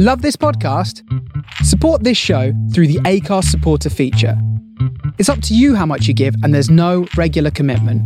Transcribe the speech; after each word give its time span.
Love 0.00 0.22
this 0.22 0.36
podcast? 0.36 1.02
Support 1.64 2.04
this 2.04 2.16
show 2.16 2.52
through 2.72 2.86
the 2.86 3.00
Acast 3.00 3.46
supporter 3.46 3.90
feature. 3.90 4.40
It's 5.18 5.28
up 5.28 5.42
to 5.42 5.56
you 5.56 5.74
how 5.74 5.86
much 5.86 6.06
you 6.06 6.14
give, 6.14 6.36
and 6.44 6.54
there's 6.54 6.70
no 6.70 7.08
regular 7.16 7.50
commitment. 7.50 8.00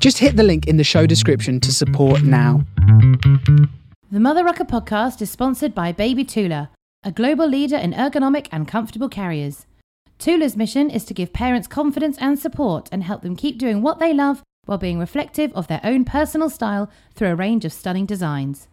Just 0.00 0.16
hit 0.16 0.36
the 0.36 0.42
link 0.42 0.66
in 0.66 0.78
the 0.78 0.82
show 0.82 1.04
description 1.04 1.60
to 1.60 1.74
support 1.74 2.22
now. 2.22 2.64
The 4.10 4.18
Mother 4.18 4.44
Rucker 4.44 4.64
podcast 4.64 5.20
is 5.20 5.28
sponsored 5.28 5.74
by 5.74 5.92
Baby 5.92 6.24
Tula, 6.24 6.70
a 7.04 7.12
global 7.12 7.46
leader 7.46 7.76
in 7.76 7.92
ergonomic 7.92 8.48
and 8.50 8.66
comfortable 8.66 9.10
carriers. 9.10 9.66
Tula's 10.18 10.56
mission 10.56 10.88
is 10.88 11.04
to 11.04 11.12
give 11.12 11.34
parents 11.34 11.68
confidence 11.68 12.16
and 12.18 12.38
support 12.38 12.88
and 12.90 13.02
help 13.02 13.20
them 13.20 13.36
keep 13.36 13.58
doing 13.58 13.82
what 13.82 13.98
they 13.98 14.14
love 14.14 14.42
while 14.64 14.78
being 14.78 14.98
reflective 14.98 15.52
of 15.52 15.66
their 15.66 15.82
own 15.84 16.06
personal 16.06 16.48
style 16.48 16.90
through 17.14 17.28
a 17.28 17.36
range 17.36 17.66
of 17.66 17.74
stunning 17.74 18.06
designs. 18.06 18.68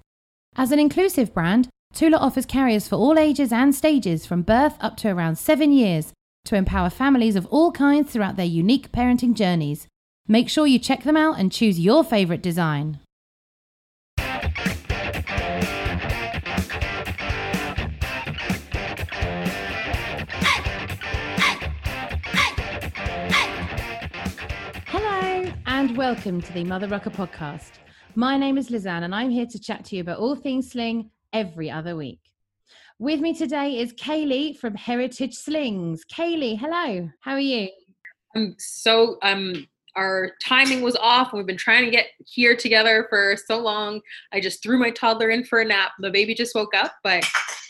As 0.55 0.71
an 0.71 0.79
inclusive 0.79 1.33
brand, 1.33 1.67
Tula 1.93 2.17
offers 2.17 2.47
carriers 2.47 2.87
for 2.87 2.95
all 2.95 3.19
ages 3.19 3.51
and 3.51 3.75
stages 3.75 4.25
from 4.25 4.41
birth 4.41 4.77
up 4.79 4.97
to 4.97 5.09
around 5.09 5.37
seven 5.37 5.71
years 5.71 6.11
to 6.45 6.55
empower 6.55 6.89
families 6.89 7.35
of 7.35 7.45
all 7.51 7.71
kinds 7.71 8.11
throughout 8.11 8.35
their 8.35 8.47
unique 8.47 8.91
parenting 8.91 9.35
journeys. 9.35 9.85
Make 10.27 10.49
sure 10.49 10.65
you 10.65 10.79
check 10.79 11.03
them 11.03 11.15
out 11.15 11.37
and 11.37 11.51
choose 11.51 11.79
your 11.79 12.03
favourite 12.03 12.41
design. 12.41 12.97
Hello, 24.87 25.53
and 25.67 25.95
welcome 25.95 26.41
to 26.41 26.53
the 26.53 26.63
Mother 26.63 26.87
Rucker 26.87 27.11
podcast. 27.11 27.73
My 28.15 28.35
name 28.35 28.57
is 28.57 28.69
Lizanne, 28.69 29.03
and 29.03 29.13
I'm 29.13 29.29
here 29.29 29.45
to 29.45 29.59
chat 29.59 29.85
to 29.85 29.95
you 29.95 30.01
about 30.01 30.17
all 30.17 30.35
things 30.35 30.71
sling 30.71 31.11
every 31.33 31.69
other 31.69 31.95
week. 31.95 32.19
With 32.99 33.19
me 33.19 33.33
today 33.33 33.79
is 33.79 33.91
Kaylee 33.93 34.57
from 34.57 34.75
Heritage 34.75 35.33
Slings. 35.33 36.03
Kaylee, 36.05 36.57
hello. 36.57 37.09
How 37.21 37.33
are 37.33 37.39
you? 37.39 37.67
I'm 38.35 38.55
so 38.59 39.17
um 39.23 39.67
our 39.95 40.31
timing 40.41 40.81
was 40.81 40.95
off. 40.95 41.33
We've 41.33 41.45
been 41.45 41.57
trying 41.57 41.85
to 41.85 41.91
get 41.91 42.07
here 42.25 42.55
together 42.55 43.05
for 43.09 43.35
so 43.45 43.59
long. 43.59 44.01
I 44.31 44.39
just 44.39 44.63
threw 44.63 44.79
my 44.79 44.89
toddler 44.91 45.29
in 45.29 45.43
for 45.43 45.59
a 45.59 45.65
nap. 45.65 45.91
The 45.99 46.09
baby 46.09 46.33
just 46.33 46.55
woke 46.55 46.73
up, 46.75 46.93
but 47.03 47.23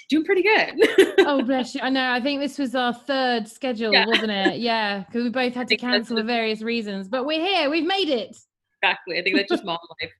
doing 0.10 0.24
pretty 0.24 0.44
good. 0.44 1.16
oh, 1.20 1.42
bless 1.44 1.76
you. 1.76 1.82
I 1.82 1.90
know. 1.90 2.12
I 2.12 2.22
think 2.22 2.40
this 2.40 2.58
was 2.58 2.76
our 2.76 2.94
third 2.94 3.48
schedule, 3.48 3.92
yeah. 3.92 4.06
wasn't 4.06 4.32
it? 4.32 4.60
Yeah, 4.60 5.00
because 5.00 5.24
we 5.24 5.30
both 5.30 5.54
had 5.54 5.68
to 5.70 5.78
cancel 5.78 6.18
for 6.18 6.24
various 6.24 6.62
reasons. 6.62 7.10
But 7.10 7.26
we're 7.26 7.46
here. 7.46 7.70
We've 7.70 7.86
made 7.86 8.10
it. 8.10 8.38
Exactly. 8.84 9.18
I 9.18 9.24
think 9.24 9.38
that's 9.38 9.50
just 9.50 9.64
mom 9.64 9.78
life. 10.02 10.12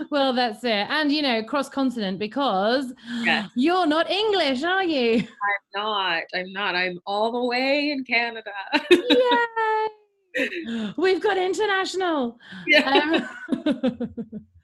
well, 0.10 0.32
that's 0.32 0.64
it. 0.64 0.86
And, 0.90 1.12
you 1.12 1.22
know, 1.22 1.44
cross 1.44 1.68
continent 1.68 2.18
because 2.18 2.92
yes. 3.22 3.48
you're 3.54 3.86
not 3.86 4.10
English, 4.10 4.64
are 4.64 4.82
you? 4.82 5.18
I'm 5.18 5.82
not. 5.82 6.22
I'm 6.34 6.52
not. 6.52 6.74
I'm 6.74 6.98
all 7.06 7.30
the 7.30 7.44
way 7.44 7.90
in 7.90 8.04
Canada. 8.04 8.50
Yay! 8.90 10.92
We've 10.96 11.22
got 11.22 11.38
international. 11.38 12.36
Yeah. 12.66 13.28
Um, 13.52 14.08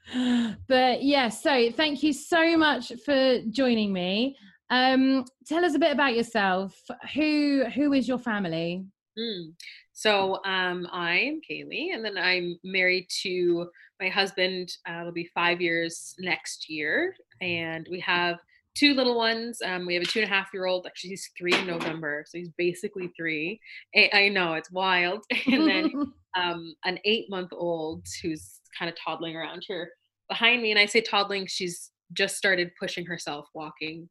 but 0.67 1.01
yeah, 1.01 1.29
so 1.29 1.71
thank 1.71 2.03
you 2.03 2.11
so 2.11 2.57
much 2.57 2.91
for 3.05 3.39
joining 3.49 3.93
me. 3.93 4.35
Um, 4.69 5.23
tell 5.47 5.63
us 5.63 5.73
a 5.73 5.79
bit 5.79 5.93
about 5.93 6.15
yourself. 6.15 6.77
Who 7.15 7.63
who 7.73 7.93
is 7.93 8.09
your 8.09 8.19
family? 8.19 8.83
Mm. 9.17 9.53
So 9.93 10.43
um, 10.45 10.87
I'm 10.91 11.41
Kaylee, 11.49 11.93
and 11.93 12.03
then 12.03 12.17
I'm 12.17 12.57
married 12.63 13.07
to 13.23 13.69
my 13.99 14.09
husband. 14.09 14.71
Uh, 14.87 15.01
it'll 15.01 15.11
be 15.11 15.29
five 15.33 15.61
years 15.61 16.15
next 16.19 16.69
year, 16.69 17.15
and 17.41 17.87
we 17.91 17.99
have 17.99 18.39
two 18.75 18.93
little 18.93 19.17
ones. 19.17 19.61
Um, 19.63 19.85
we 19.85 19.93
have 19.95 20.03
a 20.03 20.05
two 20.05 20.21
and 20.21 20.29
a 20.29 20.33
half 20.33 20.49
year 20.53 20.65
old. 20.65 20.85
Actually, 20.85 21.11
he's 21.11 21.29
three 21.37 21.53
in 21.53 21.67
November, 21.67 22.23
so 22.27 22.37
he's 22.37 22.51
basically 22.57 23.11
three. 23.17 23.59
I 23.95 24.29
know 24.29 24.53
it's 24.53 24.71
wild. 24.71 25.23
And 25.47 25.67
then 25.67 26.13
um, 26.37 26.73
an 26.85 26.99
eight 27.05 27.29
month 27.29 27.51
old 27.51 28.05
who's 28.21 28.59
kind 28.77 28.89
of 28.89 28.95
toddling 28.97 29.35
around 29.35 29.63
here 29.67 29.89
behind 30.29 30.61
me. 30.61 30.71
And 30.71 30.79
I 30.79 30.85
say 30.85 31.01
toddling, 31.01 31.45
she's 31.47 31.91
just 32.13 32.37
started 32.37 32.71
pushing 32.79 33.05
herself 33.05 33.47
walking 33.53 34.09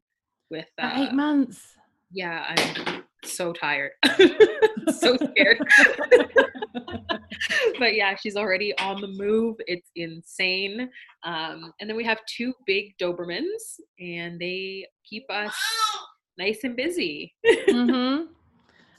with 0.49 0.67
uh, 0.79 0.91
eight 0.95 1.13
months. 1.13 1.61
Yeah, 2.11 2.45
I'm 2.49 3.03
so 3.25 3.53
tired, 3.53 3.91
so 4.97 5.17
scared. 5.31 5.59
but 7.79 7.95
yeah, 7.95 8.15
she's 8.15 8.35
already 8.35 8.77
on 8.79 9.01
the 9.01 9.07
move. 9.07 9.55
It's 9.67 9.89
insane. 9.95 10.89
Um, 11.23 11.73
and 11.79 11.89
then 11.89 11.97
we 11.97 12.03
have 12.03 12.19
two 12.27 12.53
big 12.65 12.97
Dobermans, 12.99 13.79
and 13.99 14.39
they 14.39 14.87
keep 15.07 15.23
us 15.29 15.53
nice 16.37 16.59
and 16.63 16.75
busy. 16.75 17.33
mm-hmm. 17.45 18.25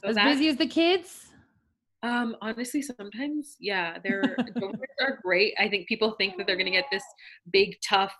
so 0.03 0.09
as 0.09 0.15
busy 0.15 0.49
as 0.49 0.57
the 0.57 0.67
kids. 0.67 1.29
Um, 2.03 2.35
honestly, 2.41 2.81
sometimes, 2.81 3.55
yeah, 3.61 3.97
they're 4.03 4.35
Dobermans 4.57 5.01
are 5.01 5.19
great. 5.23 5.53
I 5.57 5.69
think 5.69 5.87
people 5.87 6.15
think 6.17 6.37
that 6.37 6.45
they're 6.45 6.57
gonna 6.57 6.71
get 6.71 6.85
this 6.91 7.03
big, 7.51 7.77
tough, 7.87 8.13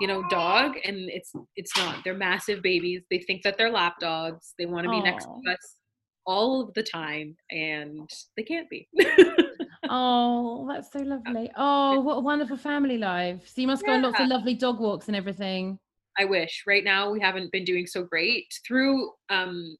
you 0.00 0.06
know, 0.06 0.22
dog, 0.28 0.76
and 0.84 1.10
it's 1.10 1.32
it's 1.56 1.76
not. 1.76 2.04
They're 2.04 2.14
massive 2.14 2.62
babies. 2.62 3.02
They 3.10 3.18
think 3.18 3.42
that 3.42 3.58
they're 3.58 3.70
lap 3.70 3.96
dogs. 4.00 4.54
They 4.58 4.66
want 4.66 4.84
to 4.84 4.90
be 4.90 5.00
next 5.00 5.24
to 5.24 5.50
us 5.50 5.76
all 6.24 6.60
of 6.60 6.74
the 6.74 6.82
time, 6.82 7.36
and 7.50 8.08
they 8.36 8.42
can't 8.42 8.68
be. 8.70 8.88
oh, 9.88 10.68
that's 10.70 10.92
so 10.92 11.00
lovely. 11.00 11.50
Oh, 11.56 12.00
what 12.00 12.18
a 12.18 12.20
wonderful 12.20 12.56
family 12.56 12.98
life. 12.98 13.42
So 13.46 13.60
you 13.60 13.66
must 13.66 13.84
go 13.84 13.92
on 13.92 14.02
lots 14.02 14.20
of 14.20 14.28
lovely 14.28 14.54
dog 14.54 14.78
walks 14.78 15.08
and 15.08 15.16
everything. 15.16 15.78
I 16.18 16.24
wish. 16.24 16.64
Right 16.66 16.84
now, 16.84 17.10
we 17.10 17.20
haven't 17.20 17.52
been 17.52 17.64
doing 17.64 17.86
so 17.86 18.02
great. 18.02 18.52
Through 18.66 19.12
um, 19.30 19.76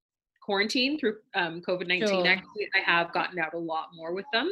quarantine, 0.49 0.99
through 0.99 1.17
um, 1.35 1.61
COVID 1.61 1.87
19, 1.87 2.09
sure. 2.09 2.27
actually, 2.27 2.71
I 2.75 2.79
have 2.91 3.13
gotten 3.13 3.39
out 3.39 3.53
a 3.53 3.59
lot 3.59 3.89
more 3.95 4.15
with 4.15 4.25
them. 4.33 4.51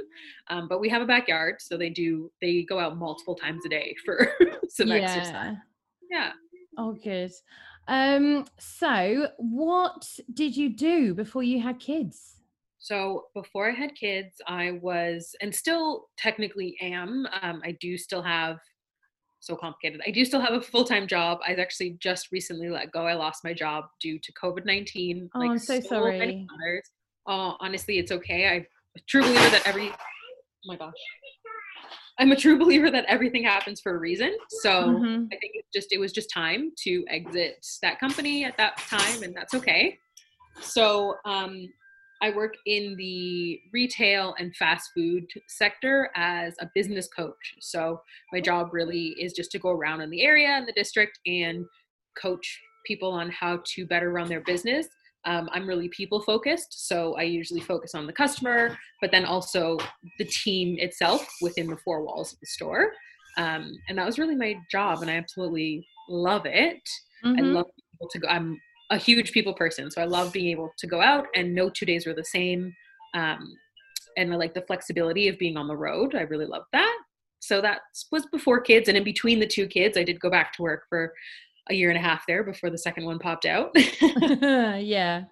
Um, 0.49 0.69
but 0.69 0.79
we 0.79 0.91
have 0.91 1.01
a 1.01 1.07
backyard, 1.07 1.57
so 1.61 1.79
they 1.79 1.89
do, 1.89 2.31
they 2.43 2.65
go 2.65 2.79
out 2.79 2.99
multiple 2.99 3.35
times 3.35 3.65
a 3.65 3.71
day 3.71 3.97
for 4.05 4.29
some 4.69 4.89
yeah. 4.89 4.97
exercise. 4.97 5.57
Yeah. 6.11 6.33
Oh, 6.77 6.93
good. 6.93 7.33
Um, 7.89 8.45
so 8.59 9.29
what 9.39 10.07
did 10.35 10.55
you 10.55 10.69
do 10.69 11.15
before 11.15 11.43
you 11.43 11.63
had 11.63 11.81
kids? 11.81 12.43
So 12.79 13.29
before 13.33 13.67
I 13.71 13.73
had 13.73 13.95
kids, 13.95 14.35
I 14.47 14.73
was, 14.83 15.35
and 15.41 15.55
still 15.55 16.09
technically 16.19 16.77
am, 16.83 17.27
um, 17.41 17.63
I 17.65 17.73
do 17.81 17.97
still 17.97 18.23
have, 18.23 18.59
so 19.47 19.57
complicated. 19.57 20.01
I 20.07 20.11
do 20.11 20.25
still 20.25 20.41
have 20.41 20.55
a 20.55 20.61
full 20.61 20.85
time 20.85 21.07
job. 21.07 21.39
I 21.47 21.55
actually 21.55 21.97
just 22.01 22.33
recently 22.33 22.69
let 22.69 22.91
go. 22.91 23.07
I 23.07 23.15
lost 23.15 23.45
my 23.45 23.53
job 23.53 23.87
due 24.01 24.19
to 24.19 24.33
COVID 24.33 24.65
19. 24.65 25.31
Oh, 25.35 25.39
like 25.39 25.51
I'm 25.51 25.59
so, 25.59 25.81
so 25.81 25.89
sorry. 25.89 26.47
Uh, 27.27 27.55
honestly, 27.61 27.99
it's 27.99 28.13
okay. 28.13 28.47
I'm 28.49 28.67
a 28.97 29.01
true 29.09 29.23
believer 29.23 29.51
that 29.51 29.67
every, 29.67 29.89
oh 29.89 29.95
my 30.67 30.77
gosh. 30.77 30.95
I'm 32.19 32.33
a 32.33 32.37
true 32.37 32.59
believer 32.65 32.91
that 32.91 33.05
everything 33.07 33.45
happens 33.45 33.81
for 33.81 33.95
a 33.95 33.99
reason. 33.99 34.37
So 34.49 34.71
mm-hmm. 34.71 35.25
I 35.33 35.37
think 35.37 35.53
it 35.55 35.65
just 35.75 35.93
it 35.93 35.99
was 35.99 36.13
just 36.13 36.31
time 36.31 36.73
to 36.85 37.05
exit 37.09 37.65
that 37.83 38.01
company 38.01 38.45
at 38.45 38.57
that 38.57 38.79
time, 38.79 39.23
and 39.23 39.35
that's 39.35 39.55
okay. 39.55 39.99
So 40.61 41.17
um, 41.25 41.69
I 42.27 42.31
work 42.31 42.55
in 42.67 42.97
the 42.97 43.61
retail 43.73 44.35
and 44.41 44.55
fast 44.57 44.91
food 44.97 45.27
sector 45.47 46.11
as 46.17 46.57
a 46.61 46.69
business 46.75 47.07
coach. 47.07 47.55
So 47.61 48.01
my 48.33 48.41
job 48.41 48.71
really 48.73 49.15
is 49.21 49.33
just 49.33 49.53
to 49.53 49.61
go 49.61 49.71
around 49.71 50.01
in 50.01 50.11
the 50.11 50.23
area 50.23 50.49
and 50.49 50.67
the 50.67 50.73
district 50.73 51.21
and 51.25 51.65
coach 52.21 52.61
people 52.85 53.13
on 53.13 53.31
how 53.31 53.61
to 53.75 53.87
better 53.87 54.11
run 54.11 54.29
their 54.29 54.41
business. 54.41 54.89
Um, 55.25 55.49
I'm 55.53 55.69
really 55.69 55.89
people 55.89 56.21
focused, 56.21 56.89
so 56.89 57.15
I 57.15 57.23
usually 57.23 57.61
focus 57.61 57.95
on 57.95 58.09
the 58.09 58.13
customer, 58.13 58.77
but 59.01 59.13
then 59.13 59.25
also 59.25 59.79
the 60.19 60.25
team 60.25 60.77
itself 60.81 61.25
within 61.41 61.69
the 61.69 61.77
four 61.85 62.03
walls 62.05 62.33
of 62.33 62.41
the 62.41 62.47
store. 62.47 62.91
Um, 63.37 63.73
and 63.89 63.99
that 63.99 64.07
was 64.07 64.19
really 64.19 64.37
my 64.37 64.57
job, 64.71 65.03
and 65.03 65.11
I 65.11 65.15
absolutely 65.15 65.87
love 66.09 66.45
it. 66.45 66.83
Mm-hmm. 67.25 67.39
I 67.39 67.43
love 67.43 67.67
people 67.93 68.09
to 68.11 68.19
go. 68.19 68.29
I'm 68.29 68.61
a 68.91 68.97
huge 68.97 69.33
people 69.33 69.55
person, 69.55 69.91
so 69.91 70.01
I 70.01 70.05
love 70.05 70.33
being 70.33 70.49
able 70.49 70.73
to 70.79 70.87
go 70.87 71.01
out 71.01 71.27
and 71.35 71.55
no 71.55 71.69
two 71.69 71.87
days 71.87 72.07
were 72.07 72.15
the 72.15 72.25
same. 72.25 72.73
Um, 73.15 73.53
and 74.17 74.33
I 74.33 74.37
like 74.37 74.55
the 74.55 74.63
flexibility 74.63 75.29
of 75.29 75.39
being 75.39 75.57
on 75.57 75.69
the 75.69 75.77
road. 75.77 76.15
I 76.15 76.23
really 76.23 76.47
love 76.47 76.65
that. 76.73 76.99
So 77.41 77.61
that 77.61 77.81
was 78.11 78.27
before 78.27 78.61
kids, 78.61 78.89
and 78.89 78.97
in 78.97 79.05
between 79.05 79.41
the 79.41 79.47
two 79.47 79.67
kids, 79.67 79.97
I 79.97 80.03
did 80.03 80.21
go 80.21 80.31
back 80.31 80.53
to 80.55 80.63
work 80.63 80.85
for 80.89 81.13
a 81.69 81.75
year 81.75 81.91
and 81.91 81.99
a 81.99 82.03
half 82.03 82.25
there 82.27 82.45
before 82.45 82.71
the 82.71 82.79
second 82.79 83.05
one 83.05 83.19
popped 83.19 83.45
out. 83.45 83.71
yeah. 84.01 85.25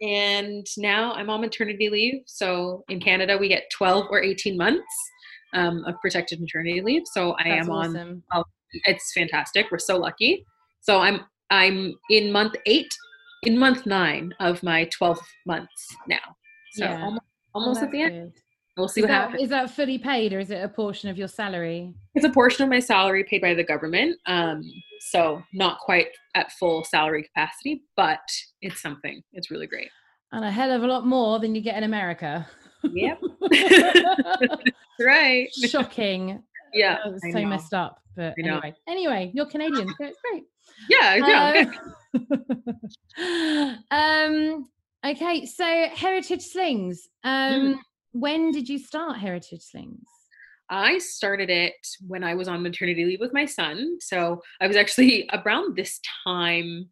And 0.00 0.66
now 0.76 1.12
I'm 1.14 1.30
on 1.30 1.40
maternity 1.40 1.88
leave. 1.88 2.22
So 2.26 2.84
in 2.88 3.00
Canada, 3.00 3.36
we 3.36 3.48
get 3.48 3.64
12 3.76 4.06
or 4.10 4.22
18 4.22 4.56
months 4.56 4.84
um, 5.54 5.84
of 5.84 5.94
protected 6.00 6.40
maternity 6.40 6.80
leave. 6.80 7.02
So 7.12 7.34
I 7.38 7.48
That's 7.48 7.66
am 7.66 7.70
on. 7.70 8.22
Oh, 8.32 8.44
it's 8.84 9.12
fantastic. 9.12 9.66
We're 9.70 9.78
so 9.78 9.96
lucky. 9.96 10.44
So 10.80 11.00
I'm 11.00 11.22
I'm 11.50 11.94
in 12.10 12.32
month 12.32 12.54
eight, 12.66 12.94
in 13.42 13.58
month 13.58 13.86
nine 13.86 14.34
of 14.40 14.62
my 14.62 14.84
12 14.86 15.18
months 15.46 15.96
now. 16.06 16.36
So 16.72 16.84
yeah. 16.84 17.02
almost, 17.02 17.26
almost 17.54 17.80
oh, 17.80 17.84
at 17.84 17.90
the 17.90 18.02
end. 18.02 18.32
we'll 18.76 18.88
see 18.88 19.00
is 19.00 19.04
what 19.04 19.08
that, 19.08 19.20
happens. 19.22 19.42
Is 19.42 19.48
that 19.50 19.70
fully 19.70 19.98
paid 19.98 20.32
or 20.32 20.40
is 20.40 20.50
it 20.50 20.62
a 20.62 20.68
portion 20.68 21.08
of 21.08 21.16
your 21.16 21.28
salary? 21.28 21.94
It's 22.14 22.24
a 22.24 22.30
portion 22.30 22.64
of 22.64 22.70
my 22.70 22.80
salary 22.80 23.24
paid 23.24 23.42
by 23.42 23.54
the 23.54 23.64
government. 23.64 24.18
Um, 24.26 24.62
so 25.10 25.42
not 25.52 25.78
quite 25.78 26.08
at 26.34 26.52
full 26.52 26.84
salary 26.84 27.22
capacity, 27.22 27.82
but 27.96 28.20
it's 28.60 28.82
something. 28.82 29.22
It's 29.32 29.50
really 29.50 29.66
great. 29.66 29.90
And 30.32 30.44
a 30.44 30.50
hell 30.50 30.70
of 30.70 30.82
a 30.82 30.86
lot 30.86 31.06
more 31.06 31.38
than 31.38 31.54
you 31.54 31.62
get 31.62 31.76
in 31.76 31.84
America. 31.84 32.46
Yep. 32.82 33.20
right. 35.00 35.48
Shocking. 35.54 36.42
Yeah. 36.74 36.98
So 37.32 37.44
messed 37.46 37.72
up. 37.74 38.02
But 38.14 38.34
anyway, 38.38 38.74
anyway, 38.88 39.30
you're 39.32 39.46
Canadian, 39.46 39.88
so 39.88 40.04
it's 40.04 40.18
great. 40.28 40.44
Yeah. 40.88 41.16
Yeah. 41.16 41.72
Uh, 42.14 43.74
um, 43.90 44.68
okay, 45.04 45.46
so 45.46 45.88
Heritage 45.94 46.42
Slings. 46.42 47.08
Um, 47.24 47.60
Mm. 47.60 47.78
When 48.12 48.50
did 48.50 48.68
you 48.68 48.78
start 48.78 49.18
Heritage 49.18 49.62
Slings? 49.62 50.06
I 50.70 50.98
started 50.98 51.50
it 51.50 51.74
when 52.06 52.24
I 52.24 52.34
was 52.34 52.48
on 52.48 52.62
maternity 52.62 53.04
leave 53.04 53.20
with 53.20 53.32
my 53.32 53.44
son. 53.44 53.98
So 54.00 54.42
I 54.60 54.66
was 54.66 54.76
actually 54.76 55.28
around 55.44 55.76
this 55.76 56.00
time, 56.26 56.88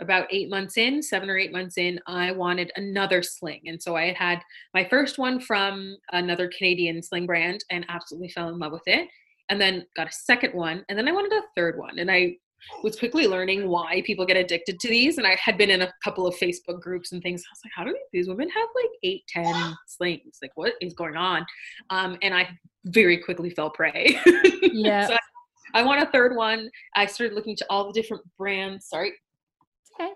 about 0.00 0.26
eight 0.30 0.50
months 0.50 0.76
in, 0.76 1.02
seven 1.02 1.30
or 1.30 1.38
eight 1.38 1.52
months 1.52 1.78
in, 1.78 1.98
I 2.06 2.32
wanted 2.32 2.70
another 2.76 3.22
sling. 3.22 3.62
And 3.66 3.82
so 3.82 3.96
I 3.96 4.06
had 4.06 4.16
had 4.16 4.42
my 4.74 4.86
first 4.88 5.18
one 5.18 5.40
from 5.40 5.96
another 6.12 6.50
Canadian 6.56 7.02
sling 7.02 7.26
brand 7.26 7.64
and 7.70 7.86
absolutely 7.88 8.28
fell 8.28 8.48
in 8.48 8.58
love 8.58 8.72
with 8.72 8.86
it. 8.86 9.08
And 9.48 9.60
then 9.60 9.86
got 9.96 10.08
a 10.08 10.12
second 10.12 10.52
one. 10.52 10.84
And 10.88 10.98
then 10.98 11.08
I 11.08 11.12
wanted 11.12 11.32
a 11.32 11.42
third 11.54 11.78
one. 11.78 11.98
And 11.98 12.10
I 12.10 12.36
was 12.82 12.98
quickly 12.98 13.26
learning 13.26 13.68
why 13.68 14.02
people 14.04 14.26
get 14.26 14.36
addicted 14.36 14.78
to 14.80 14.88
these. 14.88 15.18
And 15.18 15.26
I 15.26 15.36
had 15.42 15.56
been 15.58 15.70
in 15.70 15.82
a 15.82 15.92
couple 16.02 16.26
of 16.26 16.34
Facebook 16.36 16.80
groups 16.80 17.12
and 17.12 17.22
things. 17.22 17.42
I 17.42 17.50
was 17.52 17.60
like, 17.64 17.72
how 17.74 17.84
do 17.84 17.96
these 18.12 18.28
women 18.28 18.48
have 18.48 18.68
like 18.74 18.90
eight, 19.02 19.22
ten 19.28 19.74
slings? 19.86 20.38
Like, 20.42 20.52
what 20.54 20.74
is 20.80 20.94
going 20.94 21.16
on? 21.16 21.44
Um, 21.90 22.16
and 22.22 22.34
I 22.34 22.48
very 22.86 23.18
quickly 23.18 23.50
fell 23.50 23.70
prey. 23.70 24.18
Yeah. 24.72 25.06
so 25.06 25.14
I, 25.14 25.80
I 25.80 25.82
want 25.84 26.02
a 26.02 26.10
third 26.10 26.36
one. 26.36 26.70
I 26.94 27.06
started 27.06 27.34
looking 27.34 27.56
to 27.56 27.66
all 27.70 27.86
the 27.86 27.98
different 27.98 28.22
brands. 28.36 28.88
Sorry. 28.88 29.12
Okay. 29.98 30.10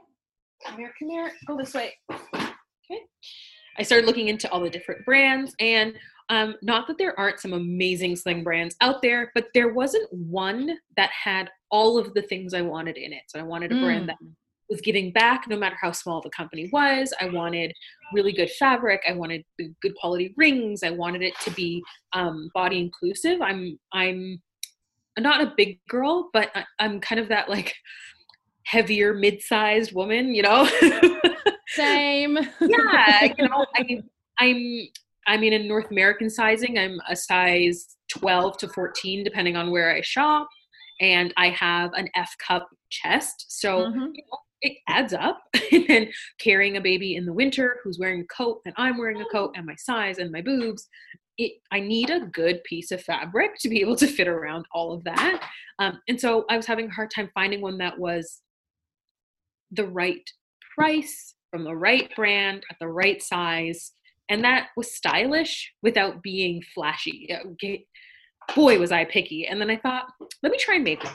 Come 0.66 0.78
here, 0.78 0.92
come 0.98 1.08
here. 1.08 1.32
Go 1.46 1.56
this 1.56 1.72
way. 1.72 1.94
Okay. 2.12 3.00
I 3.78 3.82
started 3.82 4.06
looking 4.06 4.28
into 4.28 4.50
all 4.50 4.60
the 4.60 4.68
different 4.68 5.04
brands 5.06 5.54
and 5.60 5.94
um, 6.30 6.54
not 6.62 6.86
that 6.86 6.96
there 6.96 7.18
aren't 7.18 7.40
some 7.40 7.52
amazing 7.52 8.16
sling 8.16 8.42
brands 8.44 8.74
out 8.80 9.02
there, 9.02 9.30
but 9.34 9.48
there 9.52 9.74
wasn't 9.74 10.10
one 10.12 10.78
that 10.96 11.10
had 11.10 11.50
all 11.70 11.98
of 11.98 12.14
the 12.14 12.22
things 12.22 12.54
I 12.54 12.62
wanted 12.62 12.96
in 12.96 13.12
it. 13.12 13.22
So 13.26 13.38
I 13.38 13.42
wanted 13.42 13.72
a 13.72 13.80
brand 13.80 14.04
Mm. 14.04 14.06
that 14.08 14.16
was 14.70 14.80
giving 14.80 15.10
back 15.12 15.48
no 15.48 15.56
matter 15.56 15.76
how 15.80 15.90
small 15.90 16.20
the 16.22 16.30
company 16.30 16.70
was. 16.72 17.12
I 17.20 17.26
wanted 17.26 17.72
really 18.14 18.32
good 18.32 18.50
fabric. 18.52 19.00
I 19.08 19.12
wanted 19.12 19.44
good 19.82 19.94
quality 19.96 20.32
rings. 20.36 20.82
I 20.84 20.90
wanted 20.90 21.22
it 21.22 21.34
to 21.40 21.50
be 21.50 21.82
um, 22.12 22.48
body 22.54 22.78
inclusive. 22.78 23.42
I'm 23.42 23.78
I'm 23.92 24.40
not 25.18 25.42
a 25.42 25.52
big 25.56 25.80
girl, 25.88 26.30
but 26.32 26.50
I, 26.54 26.64
I'm 26.78 27.00
kind 27.00 27.20
of 27.20 27.28
that 27.28 27.48
like 27.50 27.74
heavier 28.64 29.12
mid-sized 29.14 29.92
woman, 29.92 30.32
you 30.34 30.42
know. 30.42 30.68
Same. 31.70 32.38
yeah, 32.60 33.24
you 33.36 33.48
know, 33.48 33.66
I, 33.76 34.02
I'm 34.38 34.88
I 35.26 35.36
mean 35.36 35.52
in 35.52 35.68
North 35.68 35.90
American 35.90 36.30
sizing, 36.30 36.78
I'm 36.78 36.98
a 37.08 37.16
size 37.16 37.96
12 38.18 38.56
to 38.58 38.68
14 38.68 39.24
depending 39.24 39.56
on 39.56 39.70
where 39.70 39.94
I 39.94 40.00
shop, 40.00 40.48
and 41.00 41.32
I 41.36 41.50
have 41.50 41.92
an 41.94 42.08
F 42.14 42.34
cup 42.46 42.68
chest, 42.90 43.46
so 43.48 43.86
Mhm. 43.86 44.10
you 44.14 44.22
know, 44.30 44.38
it 44.62 44.76
adds 44.88 45.12
up. 45.14 45.40
and 45.72 45.86
then 45.86 46.08
carrying 46.38 46.76
a 46.76 46.80
baby 46.80 47.16
in 47.16 47.24
the 47.24 47.32
winter 47.32 47.78
who's 47.82 47.98
wearing 47.98 48.20
a 48.22 48.34
coat 48.34 48.60
and 48.66 48.74
I'm 48.76 48.98
wearing 48.98 49.20
a 49.20 49.24
coat 49.26 49.52
and 49.56 49.64
my 49.66 49.76
size 49.76 50.18
and 50.18 50.30
my 50.30 50.42
boobs, 50.42 50.88
it 51.38 51.52
I 51.70 51.80
need 51.80 52.10
a 52.10 52.20
good 52.20 52.62
piece 52.64 52.90
of 52.90 53.02
fabric 53.02 53.52
to 53.60 53.68
be 53.68 53.80
able 53.80 53.96
to 53.96 54.06
fit 54.06 54.28
around 54.28 54.66
all 54.74 54.92
of 54.92 55.04
that. 55.04 55.48
Um, 55.78 56.00
and 56.08 56.20
so 56.20 56.44
I 56.50 56.56
was 56.58 56.66
having 56.66 56.86
a 56.88 56.92
hard 56.92 57.10
time 57.10 57.30
finding 57.32 57.62
one 57.62 57.78
that 57.78 57.98
was 57.98 58.42
the 59.70 59.86
right 59.86 60.28
price 60.76 61.34
from 61.50 61.64
the 61.64 61.74
right 61.74 62.14
brand 62.14 62.64
at 62.70 62.76
the 62.80 62.88
right 62.88 63.22
size 63.22 63.92
and 64.30 64.44
that 64.44 64.68
was 64.76 64.94
stylish 64.94 65.72
without 65.82 66.22
being 66.22 66.62
flashy. 66.74 67.28
Okay. 67.46 67.84
boy 68.54 68.78
was 68.78 68.92
i 68.92 69.04
picky. 69.04 69.46
And 69.46 69.60
then 69.60 69.70
i 69.70 69.76
thought 69.76 70.06
let 70.42 70.52
me 70.52 70.58
try 70.58 70.76
and 70.76 70.84
make 70.84 71.04
one. 71.04 71.12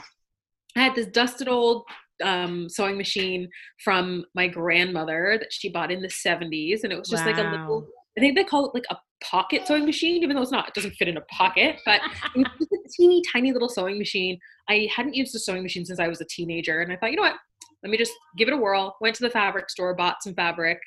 I 0.76 0.80
had 0.80 0.94
this 0.94 1.06
dusted 1.06 1.48
old 1.48 1.84
um, 2.22 2.68
sewing 2.68 2.96
machine 2.96 3.48
from 3.84 4.24
my 4.34 4.48
grandmother 4.48 5.36
that 5.40 5.52
she 5.52 5.68
bought 5.68 5.90
in 5.90 6.00
the 6.00 6.08
70s 6.08 6.82
and 6.82 6.92
it 6.92 6.98
was 6.98 7.10
just 7.10 7.26
like 7.26 7.36
a 7.36 7.42
little 7.42 7.86
i 8.16 8.20
think 8.20 8.34
they 8.34 8.44
call 8.44 8.66
it 8.66 8.74
like 8.74 8.86
a 8.88 8.96
pocket 9.22 9.66
sewing 9.66 9.84
machine 9.84 10.22
even 10.22 10.34
though 10.34 10.40
it's 10.40 10.50
not 10.50 10.68
it 10.68 10.72
doesn't 10.72 10.94
fit 10.94 11.08
in 11.08 11.18
a 11.18 11.22
pocket 11.22 11.76
but 11.84 12.00
it 12.34 12.48
was 12.58 12.68
a 12.72 12.88
teeny 12.96 13.22
tiny 13.30 13.52
little 13.52 13.68
sewing 13.68 13.98
machine. 13.98 14.38
I 14.70 14.88
hadn't 14.94 15.14
used 15.14 15.34
a 15.34 15.38
sewing 15.38 15.62
machine 15.62 15.84
since 15.84 16.00
i 16.00 16.08
was 16.08 16.22
a 16.22 16.26
teenager 16.26 16.80
and 16.80 16.90
i 16.90 16.96
thought 16.96 17.10
you 17.10 17.16
know 17.16 17.22
what? 17.22 17.36
Let 17.82 17.90
me 17.90 17.98
just 17.98 18.12
give 18.36 18.48
it 18.48 18.54
a 18.54 18.56
whirl. 18.56 18.96
Went 19.00 19.14
to 19.16 19.22
the 19.22 19.30
fabric 19.30 19.70
store, 19.70 19.94
bought 19.94 20.22
some 20.22 20.34
fabric 20.34 20.78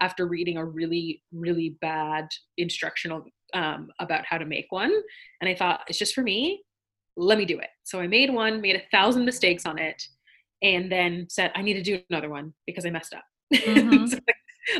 after 0.00 0.26
reading 0.26 0.56
a 0.56 0.64
really, 0.64 1.22
really 1.32 1.76
bad 1.80 2.28
instructional 2.56 3.24
um, 3.54 3.88
about 4.00 4.24
how 4.26 4.38
to 4.38 4.44
make 4.44 4.66
one. 4.70 4.92
And 5.40 5.48
I 5.48 5.54
thought, 5.54 5.80
it's 5.88 5.98
just 5.98 6.14
for 6.14 6.22
me. 6.22 6.62
Let 7.16 7.38
me 7.38 7.44
do 7.44 7.58
it. 7.58 7.68
So 7.84 8.00
I 8.00 8.06
made 8.06 8.32
one, 8.32 8.60
made 8.60 8.76
a 8.76 8.82
thousand 8.92 9.24
mistakes 9.24 9.66
on 9.66 9.78
it, 9.78 10.00
and 10.62 10.90
then 10.90 11.26
said, 11.30 11.50
I 11.54 11.62
need 11.62 11.74
to 11.74 11.82
do 11.82 12.00
another 12.10 12.28
one 12.30 12.54
because 12.66 12.84
I 12.86 12.90
messed 12.90 13.14
up. 13.14 13.24
Mhm. 13.54 14.08
So 14.10 14.18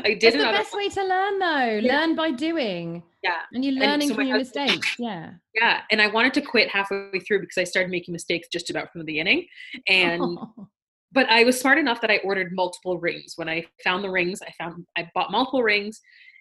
I 0.05 0.13
did 0.13 0.23
It's 0.23 0.37
the 0.37 0.43
best 0.43 0.71
one. 0.73 0.83
way 0.83 0.89
to 0.89 1.03
learn, 1.03 1.39
though. 1.39 1.79
Yeah. 1.81 1.97
Learn 2.01 2.15
by 2.15 2.29
doing, 2.29 3.01
Yeah. 3.23 3.39
and 3.51 3.65
you're 3.65 3.71
And 3.73 3.81
learning 3.81 4.09
so 4.09 4.15
from 4.15 4.27
your 4.27 4.37
husband- 4.37 4.67
mistakes. 4.67 4.95
Yeah. 4.99 5.31
Yeah. 5.55 5.81
And 5.89 5.99
I 5.99 6.07
wanted 6.07 6.35
to 6.35 6.41
quit 6.41 6.69
halfway 6.69 7.19
through 7.27 7.39
because 7.41 7.57
I 7.57 7.63
started 7.63 7.89
making 7.89 8.11
mistakes 8.11 8.47
just 8.53 8.69
about 8.69 8.91
from 8.91 8.99
the 8.99 9.05
beginning. 9.05 9.47
And 9.87 10.21
but 11.11 11.29
I 11.29 11.43
was 11.43 11.59
smart 11.59 11.77
enough 11.77 12.01
that 12.01 12.11
I 12.11 12.17
ordered 12.23 12.53
multiple 12.53 12.99
rings. 12.99 13.33
When 13.35 13.49
I 13.49 13.65
found 13.83 14.03
the 14.03 14.09
rings, 14.09 14.41
I 14.41 14.51
found 14.57 14.85
I 14.97 15.09
bought 15.13 15.31
multiple 15.31 15.63
rings, 15.63 15.99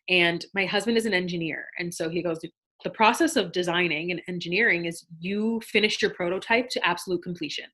and 0.09 0.45
my 0.55 0.67
husband 0.67 0.97
is 0.97 1.07
an 1.07 1.15
engineer, 1.15 1.67
and 1.79 1.93
so 1.93 2.09
he 2.09 2.23
goes. 2.23 2.41
The 2.85 2.91
process 2.91 3.35
of 3.35 3.51
designing 3.51 4.13
and 4.13 4.23
engineering 4.29 4.85
is 4.85 5.05
you 5.19 5.61
finish 5.65 6.01
your 6.01 6.13
prototype 6.13 6.69
to 6.71 6.87
absolute 6.87 7.25
completion. 7.25 7.65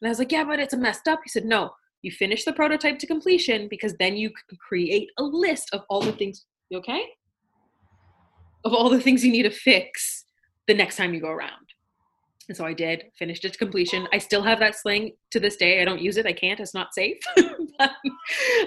And 0.00 0.06
I 0.06 0.10
was 0.10 0.20
like, 0.20 0.30
yeah, 0.30 0.44
but 0.44 0.60
it's 0.60 0.74
a 0.74 0.76
messed 0.76 1.08
up. 1.08 1.18
He 1.24 1.28
said, 1.28 1.44
no, 1.44 1.72
you 2.02 2.12
finish 2.12 2.44
the 2.44 2.52
prototype 2.52 3.00
to 3.00 3.06
completion 3.08 3.66
because 3.68 3.94
then 3.98 4.16
you 4.16 4.30
can 4.30 4.56
create 4.58 5.10
a 5.18 5.24
list 5.24 5.70
of 5.72 5.82
all 5.88 6.00
the 6.00 6.12
things. 6.12 6.44
You 6.68 6.78
okay? 6.78 7.02
Of 8.64 8.72
all 8.72 8.90
the 8.90 9.00
things 9.00 9.24
you 9.24 9.32
need 9.32 9.42
to 9.42 9.50
fix 9.50 10.24
the 10.68 10.74
next 10.74 10.96
time 10.96 11.14
you 11.14 11.20
go 11.20 11.30
around. 11.30 11.63
And 12.48 12.56
so 12.56 12.64
I 12.64 12.74
did, 12.74 13.04
finished 13.18 13.44
it 13.44 13.52
to 13.52 13.58
completion. 13.58 14.06
I 14.12 14.18
still 14.18 14.42
have 14.42 14.58
that 14.60 14.76
sling 14.76 15.12
to 15.30 15.40
this 15.40 15.56
day. 15.56 15.80
I 15.80 15.84
don't 15.84 16.00
use 16.00 16.16
it. 16.16 16.26
I 16.26 16.32
can't. 16.32 16.60
It's 16.60 16.74
not 16.74 16.94
safe. 16.94 17.18
but 17.78 17.90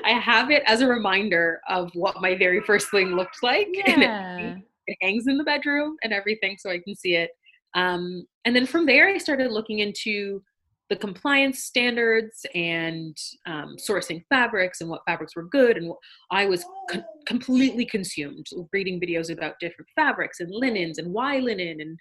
I 0.05 0.11
have 0.11 0.49
it 0.51 0.63
as 0.65 0.81
a 0.81 0.87
reminder 0.87 1.61
of 1.69 1.91
what 1.93 2.21
my 2.21 2.35
very 2.35 2.61
first 2.61 2.89
sling 2.89 3.15
looked 3.15 3.43
like. 3.43 3.67
And 3.87 4.03
it, 4.03 4.07
Yeah. 4.07 4.55
it 4.87 4.97
hangs 5.01 5.27
in 5.27 5.37
the 5.37 5.43
bedroom 5.43 5.95
and 6.03 6.11
everything 6.13 6.57
so 6.57 6.69
I 6.69 6.79
can 6.79 6.95
see 6.95 7.15
it. 7.15 7.31
Um, 7.75 8.25
and 8.45 8.55
then 8.55 8.65
from 8.65 8.85
there, 8.85 9.07
I 9.07 9.17
started 9.17 9.51
looking 9.51 9.79
into 9.79 10.41
the 10.89 10.95
compliance 10.95 11.63
standards 11.65 12.45
and 12.55 13.15
um, 13.45 13.75
sourcing 13.77 14.23
fabrics 14.29 14.79
and 14.79 14.89
what 14.89 15.01
fabrics 15.05 15.35
were 15.35 15.43
good. 15.43 15.75
And 15.75 15.91
I 16.31 16.45
was 16.45 16.63
co- 16.89 17.03
completely 17.25 17.85
consumed 17.85 18.47
reading 18.71 18.99
videos 18.99 19.29
about 19.29 19.59
different 19.59 19.89
fabrics 19.97 20.39
and 20.39 20.49
linens 20.49 20.97
and 20.97 21.11
why 21.13 21.39
linen 21.39 21.81
and 21.81 21.97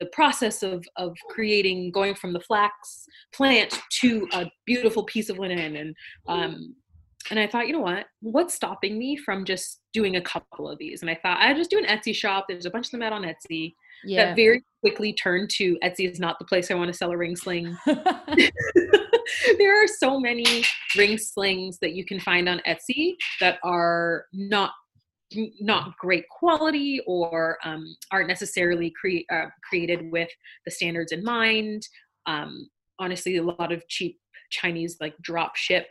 the 0.00 0.06
process 0.06 0.62
of 0.62 0.84
of 0.96 1.16
creating 1.30 1.90
going 1.90 2.14
from 2.14 2.32
the 2.32 2.40
flax 2.40 3.06
plant 3.32 3.80
to 4.00 4.28
a 4.32 4.50
beautiful 4.66 5.04
piece 5.04 5.28
of 5.28 5.38
linen 5.38 5.76
and 5.76 5.94
um 6.28 6.74
and 7.30 7.38
I 7.38 7.46
thought, 7.46 7.66
you 7.66 7.72
know 7.72 7.80
what? 7.80 8.06
What's 8.20 8.54
stopping 8.54 8.98
me 8.98 9.16
from 9.16 9.44
just 9.44 9.80
doing 9.92 10.16
a 10.16 10.20
couple 10.20 10.68
of 10.68 10.78
these? 10.78 11.02
And 11.02 11.10
I 11.10 11.18
thought 11.22 11.38
I'd 11.38 11.56
just 11.56 11.70
do 11.70 11.78
an 11.78 11.84
Etsy 11.84 12.14
shop. 12.14 12.46
There's 12.48 12.66
a 12.66 12.70
bunch 12.70 12.86
of 12.86 12.92
them 12.92 13.02
out 13.02 13.12
on 13.12 13.22
Etsy. 13.22 13.74
Yeah. 14.04 14.26
That 14.26 14.36
very 14.36 14.64
quickly 14.80 15.12
turned 15.12 15.50
to 15.50 15.76
Etsy 15.82 16.10
is 16.10 16.20
not 16.20 16.38
the 16.38 16.44
place 16.44 16.70
I 16.70 16.74
want 16.74 16.88
to 16.88 16.94
sell 16.94 17.10
a 17.10 17.16
ring 17.16 17.36
sling. 17.36 17.76
there 17.86 19.84
are 19.84 19.88
so 19.88 20.20
many 20.20 20.64
ring 20.96 21.18
slings 21.18 21.78
that 21.80 21.92
you 21.92 22.04
can 22.04 22.20
find 22.20 22.48
on 22.48 22.62
Etsy 22.66 23.16
that 23.40 23.58
are 23.62 24.26
not 24.32 24.72
not 25.60 25.96
great 25.98 26.24
quality 26.28 27.00
or 27.06 27.58
um, 27.64 27.84
aren't 28.10 28.28
necessarily 28.28 28.92
cre- 28.98 29.32
uh, 29.32 29.46
created 29.68 30.10
with 30.10 30.28
the 30.64 30.70
standards 30.70 31.12
in 31.12 31.22
mind. 31.22 31.82
Um, 32.26 32.68
honestly, 32.98 33.36
a 33.36 33.42
lot 33.42 33.72
of 33.72 33.86
cheap 33.88 34.18
Chinese 34.50 34.96
like 35.00 35.14
drop 35.22 35.56
ship 35.56 35.86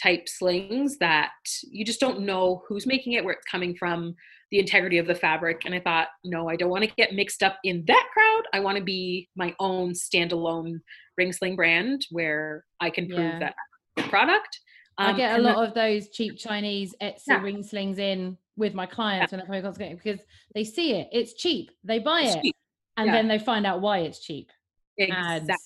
type 0.00 0.28
slings 0.28 0.96
that 0.98 1.32
you 1.70 1.84
just 1.84 1.98
don't 1.98 2.20
know 2.20 2.62
who's 2.68 2.86
making 2.86 3.14
it, 3.14 3.24
where 3.24 3.34
it's 3.34 3.44
coming 3.50 3.74
from, 3.76 4.14
the 4.52 4.60
integrity 4.60 4.98
of 4.98 5.08
the 5.08 5.14
fabric. 5.14 5.62
And 5.64 5.74
I 5.74 5.80
thought, 5.80 6.08
no, 6.24 6.48
I 6.48 6.54
don't 6.54 6.70
want 6.70 6.84
to 6.84 6.90
get 6.96 7.12
mixed 7.14 7.42
up 7.42 7.56
in 7.64 7.84
that 7.88 8.06
crowd. 8.14 8.42
I 8.54 8.60
want 8.60 8.78
to 8.78 8.84
be 8.84 9.28
my 9.36 9.54
own 9.58 9.92
standalone 9.92 10.78
ring 11.16 11.32
sling 11.32 11.56
brand 11.56 12.06
where 12.12 12.64
I 12.80 12.90
can 12.90 13.08
prove 13.08 13.18
Yeah. 13.18 13.38
that 13.40 13.54
I'm 13.56 13.98
a 13.98 14.02
good 14.02 14.10
product. 14.10 14.60
I 14.98 15.10
Um, 15.10 15.16
get 15.16 15.38
a 15.38 15.42
lot 15.42 15.66
of 15.66 15.74
those 15.74 16.08
cheap 16.10 16.38
Chinese 16.38 16.94
Etsy 17.02 17.22
Yeah. 17.26 17.42
ring 17.42 17.62
slings 17.64 17.98
in 17.98 18.38
with 18.58 18.74
my 18.74 18.84
clients 18.86 19.32
when 19.32 19.42
they're 19.48 19.62
coming 19.62 19.98
because 20.02 20.20
they 20.54 20.64
see 20.64 20.94
it, 20.94 21.08
it's 21.12 21.34
cheap, 21.34 21.70
they 21.84 22.00
buy 22.00 22.22
It's 22.22 22.34
it, 22.34 22.42
cheap. 22.42 22.56
and 22.96 23.06
Yeah. 23.06 23.12
then 23.12 23.28
they 23.28 23.38
find 23.38 23.64
out 23.64 23.80
why 23.80 23.98
it's 24.00 24.20
cheap. 24.20 24.50
Exactly. 24.98 25.46
And 25.46 25.58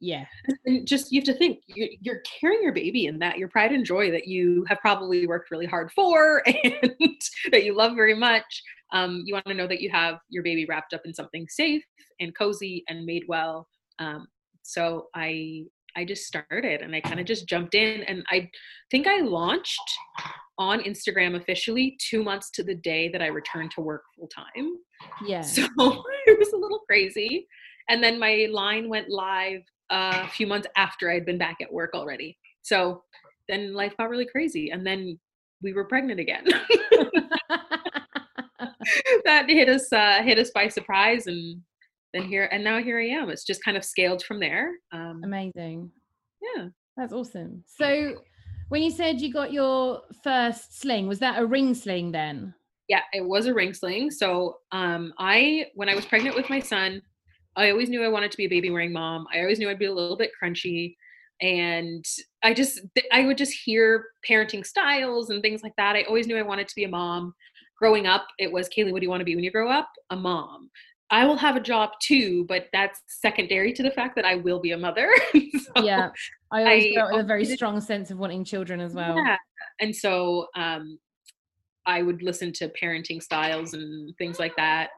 yeah, 0.00 0.26
and 0.66 0.86
just 0.86 1.10
you 1.10 1.20
have 1.20 1.26
to 1.26 1.32
think 1.34 1.60
you're, 1.66 1.88
you're 2.00 2.22
carrying 2.40 2.62
your 2.62 2.74
baby 2.74 3.06
in 3.06 3.18
that 3.20 3.38
your 3.38 3.48
pride 3.48 3.72
and 3.72 3.86
joy 3.86 4.10
that 4.10 4.26
you 4.28 4.64
have 4.68 4.78
probably 4.80 5.26
worked 5.26 5.50
really 5.50 5.64
hard 5.64 5.90
for 5.92 6.42
and 6.64 6.92
that 7.50 7.64
you 7.64 7.74
love 7.74 7.94
very 7.94 8.14
much 8.14 8.62
um, 8.92 9.22
you 9.24 9.32
want 9.32 9.46
to 9.46 9.54
know 9.54 9.66
that 9.66 9.80
you 9.80 9.90
have 9.90 10.18
your 10.28 10.42
baby 10.42 10.66
wrapped 10.66 10.92
up 10.92 11.00
in 11.06 11.14
something 11.14 11.46
safe 11.48 11.82
and 12.20 12.36
cozy 12.36 12.84
and 12.88 13.06
made 13.06 13.22
well 13.28 13.66
um, 13.98 14.26
so 14.62 15.06
i 15.14 15.64
i 15.96 16.04
just 16.04 16.24
started 16.26 16.82
and 16.82 16.94
i 16.94 17.00
kind 17.00 17.20
of 17.20 17.24
just 17.24 17.48
jumped 17.48 17.74
in 17.74 18.02
and 18.02 18.22
i 18.28 18.46
think 18.90 19.06
i 19.06 19.20
launched 19.20 19.80
on 20.58 20.80
instagram 20.80 21.36
officially 21.36 21.96
two 22.00 22.22
months 22.22 22.50
to 22.50 22.62
the 22.62 22.74
day 22.74 23.08
that 23.08 23.22
i 23.22 23.26
returned 23.26 23.70
to 23.70 23.80
work 23.80 24.02
full 24.16 24.28
time 24.28 24.76
yeah. 25.26 25.40
so 25.42 25.62
it 26.26 26.38
was 26.38 26.52
a 26.52 26.56
little 26.56 26.80
crazy. 26.80 27.46
And 27.88 28.02
then 28.02 28.18
my 28.18 28.48
line 28.50 28.88
went 28.88 29.08
live 29.10 29.62
a 29.90 30.26
few 30.28 30.46
months 30.46 30.66
after 30.76 31.10
I'd 31.10 31.26
been 31.26 31.38
back 31.38 31.58
at 31.60 31.72
work 31.72 31.90
already. 31.94 32.38
So 32.62 33.02
then 33.48 33.74
life 33.74 33.94
got 33.98 34.08
really 34.08 34.26
crazy. 34.26 34.70
And 34.70 34.86
then 34.86 35.18
we 35.62 35.72
were 35.72 35.84
pregnant 35.84 36.20
again. 36.20 36.44
that 39.24 39.48
hit 39.48 39.68
us 39.68 39.92
uh, 39.92 40.22
hit 40.22 40.38
us 40.38 40.50
by 40.54 40.68
surprise 40.68 41.26
and 41.26 41.60
then 42.12 42.22
here 42.24 42.48
and 42.52 42.62
now 42.64 42.82
here 42.82 42.98
I 43.00 43.06
am. 43.06 43.28
It's 43.28 43.44
just 43.44 43.64
kind 43.64 43.76
of 43.76 43.84
scaled 43.84 44.22
from 44.24 44.40
there. 44.40 44.72
Um, 44.92 45.20
Amazing. 45.24 45.90
yeah. 46.40 46.68
That's 46.96 47.12
awesome. 47.12 47.64
So 47.66 48.14
when 48.68 48.82
you 48.82 48.90
said 48.90 49.20
you 49.20 49.32
got 49.32 49.52
your 49.52 50.02
first 50.22 50.80
sling, 50.80 51.06
was 51.06 51.18
that 51.20 51.40
a 51.40 51.46
ring 51.46 51.74
sling 51.74 52.12
then? 52.12 52.54
Yeah, 52.88 53.00
it 53.12 53.24
was 53.24 53.46
a 53.46 53.54
ring 53.54 53.72
sling. 53.74 54.10
So 54.10 54.58
um 54.72 55.12
I 55.18 55.66
when 55.74 55.88
I 55.88 55.94
was 55.94 56.06
pregnant 56.06 56.36
with 56.36 56.50
my 56.50 56.60
son, 56.60 57.02
I 57.56 57.70
always 57.70 57.88
knew 57.88 58.02
I 58.02 58.08
wanted 58.08 58.30
to 58.32 58.36
be 58.36 58.44
a 58.44 58.48
baby 58.48 58.70
wearing 58.70 58.92
mom. 58.92 59.26
I 59.32 59.40
always 59.40 59.58
knew 59.58 59.70
I'd 59.70 59.78
be 59.78 59.86
a 59.86 59.94
little 59.94 60.16
bit 60.16 60.32
crunchy. 60.42 60.94
And 61.40 62.04
I 62.42 62.54
just 62.54 62.80
I 63.12 63.26
would 63.26 63.38
just 63.38 63.52
hear 63.64 64.06
parenting 64.28 64.66
styles 64.66 65.30
and 65.30 65.42
things 65.42 65.62
like 65.62 65.74
that. 65.76 65.96
I 65.96 66.02
always 66.02 66.26
knew 66.26 66.36
I 66.36 66.42
wanted 66.42 66.68
to 66.68 66.74
be 66.74 66.84
a 66.84 66.88
mom. 66.88 67.34
Growing 67.78 68.06
up, 68.06 68.26
it 68.38 68.50
was 68.50 68.68
Kaylee, 68.68 68.92
what 68.92 69.00
do 69.00 69.04
you 69.04 69.10
want 69.10 69.20
to 69.20 69.24
be 69.24 69.34
when 69.34 69.44
you 69.44 69.50
grow 69.50 69.68
up? 69.68 69.88
A 70.10 70.16
mom. 70.16 70.70
I 71.10 71.26
will 71.26 71.36
have 71.36 71.56
a 71.56 71.60
job 71.60 71.90
too, 72.02 72.44
but 72.48 72.66
that's 72.72 73.00
secondary 73.08 73.72
to 73.74 73.82
the 73.82 73.90
fact 73.90 74.16
that 74.16 74.24
I 74.24 74.36
will 74.36 74.60
be 74.60 74.72
a 74.72 74.78
mother. 74.78 75.10
So, 75.76 75.82
yeah. 75.82 76.10
I 76.52 76.62
always 76.62 76.96
I 76.96 77.12
with 77.12 77.24
a 77.24 77.26
very 77.26 77.44
strong 77.44 77.80
sense 77.80 78.10
of 78.10 78.18
wanting 78.18 78.44
children 78.44 78.80
as 78.80 78.92
well. 78.92 79.16
Yeah. 79.16 79.36
And 79.80 79.94
so 79.94 80.46
um, 80.56 80.98
I 81.86 82.02
would 82.02 82.22
listen 82.22 82.52
to 82.54 82.70
parenting 82.80 83.22
styles 83.22 83.72
and 83.72 84.14
things 84.18 84.38
like 84.38 84.54
that. 84.56 84.90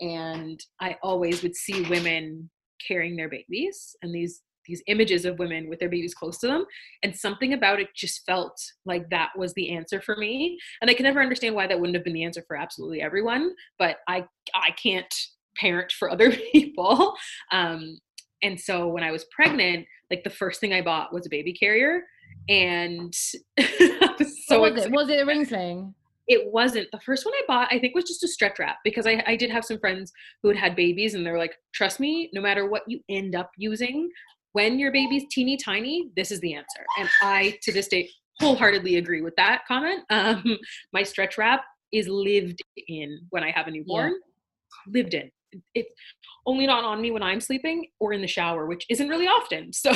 And 0.00 0.60
I 0.80 0.96
always 1.02 1.42
would 1.42 1.56
see 1.56 1.82
women 1.88 2.48
carrying 2.86 3.16
their 3.16 3.28
babies 3.28 3.96
and 4.02 4.14
these 4.14 4.42
these 4.66 4.82
images 4.86 5.24
of 5.24 5.40
women 5.40 5.68
with 5.68 5.80
their 5.80 5.88
babies 5.88 6.14
close 6.14 6.38
to 6.38 6.46
them 6.46 6.64
and 7.02 7.16
something 7.16 7.52
about 7.52 7.80
it 7.80 7.88
just 7.96 8.24
felt 8.26 8.56
like 8.84 9.08
that 9.10 9.30
was 9.36 9.52
the 9.54 9.70
answer 9.70 10.00
for 10.00 10.16
me 10.16 10.56
and 10.80 10.90
i 10.90 10.94
can 10.94 11.02
never 11.02 11.20
understand 11.20 11.54
why 11.54 11.66
that 11.66 11.78
wouldn't 11.78 11.96
have 11.96 12.04
been 12.04 12.14
the 12.14 12.24
answer 12.24 12.44
for 12.46 12.56
absolutely 12.56 13.02
everyone 13.02 13.52
but 13.78 13.96
i 14.08 14.24
i 14.54 14.70
can't 14.80 15.12
parent 15.56 15.92
for 15.92 16.10
other 16.10 16.30
people 16.52 17.14
um 17.52 17.98
and 18.42 18.58
so 18.58 18.88
when 18.88 19.02
i 19.04 19.10
was 19.10 19.24
pregnant 19.34 19.86
like 20.10 20.24
the 20.24 20.30
first 20.30 20.60
thing 20.60 20.72
i 20.72 20.80
bought 20.80 21.12
was 21.12 21.26
a 21.26 21.30
baby 21.30 21.52
carrier 21.52 22.02
and 22.48 23.12
was 23.58 24.46
so 24.46 24.60
what 24.60 24.72
was 24.72 24.84
excited 24.84 24.92
it? 24.92 24.96
Was 24.96 25.08
it 25.10 25.22
a 25.22 25.26
ring 25.26 25.44
sling? 25.44 25.94
it 26.28 26.52
wasn't. 26.52 26.88
The 26.92 27.00
first 27.00 27.24
one 27.24 27.34
i 27.34 27.42
bought 27.46 27.68
i 27.70 27.78
think 27.78 27.94
was 27.94 28.04
just 28.04 28.22
a 28.24 28.28
stretch 28.28 28.58
wrap 28.58 28.78
because 28.84 29.06
I, 29.06 29.22
I 29.26 29.36
did 29.36 29.50
have 29.50 29.64
some 29.64 29.78
friends 29.78 30.12
who 30.42 30.48
had 30.48 30.58
had 30.58 30.76
babies 30.76 31.14
and 31.14 31.26
they 31.26 31.30
were 31.30 31.38
like 31.38 31.56
trust 31.74 32.00
me 32.00 32.30
no 32.32 32.40
matter 32.40 32.68
what 32.68 32.82
you 32.86 33.00
end 33.08 33.34
up 33.34 33.50
using 33.56 34.08
when 34.52 34.78
your 34.78 34.92
baby's 34.92 35.24
teeny 35.30 35.56
tiny 35.56 36.10
this 36.16 36.30
is 36.30 36.40
the 36.40 36.54
answer. 36.54 36.84
And 36.98 37.08
i 37.22 37.58
to 37.62 37.72
this 37.72 37.88
day 37.88 38.08
wholeheartedly 38.40 38.96
agree 38.96 39.20
with 39.20 39.36
that 39.36 39.62
comment. 39.68 40.00
Um, 40.10 40.58
my 40.92 41.02
stretch 41.02 41.38
wrap 41.38 41.64
is 41.92 42.08
lived 42.08 42.60
in 42.88 43.20
when 43.30 43.42
i 43.42 43.50
have 43.50 43.66
a 43.66 43.70
newborn. 43.70 44.14
Lived 44.88 45.14
in 45.14 45.30
it's 45.74 45.90
only 46.46 46.66
not 46.66 46.84
on 46.84 47.00
me 47.00 47.10
when 47.10 47.22
i'm 47.22 47.40
sleeping 47.40 47.86
or 48.00 48.12
in 48.12 48.20
the 48.20 48.26
shower 48.26 48.66
which 48.66 48.84
isn't 48.88 49.08
really 49.08 49.26
often 49.26 49.72
so 49.72 49.90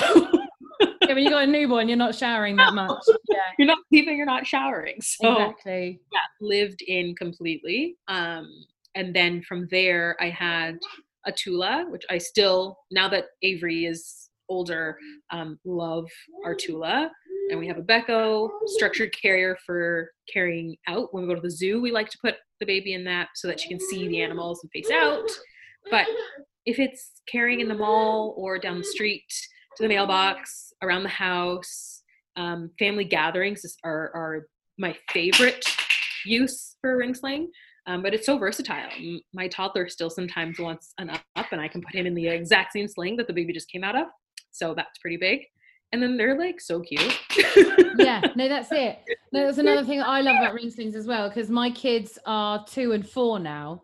Yeah, 0.80 1.14
when 1.14 1.24
you 1.24 1.30
got 1.30 1.44
a 1.44 1.46
newborn, 1.46 1.88
you're 1.88 1.96
not 1.96 2.14
showering 2.14 2.56
that 2.56 2.74
much. 2.74 2.90
Yeah, 3.28 3.38
you're 3.58 3.66
not 3.66 3.78
sleeping 3.88 4.16
you're 4.16 4.26
not 4.26 4.46
showering 4.46 4.96
so 5.00 5.32
exactly. 5.32 6.00
yeah, 6.12 6.18
lived 6.40 6.82
in 6.82 7.14
completely. 7.14 7.96
Um, 8.08 8.48
and 8.94 9.14
then 9.14 9.42
from 9.42 9.68
there, 9.70 10.16
I 10.20 10.30
had 10.30 10.78
a 11.26 11.32
Tula, 11.32 11.86
which 11.88 12.04
I 12.10 12.18
still, 12.18 12.78
now 12.90 13.08
that 13.08 13.26
Avery 13.42 13.86
is 13.86 14.30
older, 14.48 14.96
um, 15.30 15.58
love 15.64 16.08
our 16.44 16.54
Tula. 16.54 17.10
And 17.50 17.60
we 17.60 17.68
have 17.68 17.78
a 17.78 17.82
Beco 17.82 18.50
structured 18.66 19.14
carrier 19.20 19.56
for 19.64 20.10
carrying 20.32 20.76
out. 20.88 21.14
When 21.14 21.22
we 21.22 21.28
go 21.28 21.34
to 21.34 21.40
the 21.40 21.50
zoo, 21.50 21.80
we 21.80 21.92
like 21.92 22.10
to 22.10 22.18
put 22.22 22.34
the 22.60 22.66
baby 22.66 22.94
in 22.94 23.04
that 23.04 23.28
so 23.34 23.46
that 23.48 23.60
she 23.60 23.68
can 23.68 23.78
see 23.78 24.08
the 24.08 24.20
animals 24.20 24.62
and 24.62 24.70
face 24.72 24.90
out. 24.90 25.28
But 25.90 26.06
if 26.64 26.78
it's 26.78 27.10
carrying 27.30 27.60
in 27.60 27.68
the 27.68 27.74
mall 27.74 28.34
or 28.36 28.58
down 28.58 28.78
the 28.78 28.84
street 28.84 29.24
to 29.76 29.82
the 29.82 29.88
mailbox, 29.88 30.72
around 30.82 31.04
the 31.04 31.08
house, 31.08 32.02
um, 32.36 32.70
family 32.78 33.04
gatherings 33.04 33.62
are, 33.84 34.10
are 34.14 34.46
my 34.78 34.96
favorite 35.10 35.64
use 36.24 36.76
for 36.80 36.94
a 36.94 36.96
ring 36.96 37.14
sling. 37.14 37.50
Um, 37.86 38.02
but 38.02 38.12
it's 38.12 38.26
so 38.26 38.36
versatile. 38.36 38.90
My 39.32 39.46
toddler 39.46 39.88
still 39.88 40.10
sometimes 40.10 40.58
wants 40.58 40.92
an 40.98 41.10
up, 41.10 41.46
and 41.52 41.60
I 41.60 41.68
can 41.68 41.80
put 41.80 41.94
him 41.94 42.06
in 42.06 42.14
the 42.14 42.26
exact 42.26 42.72
same 42.72 42.88
sling 42.88 43.16
that 43.18 43.28
the 43.28 43.32
baby 43.32 43.52
just 43.52 43.70
came 43.70 43.84
out 43.84 43.96
of. 43.96 44.06
So 44.50 44.74
that's 44.74 44.98
pretty 44.98 45.18
big. 45.18 45.42
And 45.92 46.02
then 46.02 46.16
they're 46.16 46.38
like 46.38 46.60
so 46.60 46.80
cute. 46.80 47.18
yeah, 47.98 48.20
no, 48.34 48.48
that's 48.48 48.72
it. 48.72 48.98
No, 49.32 49.44
that's 49.44 49.58
another 49.58 49.84
thing 49.84 49.98
that 49.98 50.08
I 50.08 50.20
love 50.22 50.36
about 50.36 50.54
ring 50.54 50.70
slings 50.70 50.94
as 50.94 51.06
well 51.06 51.28
because 51.28 51.50
my 51.50 51.70
kids 51.70 52.18
are 52.24 52.64
two 52.64 52.92
and 52.92 53.06
four 53.06 53.38
now. 53.38 53.82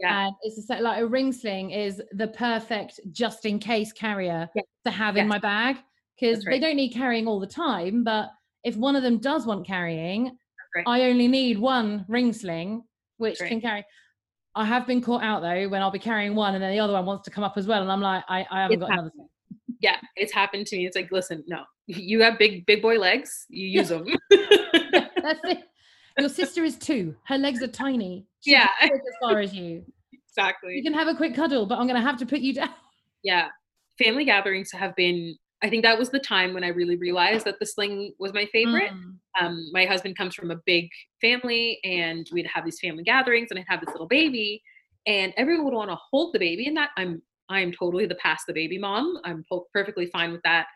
Yeah. 0.00 0.26
And 0.26 0.34
it's 0.42 0.56
just 0.56 0.70
like, 0.70 0.80
like 0.80 1.00
a 1.00 1.06
ring 1.06 1.32
sling 1.32 1.70
is 1.70 2.02
the 2.12 2.28
perfect 2.28 2.98
just 3.12 3.44
in 3.44 3.58
case 3.60 3.92
carrier 3.92 4.48
Yes. 4.56 4.64
to 4.86 4.90
have 4.90 5.16
in 5.16 5.28
my 5.28 5.38
bag 5.38 5.76
because 6.18 6.38
That's 6.42 6.46
they 6.46 6.58
don't 6.58 6.74
need 6.74 6.90
carrying 6.94 7.28
all 7.28 7.38
the 7.38 7.46
time. 7.46 8.02
But 8.02 8.30
if 8.64 8.76
one 8.76 8.96
of 8.96 9.02
them 9.04 9.18
does 9.18 9.46
want 9.46 9.66
carrying, 9.66 10.36
right. 10.74 10.84
I 10.86 11.02
only 11.02 11.28
need 11.28 11.58
one 11.58 12.04
ring 12.08 12.32
sling, 12.32 12.82
which 13.18 13.38
That's 13.38 13.48
can 13.48 13.60
carry. 13.60 13.84
I 14.56 14.64
have 14.64 14.86
been 14.86 15.00
caught 15.02 15.22
out 15.22 15.42
though 15.42 15.68
when 15.68 15.80
I'll 15.82 15.92
be 15.92 16.00
carrying 16.00 16.34
one 16.34 16.54
and 16.54 16.62
then 16.64 16.72
the 16.72 16.80
other 16.80 16.94
one 16.94 17.06
wants 17.06 17.24
to 17.26 17.30
come 17.30 17.44
up 17.44 17.56
as 17.56 17.66
well. 17.68 17.82
And 17.82 17.92
I'm 17.92 18.00
like, 18.00 18.24
I, 18.28 18.44
I 18.50 18.62
haven't 18.62 18.78
It's 18.78 18.80
got 18.80 18.92
another 18.92 19.12
sling. 19.14 19.28
Yeah, 19.80 19.96
it's 20.16 20.32
happened 20.32 20.66
to 20.68 20.76
me. 20.76 20.86
It's 20.86 20.96
like, 20.96 21.10
listen, 21.12 21.44
no, 21.46 21.64
you 21.86 22.20
have 22.22 22.38
big, 22.38 22.66
big 22.66 22.82
boy 22.82 22.98
legs. 22.98 23.46
You 23.48 23.66
use 23.68 23.88
them. 23.88 24.06
That's 24.30 25.40
it. 25.44 25.58
Your 26.18 26.28
sister 26.28 26.64
is 26.64 26.76
two. 26.76 27.14
Her 27.26 27.38
legs 27.38 27.62
are 27.62 27.68
tiny. 27.68 28.26
She 28.40 28.52
Yeah. 28.52 28.68
as 28.82 28.90
far 29.22 29.38
as 29.40 29.54
you. 29.54 29.84
exactly. 30.12 30.74
You 30.74 30.82
can 30.82 30.94
have 30.94 31.08
a 31.08 31.14
quick 31.14 31.34
cuddle, 31.34 31.66
but 31.66 31.78
I'm 31.78 31.86
going 31.86 32.00
to 32.00 32.06
have 32.06 32.16
to 32.18 32.26
put 32.26 32.40
you 32.40 32.54
down. 32.60 32.70
yeah 33.24 33.48
family 33.98 34.24
gatherings 34.24 34.70
have 34.70 34.94
been 34.94 35.34
i 35.60 35.68
think 35.68 35.82
that 35.82 35.98
was 35.98 36.08
the 36.10 36.20
time 36.20 36.54
when 36.54 36.62
i 36.62 36.68
really 36.68 36.94
realized 36.94 37.44
that 37.44 37.58
the 37.58 37.66
sling 37.66 38.12
was 38.20 38.32
my 38.32 38.46
favorite 38.52 38.92
Mm. 38.92 39.14
um, 39.40 39.68
my 39.72 39.84
husband 39.86 40.16
comes 40.16 40.36
from 40.36 40.52
a 40.52 40.56
big 40.66 40.88
family 41.20 41.80
and 41.82 42.28
we'd 42.32 42.46
have 42.46 42.64
these 42.64 42.78
family 42.78 43.02
gatherings 43.02 43.48
and 43.50 43.58
i'd 43.58 43.66
have 43.68 43.80
this 43.80 43.90
little 43.90 44.06
baby 44.06 44.62
and 45.08 45.34
everyone 45.36 45.64
would 45.64 45.74
want 45.74 45.90
to 45.90 45.98
hold 46.12 46.32
the 46.32 46.38
baby 46.38 46.68
and 46.68 46.76
that 46.76 46.90
i'm 46.96 47.20
i'm 47.48 47.72
totally 47.72 48.06
the 48.06 48.14
pass 48.16 48.42
the 48.46 48.52
baby 48.52 48.78
mom. 48.78 49.18
I'm 49.24 49.44
po- 49.48 49.66
perfectly 49.72 50.06
fine 50.06 50.32
with 50.32 50.42
that 50.42 50.66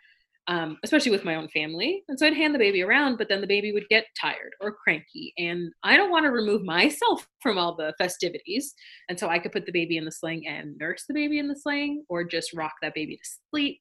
um, 0.49 0.77
especially 0.83 1.13
with 1.13 1.25
my 1.25 1.37
own 1.37 1.49
family. 1.49 2.03
And 2.09 2.19
so 2.19 2.27
i'd 2.27 2.35
hand 2.35 2.55
the 2.55 2.59
baby 2.59 2.83
around 2.83 3.17
but 3.17 3.29
then 3.29 3.41
the 3.41 3.47
baby 3.47 3.73
would 3.73 3.89
get 3.89 4.07
tired 4.21 4.53
or 4.61 4.73
cranky 4.73 5.33
and 5.39 5.73
i 5.83 5.97
don't 5.97 6.11
want 6.11 6.25
to 6.25 6.31
remove 6.31 6.65
myself 6.65 7.27
from 7.41 7.59
all 7.59 7.77
the 7.77 7.95
festivities. 7.99 8.75
And 9.09 9.19
so 9.19 9.29
i 9.29 9.39
could 9.39 9.53
put 9.53 9.67
the 9.67 9.73
baby 9.73 9.97
in 9.97 10.05
the 10.05 10.13
sling 10.13 10.47
and 10.47 10.77
nurse 10.79 11.05
the 11.07 11.15
baby 11.15 11.39
in 11.39 11.49
the 11.49 11.57
sling 11.57 12.05
or 12.09 12.25
just 12.25 12.53
rock 12.55 12.73
that 12.83 12.95
baby 12.95 13.17
to 13.17 13.31
sleep. 13.51 13.81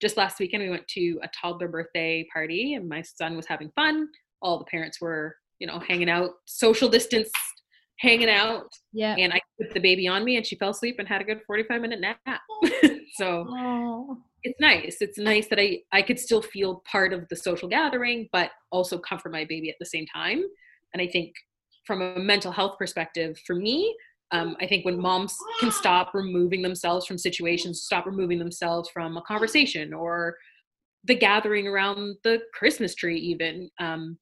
Just 0.00 0.16
last 0.16 0.38
weekend 0.38 0.62
we 0.62 0.70
went 0.70 0.86
to 0.88 1.18
a 1.22 1.30
toddler 1.40 1.68
birthday 1.68 2.26
party 2.32 2.74
and 2.74 2.88
my 2.88 3.02
son 3.02 3.36
was 3.36 3.46
having 3.46 3.70
fun. 3.74 4.08
All 4.42 4.58
the 4.58 4.66
parents 4.66 5.00
were 5.00 5.36
you 5.58 5.66
know 5.66 5.78
hanging 5.80 6.10
out 6.10 6.32
social 6.44 6.88
distance 6.88 7.30
hanging 7.98 8.28
out 8.28 8.66
Yeah. 8.92 9.14
and 9.18 9.32
i 9.32 9.40
put 9.60 9.72
the 9.74 9.80
baby 9.80 10.06
on 10.08 10.24
me 10.24 10.36
and 10.36 10.46
she 10.46 10.56
fell 10.56 10.70
asleep 10.70 10.96
and 10.98 11.08
had 11.08 11.20
a 11.20 11.24
good 11.24 11.40
45 11.46 11.80
minute 11.80 12.00
nap 12.00 12.18
so 13.14 13.46
Oh. 13.48 14.18
it's 14.42 14.60
nice 14.60 14.98
it's 15.00 15.18
nice 15.18 15.48
that 15.48 15.58
i 15.60 15.78
i 15.92 16.02
could 16.02 16.18
still 16.18 16.42
feel 16.42 16.82
part 16.90 17.12
of 17.12 17.26
the 17.30 17.36
social 17.36 17.68
gathering 17.68 18.28
but 18.32 18.50
also 18.70 18.98
comfort 18.98 19.32
my 19.32 19.44
baby 19.44 19.70
at 19.70 19.76
the 19.80 19.86
same 19.86 20.06
time 20.12 20.42
and 20.92 21.00
i 21.02 21.06
think 21.06 21.32
from 21.86 22.02
a 22.02 22.18
mental 22.18 22.52
health 22.52 22.76
perspective 22.78 23.38
for 23.46 23.54
me 23.56 23.94
um, 24.32 24.56
i 24.60 24.66
think 24.66 24.84
when 24.84 25.00
moms 25.00 25.34
can 25.60 25.70
stop 25.72 26.12
removing 26.12 26.60
themselves 26.60 27.06
from 27.06 27.16
situations 27.16 27.82
stop 27.84 28.04
removing 28.06 28.38
themselves 28.38 28.90
from 28.90 29.16
a 29.16 29.22
conversation 29.22 29.94
or 29.94 30.36
the 31.04 31.14
gathering 31.14 31.66
around 31.68 32.16
the 32.24 32.40
christmas 32.52 32.94
tree 32.94 33.18
even 33.18 33.70
um, 33.78 34.18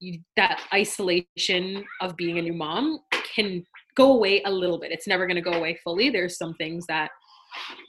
you, 0.00 0.20
that 0.36 0.60
isolation 0.72 1.84
of 2.00 2.16
being 2.16 2.38
a 2.38 2.42
new 2.42 2.52
mom 2.54 3.00
can 3.34 3.62
go 3.96 4.12
away 4.12 4.42
a 4.44 4.50
little 4.50 4.78
bit. 4.80 4.92
It's 4.92 5.06
never 5.06 5.26
going 5.26 5.36
to 5.36 5.42
go 5.42 5.52
away 5.52 5.78
fully. 5.84 6.10
There's 6.10 6.36
some 6.36 6.54
things 6.54 6.86
that 6.86 7.10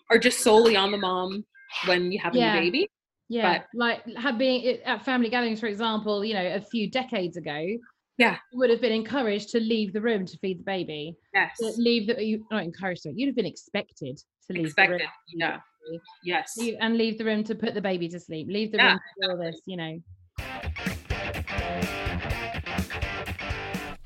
are 0.09 0.17
just 0.19 0.39
solely 0.41 0.75
on 0.75 0.91
the 0.91 0.97
mom 0.97 1.45
when 1.85 2.11
you 2.11 2.19
have 2.19 2.35
a 2.35 2.37
Yeah. 2.37 2.53
new 2.55 2.59
baby. 2.61 2.89
Yeah, 3.29 3.59
But- 3.59 3.67
like 3.73 4.17
have 4.17 4.37
being 4.37 4.65
at 4.83 5.05
family 5.05 5.29
gatherings, 5.29 5.59
for 5.61 5.67
example, 5.67 6.25
you 6.25 6.33
know, 6.33 6.45
a 6.55 6.59
few 6.59 6.89
decades 6.89 7.37
ago, 7.37 7.65
Yeah. 8.17 8.37
you 8.51 8.59
would 8.59 8.69
have 8.69 8.81
been 8.81 8.91
encouraged 8.91 9.49
to 9.51 9.59
leave 9.61 9.93
the 9.93 10.01
room 10.01 10.25
to 10.25 10.37
feed 10.39 10.59
the 10.59 10.63
baby. 10.63 11.15
Yes. 11.33 11.57
To 11.59 11.71
leave 11.77 12.07
the 12.07 12.21
you 12.23 12.45
not 12.51 12.63
encouraged, 12.63 13.05
you'd 13.05 13.27
have 13.27 13.35
been 13.37 13.45
expected 13.45 14.17
to 14.47 14.53
leave 14.53 14.65
Expected. 14.65 14.99
the 14.99 15.03
room. 15.05 15.11
Yeah. 15.33 15.59
the. 15.89 15.99
Yes. 16.23 16.57
Leave- 16.57 16.75
and 16.81 16.97
leave 16.97 17.17
the 17.17 17.25
room 17.25 17.43
to 17.45 17.55
put 17.55 17.73
the 17.73 17.81
baby 17.81 18.09
to 18.09 18.19
sleep. 18.19 18.47
Leave 18.49 18.71
the 18.73 18.77
Yeah, 18.79 18.89
room 18.91 18.99
to 18.99 19.27
do 19.27 19.31
all 19.31 19.37
this, 19.37 19.61
you 19.65 19.77
know. 19.77 21.07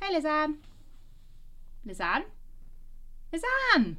Hey, 0.01 0.13
Lizanne. 0.13 0.55
Lizanne? 1.87 2.23
Lizanne! 3.33 3.95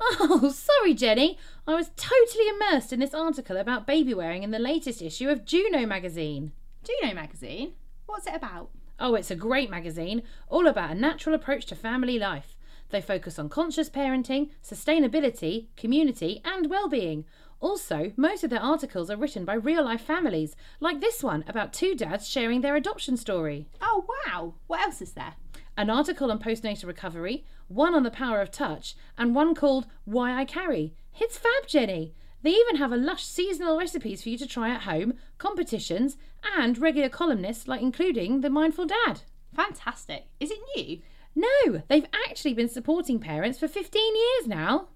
Oh, 0.00 0.50
sorry, 0.54 0.94
Jenny. 0.94 1.38
I 1.66 1.74
was 1.74 1.90
totally 1.96 2.48
immersed 2.48 2.92
in 2.92 3.00
this 3.00 3.14
article 3.14 3.56
about 3.56 3.86
baby 3.86 4.14
wearing 4.14 4.42
in 4.42 4.50
the 4.50 4.58
latest 4.58 5.02
issue 5.02 5.28
of 5.28 5.44
Juno 5.44 5.86
magazine. 5.86 6.52
Juno 6.82 7.14
magazine? 7.14 7.72
What's 8.06 8.26
it 8.26 8.34
about? 8.34 8.70
Oh, 8.98 9.14
it's 9.14 9.30
a 9.30 9.36
great 9.36 9.70
magazine, 9.70 10.22
all 10.48 10.66
about 10.66 10.90
a 10.90 10.94
natural 10.94 11.34
approach 11.34 11.66
to 11.66 11.74
family 11.74 12.18
life. 12.18 12.56
They 12.90 13.00
focus 13.00 13.38
on 13.38 13.48
conscious 13.48 13.88
parenting, 13.88 14.50
sustainability, 14.64 15.66
community, 15.76 16.40
and 16.44 16.68
well-being. 16.68 17.24
Also, 17.60 18.12
most 18.16 18.42
of 18.42 18.50
their 18.50 18.62
articles 18.62 19.10
are 19.10 19.16
written 19.16 19.44
by 19.44 19.54
real-life 19.54 20.00
families, 20.00 20.56
like 20.80 21.00
this 21.00 21.22
one 21.22 21.44
about 21.46 21.72
two 21.72 21.94
dads 21.94 22.26
sharing 22.26 22.62
their 22.62 22.74
adoption 22.74 23.16
story. 23.16 23.68
Oh, 23.82 24.06
wow. 24.26 24.54
What 24.66 24.80
else 24.80 25.02
is 25.02 25.12
there? 25.12 25.34
An 25.76 25.90
article 25.90 26.30
on 26.30 26.38
postnatal 26.38 26.86
recovery, 26.86 27.44
one 27.68 27.94
on 27.94 28.02
the 28.02 28.10
power 28.10 28.40
of 28.40 28.50
touch, 28.50 28.96
and 29.16 29.34
one 29.34 29.54
called 29.54 29.86
Why 30.04 30.34
I 30.34 30.44
Carry. 30.44 30.94
It's 31.20 31.38
fab, 31.38 31.66
Jenny. 31.66 32.14
They 32.42 32.50
even 32.50 32.76
have 32.76 32.92
a 32.92 32.96
lush 32.96 33.24
seasonal 33.24 33.78
recipes 33.78 34.22
for 34.22 34.30
you 34.30 34.38
to 34.38 34.46
try 34.46 34.70
at 34.70 34.82
home, 34.82 35.14
competitions, 35.36 36.16
and 36.56 36.78
regular 36.78 37.10
columnists 37.10 37.68
like 37.68 37.82
including 37.82 38.40
the 38.40 38.48
Mindful 38.48 38.86
Dad. 38.86 39.20
Fantastic. 39.54 40.26
Is 40.40 40.50
it 40.50 40.58
new? 40.74 41.00
No, 41.34 41.82
they've 41.88 42.06
actually 42.26 42.54
been 42.54 42.68
supporting 42.68 43.18
parents 43.18 43.58
for 43.58 43.68
15 43.68 44.02
years 44.16 44.48
now. 44.48 44.88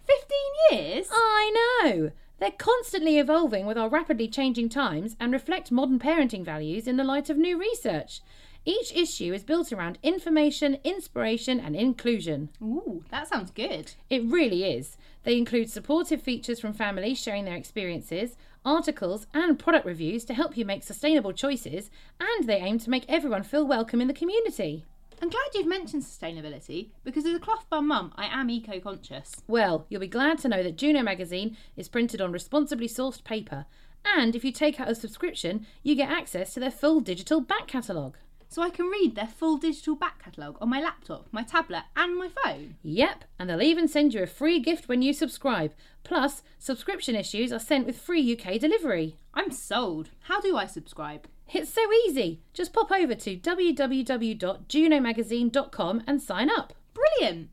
15 0.71 0.80
years? 0.80 1.09
I 1.12 1.83
know. 1.85 2.11
They're 2.38 2.50
constantly 2.50 3.18
evolving 3.18 3.64
with 3.64 3.78
our 3.78 3.88
rapidly 3.88 4.28
changing 4.28 4.68
times 4.68 5.16
and 5.20 5.32
reflect 5.32 5.70
modern 5.70 5.98
parenting 5.98 6.44
values 6.44 6.86
in 6.88 6.96
the 6.96 7.04
light 7.04 7.30
of 7.30 7.36
new 7.36 7.58
research. 7.58 8.20
Each 8.66 8.92
issue 8.94 9.32
is 9.32 9.44
built 9.44 9.72
around 9.72 9.98
information, 10.02 10.78
inspiration, 10.84 11.60
and 11.60 11.76
inclusion. 11.76 12.48
Ooh, 12.62 13.04
that 13.10 13.28
sounds 13.28 13.50
good. 13.50 13.92
It 14.08 14.24
really 14.24 14.64
is. 14.64 14.96
They 15.22 15.36
include 15.36 15.70
supportive 15.70 16.22
features 16.22 16.60
from 16.60 16.72
families 16.72 17.20
sharing 17.20 17.44
their 17.44 17.56
experiences, 17.56 18.36
articles, 18.64 19.26
and 19.34 19.58
product 19.58 19.84
reviews 19.84 20.24
to 20.24 20.34
help 20.34 20.56
you 20.56 20.64
make 20.64 20.82
sustainable 20.82 21.32
choices, 21.32 21.90
and 22.18 22.48
they 22.48 22.56
aim 22.56 22.78
to 22.78 22.90
make 22.90 23.04
everyone 23.06 23.42
feel 23.42 23.66
welcome 23.66 24.00
in 24.00 24.08
the 24.08 24.14
community. 24.14 24.84
I'm 25.24 25.30
glad 25.30 25.54
you've 25.54 25.66
mentioned 25.66 26.02
sustainability 26.02 26.90
because 27.02 27.24
as 27.24 27.34
a 27.34 27.38
cloth 27.38 27.64
bum 27.70 27.88
mum, 27.88 28.12
I 28.14 28.26
am 28.26 28.50
eco 28.50 28.78
conscious. 28.78 29.32
Well, 29.48 29.86
you'll 29.88 30.02
be 30.02 30.06
glad 30.06 30.36
to 30.40 30.48
know 30.48 30.62
that 30.62 30.76
Juno 30.76 31.02
magazine 31.02 31.56
is 31.78 31.88
printed 31.88 32.20
on 32.20 32.30
responsibly 32.30 32.88
sourced 32.88 33.24
paper, 33.24 33.64
and 34.04 34.36
if 34.36 34.44
you 34.44 34.52
take 34.52 34.78
out 34.78 34.90
a 34.90 34.94
subscription, 34.94 35.66
you 35.82 35.94
get 35.94 36.10
access 36.10 36.52
to 36.52 36.60
their 36.60 36.70
full 36.70 37.00
digital 37.00 37.40
back 37.40 37.68
catalogue. 37.68 38.18
So 38.50 38.60
I 38.60 38.68
can 38.68 38.84
read 38.84 39.14
their 39.14 39.26
full 39.26 39.56
digital 39.56 39.96
back 39.96 40.22
catalogue 40.22 40.58
on 40.60 40.68
my 40.68 40.82
laptop, 40.82 41.26
my 41.32 41.42
tablet, 41.42 41.84
and 41.96 42.18
my 42.18 42.28
phone. 42.28 42.74
Yep, 42.82 43.24
and 43.38 43.48
they'll 43.48 43.62
even 43.62 43.88
send 43.88 44.12
you 44.12 44.22
a 44.22 44.26
free 44.26 44.60
gift 44.60 44.88
when 44.90 45.00
you 45.00 45.14
subscribe. 45.14 45.72
Plus, 46.02 46.42
subscription 46.58 47.14
issues 47.14 47.50
are 47.50 47.58
sent 47.58 47.86
with 47.86 47.96
free 47.96 48.30
UK 48.30 48.60
delivery. 48.60 49.16
I'm 49.32 49.50
sold. 49.52 50.10
How 50.24 50.42
do 50.42 50.54
I 50.54 50.66
subscribe? 50.66 51.26
It's 51.52 51.72
so 51.72 51.82
easy. 52.06 52.40
Just 52.52 52.72
pop 52.72 52.90
over 52.90 53.14
to 53.14 53.36
www.junomagazine.com 53.36 56.02
and 56.06 56.22
sign 56.22 56.50
up. 56.50 56.72
Brilliant. 56.94 57.50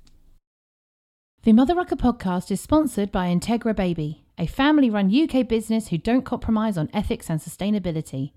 The 1.43 1.53
Mother 1.53 1.73
Rucker 1.73 1.95
podcast 1.95 2.51
is 2.51 2.61
sponsored 2.61 3.11
by 3.11 3.33
Integra 3.33 3.75
Baby, 3.75 4.23
a 4.37 4.45
family 4.45 4.91
run 4.91 5.11
UK 5.11 5.47
business 5.47 5.87
who 5.87 5.97
don't 5.97 6.23
compromise 6.23 6.77
on 6.77 6.87
ethics 6.93 7.31
and 7.31 7.39
sustainability. 7.39 8.33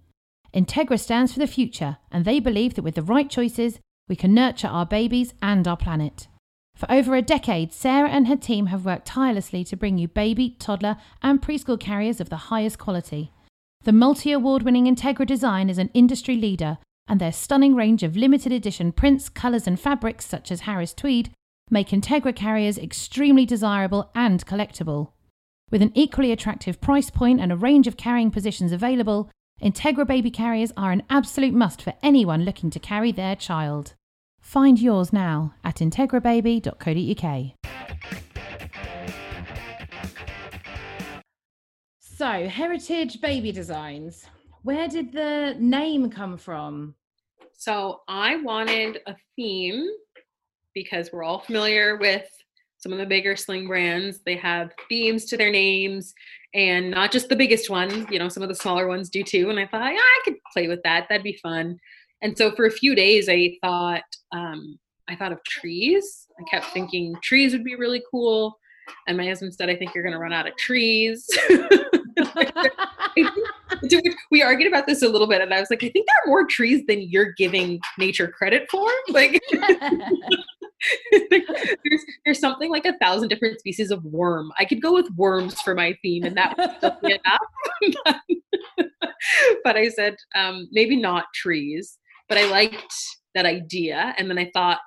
Integra 0.55 0.99
stands 0.99 1.33
for 1.33 1.39
the 1.39 1.47
future, 1.47 1.99
and 2.11 2.25
they 2.25 2.41
believe 2.41 2.75
that 2.75 2.83
with 2.83 2.95
the 2.95 3.03
right 3.03 3.29
choices, 3.29 3.79
we 4.09 4.17
can 4.17 4.33
nurture 4.33 4.69
our 4.69 4.87
babies 4.87 5.35
and 5.43 5.69
our 5.69 5.77
planet. 5.77 6.29
For 6.75 6.91
over 6.91 7.15
a 7.15 7.21
decade, 7.21 7.75
Sarah 7.75 8.09
and 8.09 8.27
her 8.27 8.37
team 8.37 8.67
have 8.67 8.87
worked 8.87 9.07
tirelessly 9.07 9.65
to 9.65 9.77
bring 9.77 9.99
you 9.99 10.09
baby, 10.09 10.57
toddler, 10.59 10.97
and 11.23 11.43
preschool 11.43 11.79
carriers 11.79 12.23
of 12.23 12.31
the 12.31 12.49
highest 12.49 12.79
quality. 12.79 13.34
The 13.85 13.93
multi 13.93 14.33
award 14.33 14.63
winning 14.63 14.87
Integra 14.87 15.27
design 15.27 15.69
is 15.69 15.77
an 15.77 15.91
industry 15.93 16.37
leader, 16.37 16.79
and 17.07 17.21
their 17.21 17.33
stunning 17.33 17.75
range 17.75 18.03
of 18.03 18.17
limited 18.17 18.51
edition 18.51 18.93
prints, 18.93 19.29
colours, 19.29 19.67
and 19.67 19.79
fabrics, 19.79 20.25
such 20.25 20.51
as 20.51 20.61
Harris 20.61 20.95
Tweed, 20.95 21.35
make 21.71 21.89
Integra 21.89 22.35
carriers 22.35 22.79
extremely 22.79 23.45
desirable 23.45 24.11
and 24.15 24.47
collectible. 24.47 25.11
With 25.71 25.83
an 25.83 25.93
equally 25.95 26.33
attractive 26.33 26.81
price 26.81 27.11
point 27.11 27.41
and 27.41 27.53
a 27.53 27.57
range 27.57 27.87
of 27.87 27.99
carrying 27.99 28.31
positions 28.31 28.73
available, 28.73 29.31
Integra 29.61 30.07
baby 30.07 30.31
carriers 30.31 30.73
are 30.79 30.91
an 30.91 31.03
absolute 31.11 31.53
must 31.53 31.83
for 31.83 31.93
anyone 32.03 32.47
looking 32.47 32.71
to 32.71 32.79
carry 32.79 33.13
their 33.13 33.37
child. 33.37 33.93
Find 34.41 34.79
yours 34.79 35.13
now 35.13 35.53
at 35.63 35.77
integrababy.co.uk. 35.77 37.64
So, 42.17 42.49
Heritage 42.49 43.21
Baby 43.21 43.51
Designs. 43.51 44.27
Where 44.63 44.87
did 44.87 45.11
the 45.11 45.57
name 45.59 46.09
come 46.11 46.39
from? 46.39 46.95
So 47.55 48.03
I 48.07 48.37
wanted 48.37 49.01
a 49.09 49.17
theme 49.35 49.89
because 50.75 51.11
we're 51.13 51.25
all 51.25 51.41
familiar 51.41 51.97
with 51.97 52.29
some 52.77 52.93
of 52.93 52.99
the 52.99 53.07
bigger 53.07 53.35
sling 53.35 53.67
brands. 53.67 54.21
They 54.25 54.37
have 54.37 54.71
themes 54.89 55.25
to 55.25 55.37
their 55.37 55.51
names 55.51 56.15
and 56.55 56.93
not 56.93 57.11
just 57.11 57.29
the 57.29 57.35
biggest 57.35 57.69
ones, 57.69 58.07
you 58.09 58.21
know, 58.21 58.29
some 58.29 58.45
of 58.45 58.49
the 58.49 58.55
smaller 58.55 58.87
ones 58.87 59.11
do 59.11 59.25
too. 59.25 59.51
And 59.51 59.59
I 59.59 59.67
thought, 59.67 59.83
yeah, 59.93 59.99
I 59.99 60.21
could 60.23 60.37
play 60.53 60.69
with 60.69 60.85
that. 60.85 61.07
That'd 61.09 61.25
be 61.25 61.41
fun. 61.43 61.77
And 62.23 62.39
so 62.39 62.53
for 62.53 62.67
a 62.67 62.71
few 62.71 62.95
days 62.95 63.29
I 63.29 63.57
thought 63.61 64.05
um 64.31 64.79
I 65.09 65.17
thought 65.17 65.33
of 65.33 65.43
trees. 65.43 66.29
I 66.39 66.45
kept 66.49 66.67
thinking 66.67 67.17
trees 67.25 67.53
would 67.53 67.65
be 67.65 67.75
really 67.75 68.05
cool. 68.09 68.57
And 69.09 69.17
my 69.17 69.27
husband 69.27 69.53
said, 69.53 69.69
I 69.69 69.75
think 69.75 69.97
you're 69.97 70.05
gonna 70.05 70.21
run 70.21 70.33
out 70.33 70.47
of 70.47 70.57
trees. 70.57 71.29
We 74.31 74.43
argued 74.43 74.69
about 74.69 74.87
this 74.87 75.03
a 75.03 75.09
little 75.09 75.27
bit, 75.27 75.41
and 75.41 75.53
I 75.53 75.61
was 75.61 75.71
like, 75.71 75.83
I 75.85 75.89
think 75.89 76.07
there 76.07 76.17
are 76.25 76.29
more 76.29 76.47
trees 76.47 76.83
than 76.87 77.03
you're 77.03 77.33
giving 77.33 77.81
nature 77.99 78.29
credit 78.29 78.67
for. 78.71 78.89
Like, 79.09 79.41
there's 81.13 82.05
there's 82.25 82.39
something 82.39 82.71
like 82.71 82.87
a 82.87 82.97
thousand 82.99 83.29
different 83.29 83.61
species 83.61 83.91
of 83.91 84.05
worm. 84.05 84.51
I 84.59 84.65
could 84.65 84.83
go 84.83 84.93
with 84.93 85.09
worms 85.17 85.61
for 85.61 85.75
my 85.75 85.97
theme, 86.03 86.25
and 86.25 86.37
that 86.37 86.57
would 86.57 87.01
be 87.03 87.19
enough. 88.07 88.21
but 89.65 89.77
I 89.77 89.89
said 89.89 90.17
um, 90.35 90.69
maybe 90.73 90.97
not 90.97 91.27
trees, 91.35 91.99
but 92.29 92.39
I 92.39 92.51
liked 92.51 92.95
that 93.35 93.47
idea, 93.47 94.15
and 94.19 94.29
then 94.29 94.39
I 94.39 94.51
thought 94.53 94.81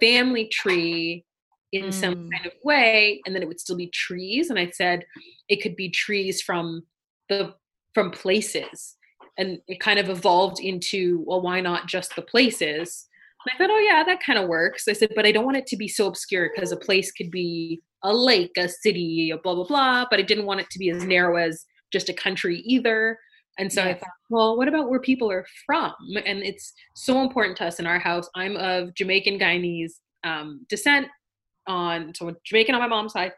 family 0.00 0.48
tree 0.48 1.24
in 1.72 1.92
some 1.92 2.14
Mm. 2.14 2.32
kind 2.32 2.46
of 2.46 2.52
way, 2.64 3.20
and 3.24 3.34
then 3.34 3.42
it 3.42 3.48
would 3.48 3.60
still 3.60 3.76
be 3.76 3.86
trees. 3.88 4.50
And 4.50 4.58
I 4.58 4.70
said 4.70 5.04
it 5.48 5.62
could 5.62 5.76
be 5.76 5.88
trees 5.90 6.42
from 6.42 6.86
the 7.28 7.54
from 7.94 8.10
places. 8.10 8.96
And 9.38 9.60
it 9.66 9.80
kind 9.80 9.98
of 9.98 10.08
evolved 10.08 10.60
into 10.60 11.24
well 11.26 11.40
why 11.42 11.60
not 11.60 11.86
just 11.88 12.14
the 12.16 12.22
places? 12.22 13.06
And 13.46 13.54
i 13.54 13.58
thought 13.58 13.70
oh 13.74 13.78
yeah 13.78 14.02
that 14.04 14.22
kind 14.22 14.38
of 14.38 14.48
works. 14.48 14.86
I 14.88 14.92
said 14.92 15.12
but 15.16 15.24
i 15.26 15.32
don't 15.32 15.44
want 15.46 15.56
it 15.56 15.66
to 15.68 15.76
be 15.76 15.88
so 15.88 16.06
obscure 16.06 16.50
because 16.52 16.72
a 16.72 16.76
place 16.76 17.10
could 17.12 17.30
be 17.30 17.80
a 18.02 18.12
lake 18.12 18.52
a 18.58 18.68
city 18.68 19.30
a 19.30 19.38
blah 19.38 19.54
blah 19.54 19.64
blah 19.66 20.06
but 20.10 20.18
i 20.18 20.22
didn't 20.22 20.46
want 20.46 20.60
it 20.60 20.68
to 20.70 20.78
be 20.78 20.90
as 20.90 21.04
narrow 21.04 21.36
as 21.36 21.64
just 21.92 22.08
a 22.08 22.14
country 22.14 22.58
either. 22.74 23.18
And 23.58 23.72
so 23.72 23.82
i 23.82 23.94
thought 23.94 24.08
well 24.28 24.56
what 24.58 24.68
about 24.68 24.90
where 24.90 25.00
people 25.00 25.30
are 25.30 25.46
from? 25.66 25.94
And 26.26 26.38
it's 26.42 26.72
so 26.94 27.22
important 27.22 27.56
to 27.58 27.64
us 27.66 27.78
in 27.80 27.86
our 27.86 27.98
house. 27.98 28.28
I'm 28.34 28.56
of 28.56 28.94
jamaican 28.94 29.38
guyanese 29.38 29.92
um, 30.24 30.66
descent 30.68 31.08
on 31.66 32.12
so 32.14 32.32
jamaican 32.44 32.74
on 32.74 32.80
my 32.80 32.86
mom's 32.88 33.12
side 33.12 33.32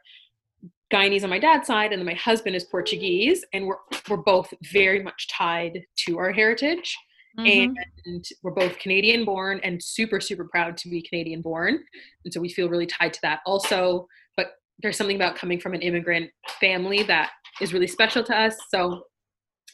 Guyanese 0.93 1.25
on 1.25 1.31
my 1.31 1.39
dad's 1.39 1.67
side, 1.67 1.93
and 1.93 1.99
then 2.01 2.07
my 2.07 2.13
husband 2.15 2.55
is 2.55 2.65
Portuguese, 2.65 3.43
and 3.55 3.67
we're 3.67 3.79
we're 4.11 4.19
both 4.19 4.53
very 4.75 5.03
much 5.03 5.27
tied 5.31 5.81
to 6.05 6.19
our 6.19 6.31
heritage, 6.33 6.95
Mhm. 7.39 7.75
and 8.05 8.25
we're 8.43 8.51
both 8.51 8.79
Canadian 8.79 9.25
born 9.25 9.59
and 9.65 9.83
super 9.83 10.21
super 10.21 10.47
proud 10.47 10.77
to 10.77 10.91
be 10.91 11.01
Canadian 11.01 11.41
born, 11.41 11.83
and 12.27 12.33
so 12.35 12.43
we 12.43 12.51
feel 12.51 12.69
really 12.69 12.87
tied 12.87 13.15
to 13.15 13.21
that. 13.23 13.41
Also, 13.47 14.07
but 14.37 14.49
there's 14.83 14.99
something 14.99 15.17
about 15.17 15.35
coming 15.35 15.59
from 15.59 15.73
an 15.73 15.81
immigrant 15.81 16.31
family 16.61 17.03
that 17.05 17.31
is 17.63 17.73
really 17.73 17.87
special 17.87 18.23
to 18.25 18.37
us. 18.37 18.55
So 18.69 19.05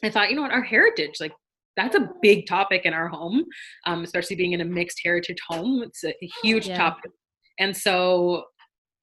I 0.01 0.09
thought, 0.09 0.29
you 0.29 0.37
know 0.37 0.43
what, 0.43 0.51
our 0.53 0.63
heritage, 0.63 1.15
like 1.19 1.33
that's 1.75 1.95
a 1.97 2.09
big 2.21 2.47
topic 2.47 2.83
in 2.85 2.93
our 2.93 3.09
home, 3.09 3.43
um, 3.87 4.03
especially 4.05 4.37
being 4.37 4.53
in 4.53 4.61
a 4.61 4.65
mixed 4.65 5.01
heritage 5.03 5.39
home. 5.49 5.83
It's 5.83 6.03
a, 6.05 6.11
a 6.11 6.29
huge 6.41 6.67
Yeah. 6.69 6.77
topic. 6.77 7.11
And 7.59 7.75
so 7.75 8.45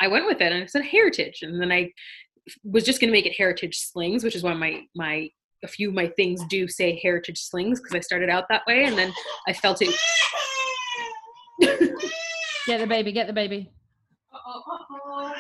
I 0.01 0.09
went 0.09 0.27
with 0.27 0.41
it 0.41 0.53
and 0.53 0.65
I 0.65 0.67
said 0.67 0.85
heritage. 0.85 1.41
And 1.43 1.61
then 1.61 1.71
I 1.71 1.93
was 2.65 2.85
just 2.85 3.01
going 3.01 3.09
to 3.09 3.13
make 3.13 3.27
it 3.27 3.37
heritage 3.37 3.79
slings, 3.79 4.25
which 4.25 4.35
is 4.35 4.43
why 4.43 4.55
my, 4.55 4.83
my, 4.95 5.29
a 5.65 5.69
few 5.69 5.89
of 5.89 5.95
my 5.95 6.09
things 6.09 6.43
do 6.49 6.69
say 6.69 6.99
heritage 7.03 7.41
slings 7.41 7.81
because 7.81 7.95
I 7.95 8.01
started 8.01 8.29
out 8.31 8.47
that 8.49 8.63
way. 8.67 8.85
And 8.85 8.97
then 8.97 9.13
I 9.47 9.53
felt 9.53 9.83
it. 9.83 9.95
Get 12.67 12.81
the 12.81 12.87
baby, 12.87 13.13
get 13.13 13.29
the 13.29 13.33
baby. 13.33 13.71
Uh-oh, 14.35 14.63
uh-oh. 14.69 15.33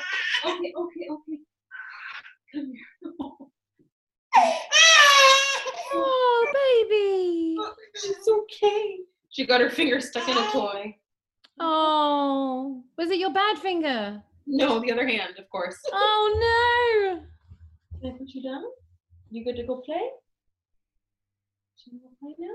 Okay, 0.45 0.73
okay, 0.77 1.09
okay. 1.11 1.39
Come 2.55 2.73
here. 2.73 2.87
Oh, 5.99 6.47
baby. 6.53 7.57
She's 8.01 8.29
okay. 8.29 8.99
She 9.31 9.47
got 9.47 9.61
her 9.61 9.71
finger 9.71 10.01
stuck 10.01 10.29
in 10.29 10.37
a 10.37 10.51
toy. 10.51 10.97
Oh, 11.59 12.83
was 12.99 13.11
it 13.11 13.19
your 13.19 13.33
bad 13.33 13.59
finger? 13.59 14.23
No, 14.47 14.81
the 14.81 14.93
other 14.93 15.07
hand, 15.07 15.35
of 15.39 15.49
course. 15.51 15.77
Oh 15.93 17.19
no! 17.19 17.21
Can 18.01 18.15
I 18.15 18.19
put 18.19 18.29
you 18.29 18.43
down? 18.43 18.63
You 19.31 19.45
good 19.45 19.57
to 19.57 19.65
go 19.65 19.77
play? 19.81 20.11
Should 21.79 21.95
we 21.95 21.99
go 21.99 22.09
play 22.21 22.35
now? 22.39 22.55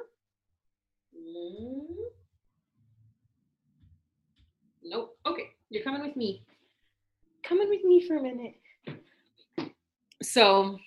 Mm. 1.18 1.86
Nope. 4.84 5.18
Okay, 5.26 5.50
you're 5.70 5.84
coming 5.84 6.02
with 6.02 6.16
me. 6.16 6.46
Coming 7.44 7.70
with 7.70 7.84
me 7.84 8.06
for 8.08 8.18
a 8.18 8.22
minute. 8.22 8.56
So, 10.22 10.78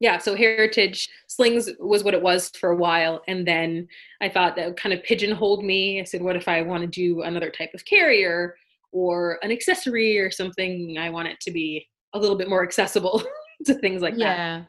yeah, 0.00 0.18
so 0.18 0.34
heritage 0.36 1.08
slings 1.26 1.70
was 1.80 2.04
what 2.04 2.14
it 2.14 2.22
was 2.22 2.50
for 2.60 2.70
a 2.70 2.76
while, 2.76 3.22
and 3.28 3.46
then 3.46 3.88
I 4.20 4.28
thought 4.28 4.56
that 4.56 4.66
would 4.68 4.76
kind 4.76 4.92
of 4.92 5.02
pigeonholed 5.02 5.64
me. 5.64 6.00
I 6.00 6.04
said, 6.04 6.22
what 6.22 6.36
if 6.36 6.48
I 6.48 6.62
want 6.62 6.82
to 6.82 6.86
do 6.86 7.22
another 7.22 7.50
type 7.50 7.70
of 7.74 7.84
carrier 7.84 8.56
or 8.92 9.38
an 9.42 9.50
accessory 9.50 10.18
or 10.18 10.30
something? 10.30 10.96
I 10.98 11.08
want 11.10 11.28
it 11.28 11.40
to 11.40 11.50
be 11.50 11.86
a 12.14 12.18
little 12.18 12.36
bit 12.36 12.48
more 12.48 12.62
accessible 12.62 13.22
to 13.66 13.74
things 13.74 14.02
like 14.02 14.14
no. 14.16 14.24
that 14.24 14.36
Yeah. 14.38 14.62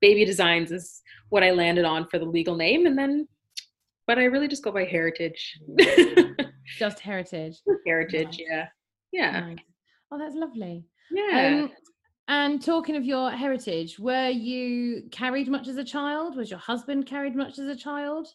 baby 0.00 0.24
designs 0.24 0.70
is 0.72 1.02
what 1.30 1.42
I 1.42 1.50
landed 1.52 1.84
on 1.84 2.06
for 2.08 2.18
the 2.18 2.24
legal 2.26 2.54
name, 2.54 2.86
and 2.86 2.96
then, 2.98 3.26
but 4.06 4.18
I 4.18 4.24
really 4.24 4.46
just 4.48 4.62
go 4.62 4.72
by 4.72 4.84
heritage. 4.84 5.58
Just 6.78 6.98
heritage. 7.00 7.56
heritage, 7.86 8.26
Nice. 8.26 8.40
yeah, 8.40 8.66
yeah, 9.12 9.40
Nice. 9.40 9.58
Oh, 10.10 10.18
that's 10.18 10.34
lovely. 10.34 10.84
yeah. 11.12 11.60
Um, 11.62 11.72
and 12.28 12.62
talking 12.62 12.96
of 12.96 13.04
your 13.04 13.30
heritage, 13.30 13.98
were 13.98 14.28
you 14.28 15.04
carried 15.10 15.48
much 15.48 15.68
as 15.68 15.76
a 15.76 15.84
child? 15.84 16.36
Was 16.36 16.50
your 16.50 16.58
husband 16.58 17.06
carried 17.06 17.36
much 17.36 17.58
as 17.58 17.68
a 17.68 17.76
child? 17.76 18.28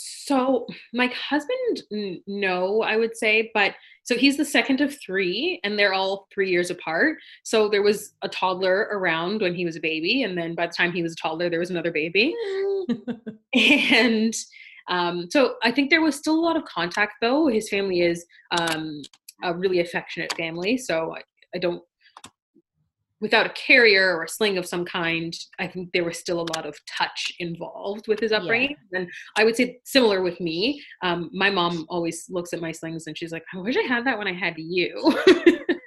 so 0.00 0.64
my 0.94 1.08
husband, 1.08 2.22
no, 2.28 2.82
I 2.82 2.96
would 2.96 3.16
say, 3.16 3.50
but 3.52 3.74
so 4.04 4.16
he's 4.16 4.36
the 4.36 4.44
second 4.44 4.80
of 4.80 4.96
three, 5.04 5.60
and 5.64 5.76
they're 5.76 5.92
all 5.92 6.28
three 6.32 6.50
years 6.50 6.70
apart. 6.70 7.18
So 7.42 7.68
there 7.68 7.82
was 7.82 8.14
a 8.22 8.28
toddler 8.28 8.88
around 8.92 9.42
when 9.42 9.54
he 9.54 9.64
was 9.64 9.76
a 9.76 9.80
baby, 9.80 10.22
and 10.22 10.38
then 10.38 10.54
by 10.54 10.68
the 10.68 10.72
time 10.72 10.92
he 10.92 11.02
was 11.02 11.14
a 11.14 11.16
toddler, 11.16 11.50
there 11.50 11.58
was 11.58 11.70
another 11.70 11.90
baby. 11.90 12.32
and 13.54 14.34
um, 14.88 15.28
so 15.30 15.56
I 15.64 15.72
think 15.72 15.90
there 15.90 16.00
was 16.00 16.14
still 16.14 16.36
a 16.36 16.40
lot 16.40 16.56
of 16.56 16.64
contact 16.64 17.14
though. 17.20 17.48
His 17.48 17.68
family 17.68 18.02
is 18.02 18.24
um, 18.52 19.02
a 19.42 19.52
really 19.52 19.80
affectionate 19.80 20.32
family, 20.36 20.78
so 20.78 21.16
I, 21.16 21.22
I 21.56 21.58
don't. 21.58 21.82
Without 23.20 23.46
a 23.46 23.50
carrier 23.50 24.16
or 24.16 24.24
a 24.24 24.28
sling 24.28 24.58
of 24.58 24.66
some 24.66 24.84
kind, 24.84 25.34
I 25.58 25.66
think 25.66 25.90
there 25.92 26.04
was 26.04 26.18
still 26.18 26.40
a 26.40 26.48
lot 26.56 26.66
of 26.66 26.78
touch 26.86 27.32
involved 27.40 28.06
with 28.06 28.20
his 28.20 28.30
Yeah. 28.30 28.38
upbringing. 28.38 28.76
And 28.92 29.08
I 29.36 29.44
would 29.44 29.56
say 29.56 29.80
similar 29.84 30.22
with 30.22 30.40
me. 30.40 30.82
Um, 31.02 31.28
my 31.32 31.50
mom 31.50 31.84
always 31.88 32.26
looks 32.30 32.52
at 32.52 32.60
my 32.60 32.70
slings 32.72 33.06
and 33.08 33.18
she's 33.18 33.32
like, 33.32 33.44
"I 33.54 33.58
wish 33.58 33.76
I 33.76 33.82
had 33.82 34.04
that 34.06 34.18
when 34.18 34.28
I 34.28 34.32
had 34.34 34.54
you." 34.56 34.92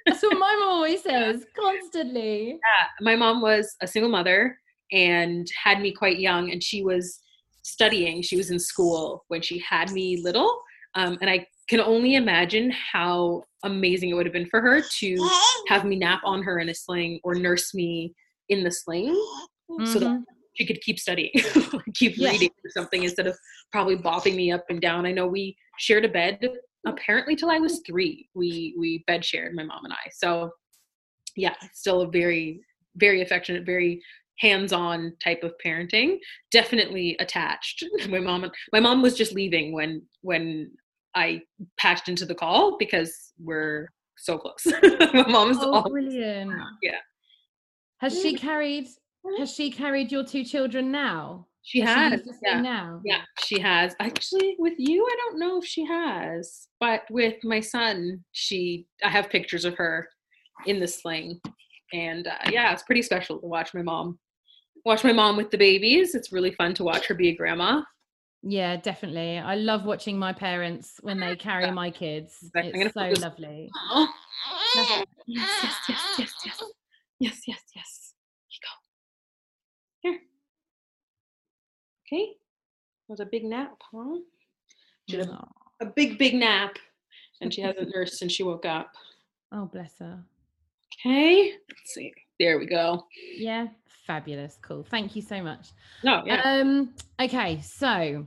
That's 0.06 0.22
what 0.22 0.38
my 0.38 0.54
mom 0.60 0.68
always 0.68 1.02
says 1.08 1.46
constantly. 1.58 2.48
Yeah. 2.50 2.86
my 3.00 3.16
mom 3.16 3.40
was 3.40 3.76
a 3.80 3.86
single 3.86 4.10
mother 4.10 4.58
and 4.92 5.46
had 5.64 5.80
me 5.80 5.90
quite 5.92 6.18
young 6.18 6.50
and 6.50 6.62
she 6.62 6.82
was 6.82 7.18
studying 7.62 8.20
she 8.20 8.36
was 8.36 8.50
in 8.50 8.58
school 8.58 9.24
when 9.28 9.40
she 9.40 9.58
had 9.60 9.90
me 9.92 10.20
little 10.22 10.60
um, 10.96 11.16
and 11.20 11.30
i 11.30 11.46
can 11.72 11.80
only 11.80 12.16
imagine 12.16 12.70
how 12.70 13.42
amazing 13.64 14.10
it 14.10 14.14
would 14.14 14.26
have 14.26 14.32
been 14.34 14.44
for 14.50 14.60
her 14.60 14.82
to 14.98 15.30
have 15.68 15.86
me 15.86 15.96
nap 15.96 16.20
on 16.22 16.42
her 16.42 16.58
in 16.58 16.68
a 16.68 16.74
sling 16.74 17.18
or 17.24 17.34
nurse 17.34 17.72
me 17.72 18.14
in 18.50 18.62
the 18.62 18.70
sling 18.70 19.14
so 19.86 19.98
that 19.98 20.08
Mhm. 20.10 20.24
she 20.54 20.66
could 20.66 20.78
keep 20.82 20.98
studying 20.98 21.30
keep 21.94 22.12
Yeah. 22.18 22.32
reading 22.32 22.50
or 22.62 22.70
something 22.76 23.04
instead 23.04 23.26
of 23.26 23.38
probably 23.70 23.96
bopping 23.96 24.34
me 24.36 24.52
up 24.52 24.66
and 24.68 24.82
down. 24.82 25.06
I 25.06 25.12
know 25.12 25.26
we 25.26 25.56
shared 25.78 26.04
a 26.04 26.10
bed 26.10 26.46
apparently 26.86 27.34
till 27.36 27.48
i 27.50 27.58
was 27.58 27.80
three. 27.86 28.28
We 28.34 28.74
we 28.78 29.02
bed 29.06 29.24
shared 29.24 29.54
my 29.54 29.62
mom 29.62 29.86
and 29.86 29.94
i. 29.94 30.04
So 30.12 30.50
yeah 31.36 31.54
still 31.72 32.02
a 32.02 32.10
very 32.10 32.60
very 32.96 33.22
affectionate 33.22 33.64
very 33.64 34.02
hands-on 34.40 35.16
type 35.24 35.42
of 35.42 35.52
parenting 35.64 36.18
definitely 36.50 37.16
attached. 37.18 37.82
My 38.10 38.18
mom 38.18 38.50
my 38.74 38.80
mom 38.80 39.00
was 39.00 39.16
just 39.16 39.32
leaving 39.32 39.72
when 39.72 40.02
when 40.20 40.70
i 41.14 41.40
patched 41.78 42.08
into 42.08 42.24
the 42.26 42.34
call 42.34 42.76
because 42.78 43.32
we're 43.38 43.88
so 44.16 44.38
close 44.38 44.64
my 45.14 45.24
mom's 45.28 45.58
Oh, 45.60 45.72
all 45.74 45.90
brilliant. 45.90 46.52
yeah. 46.82 46.98
Has 47.98 48.20
she 48.20 48.34
carried? 48.36 48.86
Has 49.38 49.52
she 49.54 49.70
carried 49.70 50.10
your 50.10 50.24
two 50.24 50.44
children 50.44 50.90
now? 50.90 51.46
she 51.62 51.80
Has 51.80 52.12
has 52.12 52.22
the 52.24 52.34
yeah. 52.44 52.60
now. 52.60 53.00
Yeah, 53.04 53.20
she 53.44 53.60
has. 53.60 53.94
Actually, 54.00 54.56
with 54.58 54.74
you, 54.78 55.06
I 55.06 55.16
don't 55.18 55.38
know 55.38 55.58
if 55.58 55.64
she 55.64 55.84
has, 55.86 56.66
but 56.80 57.02
with 57.10 57.36
my 57.44 57.60
son, 57.60 58.24
she. 58.32 58.86
I 59.04 59.08
have 59.08 59.30
pictures 59.30 59.64
of 59.64 59.76
her 59.76 60.08
in 60.66 60.80
the 60.80 60.88
sling, 60.88 61.40
and 61.92 62.26
uh, 62.26 62.50
yeah, 62.50 62.72
it's 62.72 62.82
pretty 62.82 63.02
special 63.02 63.38
to 63.40 63.46
watch 63.46 63.72
my 63.74 63.82
mom. 63.82 64.18
Watch 64.84 65.04
my 65.04 65.12
mom 65.12 65.36
with 65.36 65.52
the 65.52 65.58
babies. 65.58 66.16
It's 66.16 66.32
really 66.32 66.52
fun 66.54 66.74
to 66.74 66.82
watch 66.84 67.06
her 67.06 67.14
be 67.14 67.28
a 67.28 67.36
grandma. 67.36 67.82
Yeah, 68.42 68.76
definitely. 68.76 69.38
I 69.38 69.54
love 69.54 69.84
watching 69.84 70.18
my 70.18 70.32
parents 70.32 70.98
when 71.02 71.20
they 71.20 71.36
carry 71.36 71.70
my 71.70 71.90
kids. 71.90 72.50
It's 72.54 72.94
so 72.94 73.12
lovely. 73.20 73.70
Oh. 73.90 74.08
Yes, 75.26 75.46
yes, 75.54 75.74
yes, 75.88 76.00
yes, 76.18 76.34
yes. 76.44 76.62
Yes, 77.20 77.40
yes, 77.46 77.60
yes. 77.76 78.14
You 78.50 78.58
go. 78.62 80.08
Here. 80.10 80.20
Okay. 82.06 82.32
Was 83.06 83.20
a 83.20 83.26
big 83.26 83.44
nap, 83.44 83.76
huh? 83.92 84.18
She 85.08 85.18
had 85.18 85.28
a, 85.28 85.48
a 85.80 85.86
big, 85.86 86.18
big 86.18 86.34
nap. 86.34 86.76
And 87.40 87.54
she 87.54 87.60
hasn't 87.60 87.90
nursed 87.94 88.18
since 88.18 88.32
she 88.32 88.42
woke 88.42 88.66
up. 88.66 88.92
Oh, 89.52 89.66
bless 89.66 89.98
her. 90.00 90.18
Okay. 91.06 91.52
Let's 91.68 91.94
see. 91.94 92.12
There 92.40 92.58
we 92.58 92.66
go. 92.66 93.06
Yeah. 93.36 93.68
Fabulous. 94.06 94.58
Cool. 94.62 94.82
Thank 94.82 95.14
you 95.14 95.22
so 95.22 95.42
much. 95.42 95.68
No, 96.02 96.22
yeah. 96.26 96.42
Um, 96.44 96.94
okay, 97.20 97.60
so 97.60 98.26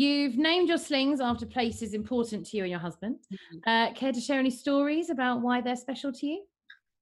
you've 0.00 0.36
named 0.36 0.68
your 0.68 0.78
slings 0.90 1.20
after 1.20 1.46
places 1.46 1.94
important 1.94 2.44
to 2.46 2.56
you 2.56 2.62
and 2.64 2.70
your 2.70 2.80
husband. 2.88 3.16
Mhm. 3.32 3.60
Uh, 3.66 3.92
care 3.94 4.12
to 4.12 4.20
share 4.20 4.38
any 4.38 4.50
stories 4.50 5.08
about 5.10 5.40
why 5.40 5.60
they're 5.60 5.76
special 5.88 6.12
to 6.12 6.26
you? 6.26 6.38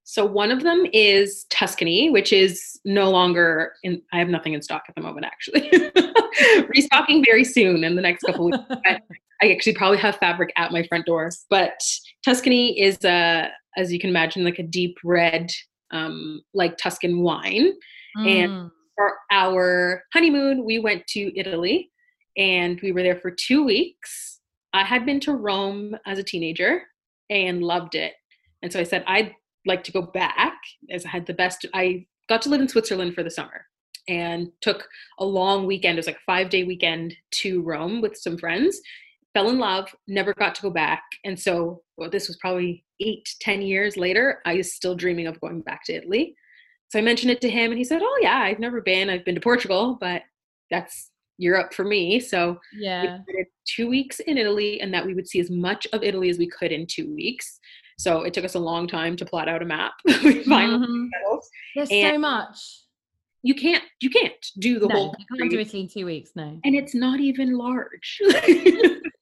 So 0.03 0.23
one 0.25 0.51
of 0.51 0.61
them 0.61 0.85
is 0.93 1.45
Tuscany, 1.49 2.09
which 2.11 2.31
is 2.31 2.79
no 2.85 3.09
longer 3.09 3.73
in. 3.83 4.01
I 4.13 4.19
have 4.19 4.29
nothing 4.29 4.53
in 4.53 4.61
stock 4.61 4.83
at 4.87 4.93
the 4.95 5.01
moment, 5.01 5.25
actually. 5.25 5.63
Restocking 6.75 7.23
very 7.25 7.43
soon 7.43 7.83
in 7.83 7.95
the 7.95 8.01
next 8.01 8.23
couple 8.23 8.45
weeks. 8.45 8.57
But 8.69 9.01
I 9.41 9.51
actually 9.51 9.73
probably 9.73 9.97
have 9.97 10.15
fabric 10.17 10.53
at 10.55 10.71
my 10.71 10.83
front 10.87 11.05
door. 11.05 11.29
But 11.49 11.77
Tuscany 12.23 12.79
is 12.79 13.03
a, 13.03 13.49
as 13.77 13.91
you 13.91 13.99
can 13.99 14.09
imagine, 14.09 14.43
like 14.45 14.59
a 14.59 14.63
deep 14.63 14.95
red, 15.03 15.51
um, 15.91 16.41
like 16.53 16.77
Tuscan 16.77 17.21
wine. 17.21 17.73
And- 18.15 18.51
Mm, 18.51 18.71
for 18.95 19.11
our 19.29 20.03
honeymoon, 20.13 20.63
we 20.63 20.79
went 20.79 21.05
to 21.07 21.37
Italy 21.37 21.91
and 22.37 22.79
we 22.81 22.91
were 22.91 23.03
there 23.03 23.19
for 23.19 23.31
two 23.31 23.63
weeks. 23.63 24.39
I 24.73 24.83
had 24.83 25.05
been 25.05 25.19
to 25.21 25.33
Rome 25.33 25.95
as 26.05 26.19
a 26.19 26.23
teenager 26.23 26.81
and 27.29 27.63
loved 27.63 27.95
it. 27.95 28.13
And 28.61 28.71
so 28.71 28.79
I 28.79 28.83
said, 28.83 29.03
I'd 29.07 29.33
like 29.65 29.83
to 29.85 29.91
go 29.91 30.01
back 30.01 30.57
as 30.91 31.05
I 31.05 31.09
had 31.09 31.25
the 31.25 31.33
best. 31.33 31.65
I 31.73 32.05
got 32.29 32.41
to 32.43 32.49
live 32.49 32.61
in 32.61 32.67
Switzerland 32.67 33.15
for 33.15 33.23
the 33.23 33.29
summer 33.29 33.65
and 34.07 34.49
took 34.61 34.87
a 35.19 35.25
long 35.25 35.65
weekend. 35.65 35.97
It 35.97 35.99
was 35.99 36.07
like 36.07 36.17
a 36.17 36.31
five 36.31 36.49
day 36.49 36.63
weekend 36.63 37.15
to 37.35 37.61
Rome 37.61 38.01
with 38.01 38.17
some 38.17 38.37
friends. 38.37 38.79
Fell 39.33 39.49
in 39.49 39.59
love, 39.59 39.93
never 40.07 40.33
got 40.33 40.55
to 40.55 40.61
go 40.61 40.69
back. 40.69 41.03
And 41.23 41.39
so 41.39 41.81
well, 41.97 42.09
this 42.09 42.27
was 42.27 42.37
probably 42.37 42.85
eight, 42.99 43.27
ten 43.39 43.61
years 43.61 43.97
later. 43.97 44.39
I 44.45 44.55
was 44.55 44.73
still 44.73 44.95
dreaming 44.95 45.27
of 45.27 45.39
going 45.41 45.61
back 45.61 45.83
to 45.85 45.93
Italy. 45.93 46.35
So 46.89 46.99
I 46.99 47.01
mentioned 47.01 47.31
it 47.31 47.41
to 47.41 47.49
him, 47.49 47.71
and 47.71 47.77
he 47.77 47.83
said, 47.83 48.01
"Oh 48.03 48.19
yeah, 48.21 48.37
I've 48.37 48.59
never 48.59 48.79
been. 48.79 49.09
I've 49.09 49.25
been 49.25 49.35
to 49.35 49.41
Portugal, 49.41 49.97
but 49.99 50.21
that's 50.71 51.11
Europe 51.37 51.73
for 51.73 51.83
me." 51.83 52.19
So 52.19 52.59
yeah. 52.73 53.19
two 53.65 53.87
weeks 53.87 54.19
in 54.21 54.37
Italy, 54.37 54.81
and 54.81 54.93
that 54.93 55.05
we 55.05 55.13
would 55.13 55.27
see 55.27 55.39
as 55.39 55.49
much 55.49 55.85
of 55.93 56.03
Italy 56.03 56.29
as 56.29 56.37
we 56.37 56.47
could 56.47 56.71
in 56.71 56.85
two 56.87 57.13
weeks. 57.13 57.59
So 57.97 58.23
it 58.23 58.33
took 58.33 58.43
us 58.45 58.55
a 58.55 58.59
long 58.59 58.87
time 58.87 59.15
to 59.17 59.25
plot 59.25 59.47
out 59.47 59.61
a 59.61 59.65
map. 59.65 59.93
we 60.05 60.43
finally 60.43 60.85
Mhm. 60.87 61.09
settled. 61.13 61.43
There's 61.75 61.89
so 61.89 62.17
much. 62.17 62.57
you 63.43 63.53
can't 63.55 63.83
you 64.01 64.09
can't 64.09 64.33
do 64.59 64.79
the 64.79 64.87
no, 64.87 64.95
whole 64.95 65.15
you 65.19 65.37
can't 65.37 65.51
do 65.51 65.59
Italy 65.59 65.81
in 65.81 65.87
two 65.87 66.05
weeks. 66.05 66.31
No. 66.35 66.59
and 66.65 66.75
it's 66.75 66.93
not 66.95 67.19
even 67.19 67.53
large. 67.57 68.17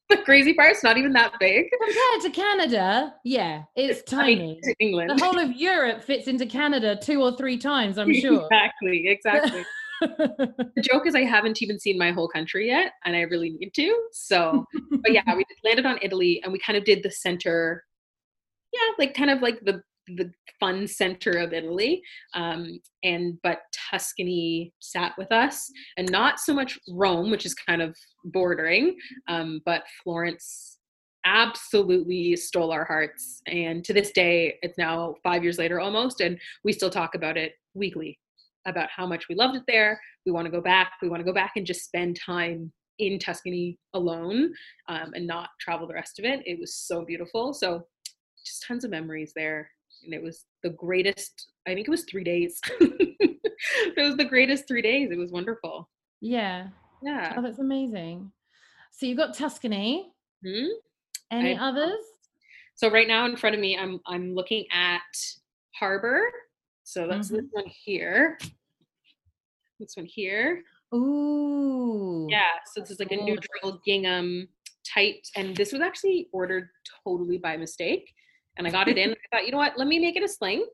the 0.10 0.18
crazy 0.26 0.54
part, 0.54 0.72
it's 0.72 0.84
not 0.84 0.98
even 0.98 1.12
that 1.14 1.34
big. 1.40 1.66
Compared 1.72 2.22
to 2.22 2.30
Canada, 2.42 3.14
yeah, 3.24 3.64
it's 3.76 4.02
tiny. 4.04 4.60
to 4.64 4.76
England. 4.80 5.10
The 5.10 5.24
whole 5.24 5.38
of 5.40 5.52
Europe 5.54 6.04
fits 6.04 6.28
into 6.28 6.46
Canada 6.46 6.96
two 6.96 7.22
or 7.22 7.36
three 7.36 7.58
times, 7.58 7.98
I'm 7.98 8.14
sure. 8.14 8.44
exactly, 8.44 9.08
exactly. 9.08 9.64
The 10.04 10.84
joke 10.92 11.08
is 11.08 11.16
I 11.16 11.24
haven't 11.24 11.62
even 11.62 11.80
seen 11.80 11.98
my 11.98 12.12
whole 12.12 12.28
country 12.28 12.68
yet, 12.68 12.94
and 13.06 13.16
I 13.16 13.22
really 13.22 13.52
need 13.52 13.74
to. 13.76 14.08
So, 14.12 14.66
but 14.92 15.12
yeah, 15.12 15.24
we 15.36 15.46
landed 15.64 15.86
on 15.86 16.00
Italy, 16.02 16.42
and 16.44 16.52
we 16.52 16.60
kind 16.60 16.78
of 16.78 16.84
did 16.84 17.04
the 17.04 17.12
center. 17.12 17.84
Yeah, 18.74 18.94
like 18.98 19.14
kind 19.14 19.30
of 19.30 19.42
like 19.42 19.60
the 19.62 19.82
the 20.08 20.32
fun 20.60 20.86
center 20.88 21.32
of 21.32 21.54
Italy. 21.54 22.02
Um, 22.34 22.80
and 23.04 23.38
but 23.44 23.60
Tuscany 23.90 24.74
sat 24.80 25.14
with 25.18 25.32
us, 25.32 25.70
and 25.98 26.12
not 26.12 26.40
so 26.40 26.54
much 26.54 26.80
Rome, 26.90 27.32
which 27.32 27.46
is 27.46 27.54
kind 27.54 27.82
of 27.82 27.96
bordering, 28.26 28.98
um, 29.28 29.62
but 29.66 29.84
Florence 30.04 30.80
absolutely 31.26 32.36
stole 32.36 32.72
our 32.72 32.84
hearts. 32.84 33.42
And 33.48 33.84
to 33.86 33.94
this 33.94 34.12
day, 34.12 34.56
it's 34.62 34.78
now 34.78 35.16
five 35.24 35.42
years 35.42 35.58
later 35.58 35.80
almost, 35.80 36.20
and 36.20 36.38
we 36.66 36.74
still 36.74 36.90
talk 36.90 37.16
about 37.16 37.38
it 37.38 37.54
weekly 37.74 38.20
about 38.66 38.90
how 38.96 39.06
much 39.06 39.28
we 39.30 39.36
loved 39.36 39.56
it 39.56 39.64
there. 39.68 40.00
We 40.26 40.32
want 40.32 40.46
to 40.46 40.52
go 40.52 40.62
back. 40.62 40.94
We 41.02 41.10
want 41.10 41.22
to 41.22 41.26
go 41.26 41.34
back 41.34 41.54
and 41.56 41.66
just 41.66 41.86
spend 41.86 42.20
time 42.24 42.72
in 43.00 43.20
Tuscany 43.20 43.78
alone 43.94 44.54
um, 44.88 45.14
and 45.16 45.26
not 45.26 45.50
travel 45.60 45.88
the 45.88 45.94
rest 45.94 46.20
of 46.20 46.26
it. 46.26 46.42
It 46.46 46.60
was 46.60 46.76
so 46.76 47.04
beautiful. 47.04 47.54
So 47.54 47.86
just 48.46 48.66
tons 48.68 48.84
of 48.84 48.92
memories 48.92 49.34
there 49.36 49.70
and 50.04 50.14
it 50.14 50.22
was 50.22 50.46
the 50.64 50.70
greatest 50.70 51.52
i 51.68 51.74
think 51.74 51.88
it 51.88 51.92
was 51.92 52.04
three 52.04 52.24
days 52.24 52.60
it 52.80 53.98
was 53.98 54.16
the 54.18 54.26
greatest 54.26 54.68
three 54.68 54.82
days 54.82 55.12
it 55.12 55.18
was 55.18 55.32
wonderful 55.32 55.90
yeah 56.22 56.68
yeah 57.02 57.34
oh 57.38 57.42
that's 57.42 57.60
amazing 57.60 58.32
so 58.92 59.06
you've 59.06 59.18
got 59.18 59.34
tuscany 59.34 60.12
hmm? 60.46 60.68
any 61.32 61.58
I- 61.58 61.70
others 61.70 62.00
so 62.76 62.90
right 62.90 63.08
now 63.08 63.26
in 63.26 63.38
front 63.38 63.56
of 63.56 63.62
me 63.62 63.78
i'm 63.78 64.00
i'm 64.08 64.34
looking 64.34 64.66
at 64.72 65.02
harbor 65.76 66.22
so 66.84 67.08
that's 67.08 67.30
this 67.30 67.40
mm-hmm. 67.40 67.48
one 67.52 67.66
here 67.68 68.38
this 69.80 69.96
one 69.96 70.06
here 70.06 70.64
Ooh. 70.94 72.28
yeah 72.30 72.60
so 72.74 72.82
this 72.82 72.92
is 72.92 73.00
like 73.00 73.12
a 73.12 73.18
neutral 73.18 73.82
gingham 73.86 74.48
tight 74.94 75.28
and 75.36 75.56
this 75.56 75.72
was 75.72 75.82
actually 75.82 76.28
ordered 76.34 76.70
totally 77.04 77.38
by 77.38 77.58
mistake 77.58 78.12
and 78.58 78.68
i 78.68 78.70
got 78.70 78.88
it 78.88 78.98
in 78.98 79.12
i 79.12 79.16
thought 79.32 79.46
you 79.46 79.52
know 79.52 79.58
what 79.58 79.78
let 79.78 79.88
me 79.88 80.00
make 80.00 80.16
it 80.16 80.24
a 80.24 80.28
sling 80.28 80.66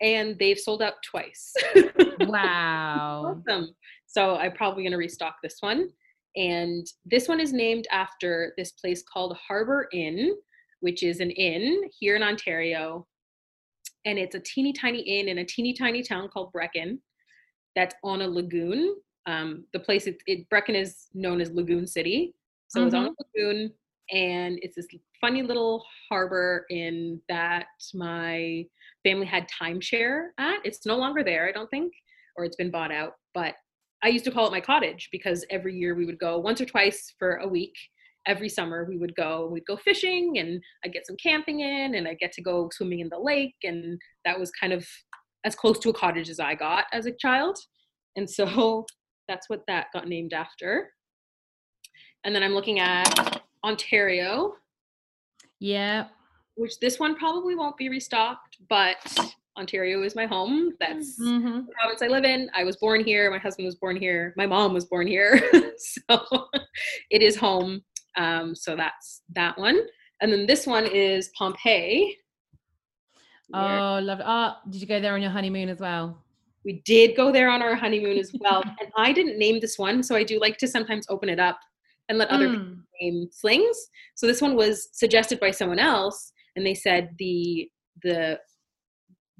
and 0.00 0.38
they've 0.38 0.58
sold 0.58 0.82
out 0.82 0.94
twice 1.02 1.52
Wow. 2.20 3.42
awesome. 3.48 3.74
So 4.06 4.36
I'm 4.36 4.52
probably 4.52 4.82
going 4.82 4.92
to 4.92 4.98
restock 4.98 5.36
this 5.42 5.56
one. 5.60 5.88
And 6.36 6.86
this 7.04 7.28
one 7.28 7.40
is 7.40 7.52
named 7.52 7.86
after 7.90 8.52
this 8.56 8.72
place 8.72 9.02
called 9.02 9.36
Harbor 9.36 9.88
Inn, 9.92 10.36
which 10.80 11.02
is 11.02 11.20
an 11.20 11.30
inn 11.30 11.82
here 11.98 12.16
in 12.16 12.22
Ontario. 12.22 13.06
And 14.08 14.18
it's 14.18 14.34
a 14.34 14.40
teeny 14.40 14.72
tiny 14.72 15.00
inn 15.00 15.28
in 15.28 15.38
a 15.38 15.44
teeny 15.44 15.74
tiny 15.74 16.02
town 16.02 16.30
called 16.32 16.50
Brechin 16.50 16.98
that's 17.76 17.94
on 18.02 18.22
a 18.22 18.26
lagoon. 18.26 18.96
Um, 19.26 19.64
the 19.74 19.80
place, 19.80 20.06
it, 20.06 20.16
it, 20.26 20.48
Brechin 20.48 20.74
is 20.74 21.08
known 21.12 21.42
as 21.42 21.50
Lagoon 21.50 21.86
City. 21.86 22.34
So 22.68 22.86
it's 22.86 22.94
on 22.94 23.06
a 23.06 23.10
lagoon 23.36 23.70
and 24.10 24.58
it's 24.62 24.76
this 24.76 24.86
funny 25.20 25.42
little 25.42 25.84
harbor 26.08 26.64
in 26.70 27.20
that 27.28 27.66
my 27.92 28.64
family 29.04 29.26
had 29.26 29.46
timeshare 29.48 30.28
at. 30.38 30.60
It's 30.64 30.86
no 30.86 30.96
longer 30.96 31.22
there, 31.22 31.46
I 31.46 31.52
don't 31.52 31.68
think, 31.68 31.92
or 32.36 32.46
it's 32.46 32.56
been 32.56 32.70
bought 32.70 32.90
out. 32.90 33.12
But 33.34 33.56
I 34.02 34.08
used 34.08 34.24
to 34.24 34.30
call 34.30 34.46
it 34.46 34.52
my 34.52 34.60
cottage 34.62 35.10
because 35.12 35.44
every 35.50 35.76
year 35.76 35.94
we 35.94 36.06
would 36.06 36.18
go 36.18 36.38
once 36.38 36.62
or 36.62 36.64
twice 36.64 37.12
for 37.18 37.36
a 37.36 37.48
week. 37.48 37.74
Every 38.28 38.48
summer 38.48 38.84
we 38.88 38.98
would 38.98 39.14
go, 39.16 39.48
we'd 39.50 39.66
go 39.66 39.76
fishing 39.76 40.38
and 40.38 40.62
I'd 40.84 40.92
get 40.92 41.06
some 41.06 41.16
camping 41.20 41.60
in 41.60 41.94
and 41.94 42.06
I'd 42.06 42.18
get 42.18 42.32
to 42.34 42.42
go 42.42 42.68
swimming 42.72 43.00
in 43.00 43.08
the 43.08 43.18
lake. 43.18 43.56
And 43.64 43.98
that 44.24 44.38
was 44.38 44.50
kind 44.52 44.72
of 44.72 44.86
as 45.44 45.54
close 45.56 45.78
to 45.80 45.88
a 45.90 45.94
cottage 45.94 46.28
as 46.28 46.38
I 46.38 46.54
got 46.54 46.84
as 46.92 47.06
a 47.06 47.12
child. 47.12 47.58
And 48.16 48.28
so 48.28 48.84
that's 49.28 49.48
what 49.48 49.62
that 49.66 49.86
got 49.94 50.06
named 50.08 50.32
after. 50.34 50.90
And 52.24 52.34
then 52.34 52.42
I'm 52.42 52.52
looking 52.52 52.80
at 52.80 53.40
Ontario, 53.64 54.54
Yeah. 55.60 56.08
which 56.56 56.78
this 56.80 56.98
one 56.98 57.16
probably 57.16 57.54
won't 57.54 57.76
be 57.76 57.88
restocked, 57.88 58.58
but 58.68 58.96
Ontario 59.58 60.02
is 60.02 60.14
my 60.14 60.26
home. 60.26 60.72
That's 60.80 61.20
Mhm. 61.20 61.66
the 61.66 61.72
province 61.72 62.02
I 62.02 62.06
live 62.06 62.24
in. 62.24 62.50
I 62.54 62.62
was 62.64 62.76
born 62.76 63.02
here. 63.04 63.30
My 63.30 63.38
husband 63.38 63.66
was 63.66 63.74
born 63.76 63.96
here. 63.96 64.32
My 64.36 64.46
mom 64.46 64.72
was 64.72 64.84
born 64.84 65.06
here. 65.06 65.40
so 65.78 65.98
it 67.10 67.22
is 67.22 67.36
home. 67.36 67.82
Um, 68.18 68.54
so 68.54 68.76
that's 68.76 69.22
that 69.34 69.56
one. 69.58 69.78
And 70.20 70.32
then 70.32 70.46
this 70.46 70.66
one 70.66 70.84
is 70.86 71.30
Pompeii. 71.38 72.16
Oh, 73.54 73.98
love 74.02 74.20
it. 74.20 74.26
Oh, 74.26 74.56
did 74.68 74.80
you 74.80 74.86
go 74.86 75.00
there 75.00 75.14
on 75.14 75.22
your 75.22 75.30
honeymoon 75.30 75.68
as 75.68 75.78
well? 75.80 76.22
We 76.64 76.82
did 76.84 77.16
go 77.16 77.32
there 77.32 77.48
on 77.48 77.62
our 77.62 77.74
honeymoon 77.74 78.18
as 78.18 78.30
well. 78.40 78.62
and 78.80 78.90
I 78.96 79.12
didn't 79.12 79.38
name 79.38 79.60
this 79.60 79.78
one, 79.78 80.02
so 80.02 80.14
I 80.16 80.24
do 80.24 80.38
like 80.38 80.58
to 80.58 80.68
sometimes 80.68 81.06
open 81.08 81.28
it 81.30 81.38
up 81.40 81.58
and 82.08 82.18
let 82.18 82.28
other 82.28 82.50
people 82.50 82.66
Mm. 82.66 82.82
name 83.00 83.28
slings. 83.30 83.76
So 84.16 84.26
this 84.26 84.42
one 84.42 84.56
was 84.56 84.88
suggested 84.92 85.38
by 85.40 85.50
someone 85.52 85.78
else, 85.78 86.32
and 86.56 86.66
they 86.66 86.74
said 86.74 87.14
the 87.18 87.70
the 88.02 88.40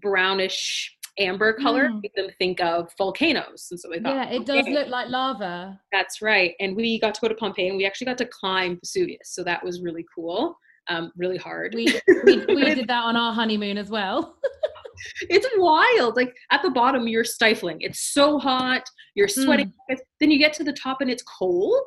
brownish 0.01 0.97
amber 1.19 1.53
color 1.53 1.89
Mm. 1.89 2.03
made 2.03 2.13
them 2.15 2.31
think 2.39 2.61
of 2.61 2.93
volcanoes. 2.99 3.69
And 3.71 3.79
so 3.81 3.89
they 3.91 4.01
thought, 4.01 4.15
Yeah, 4.15 4.31
it 4.31 4.47
does 4.47 4.61
"Okay, 4.61 4.73
look 4.75 4.89
like 4.89 5.09
lava. 5.09 5.81
That's 5.93 6.23
right. 6.23 6.55
And 6.61 6.77
we 6.77 6.99
got 7.01 7.15
to 7.15 7.21
go 7.21 7.29
to 7.29 7.35
Pompeii, 7.35 7.69
and 7.69 7.77
we 7.77 7.87
actually 7.87 8.07
got 8.07 8.19
to 8.19 8.27
climb 8.27 8.79
Vesuvius. 8.83 9.35
So 9.35 9.43
that 9.45 9.65
was 9.65 9.81
really 9.83 10.05
cool. 10.15 10.57
Um, 10.89 11.13
really 11.17 11.37
hard. 11.37 11.75
We 11.75 11.87
we, 12.25 12.45
we 12.47 12.65
did 12.75 12.89
that 12.89 13.03
on 13.05 13.17
our 13.17 13.33
honeymoon 13.33 13.77
as 13.79 13.91
well. 13.91 14.37
it's 15.23 15.47
wild. 15.57 16.17
Like 16.17 16.35
at 16.51 16.63
the 16.63 16.71
bottom, 16.71 17.07
you're 17.09 17.25
stifling. 17.25 17.79
It's 17.81 18.13
so 18.13 18.39
hot. 18.39 18.85
You're 19.15 19.29
sweating. 19.29 19.73
Then 20.21 20.31
you 20.31 20.39
get 20.39 20.53
to 20.55 20.65
the 20.65 20.73
top, 20.73 21.01
and 21.01 21.11
it's 21.11 21.23
cold. 21.25 21.87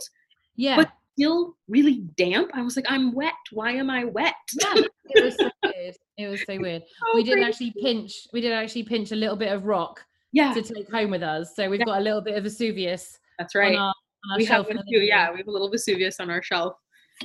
Yeah. 0.55 0.75
But- 0.77 0.91
Still 1.17 1.55
really 1.67 2.03
damp. 2.17 2.51
I 2.53 2.61
was 2.61 2.75
like, 2.75 2.85
I'm 2.89 3.13
wet. 3.13 3.33
Why 3.51 3.71
am 3.73 3.89
I 3.89 4.05
wet? 4.05 4.33
yeah, 4.59 4.73
it 5.09 5.23
was 5.23 5.35
so 5.37 5.49
weird. 5.63 5.95
It 6.17 6.27
was 6.27 6.41
so 6.45 6.59
weird. 6.59 6.83
So 6.99 7.15
we 7.15 7.23
did 7.23 7.33
crazy. 7.33 7.47
actually 7.47 7.73
pinch. 7.81 8.27
We 8.33 8.41
did 8.41 8.53
actually 8.53 8.83
pinch 8.83 9.11
a 9.11 9.15
little 9.15 9.35
bit 9.35 9.51
of 9.51 9.65
rock 9.65 10.03
Yeah, 10.31 10.53
to 10.53 10.61
take 10.61 10.89
home 10.91 11.11
with 11.11 11.23
us. 11.23 11.55
So 11.55 11.69
we've 11.69 11.79
Yeah. 11.79 11.85
got 11.85 11.99
a 11.99 12.03
little 12.03 12.21
bit 12.21 12.35
of 12.37 12.43
Vesuvius 12.43 13.19
that's 13.37 13.55
right. 13.55 13.75
on 13.75 13.77
our, 13.81 13.87
on 13.87 14.31
our 14.31 14.37
we 14.37 14.45
have 14.45 14.55
shelf. 14.57 14.67
one 14.67 14.77
in 14.77 14.83
the 14.85 14.91
too. 14.99 15.03
Yeah, 15.03 15.31
we 15.31 15.37
have 15.37 15.47
a 15.47 15.51
little 15.51 15.69
Vesuvius 15.69 16.19
on 16.19 16.29
our 16.29 16.41
shelf 16.41 16.73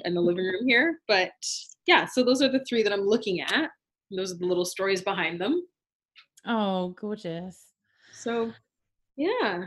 in 0.04 0.14
the 0.14 0.20
living 0.20 0.44
room 0.44 0.66
here. 0.66 1.00
But 1.06 1.32
yeah, 1.86 2.06
so 2.06 2.24
those 2.24 2.42
are 2.42 2.48
the 2.50 2.64
three 2.68 2.82
that 2.82 2.92
I'm 2.92 3.06
looking 3.06 3.40
at. 3.40 3.70
Those 4.10 4.32
are 4.32 4.38
the 4.38 4.46
little 4.46 4.64
stories 4.64 5.02
behind 5.02 5.40
them. 5.40 5.62
Oh, 6.46 6.88
gorgeous. 7.00 7.66
So 8.12 8.52
yeah, 9.16 9.64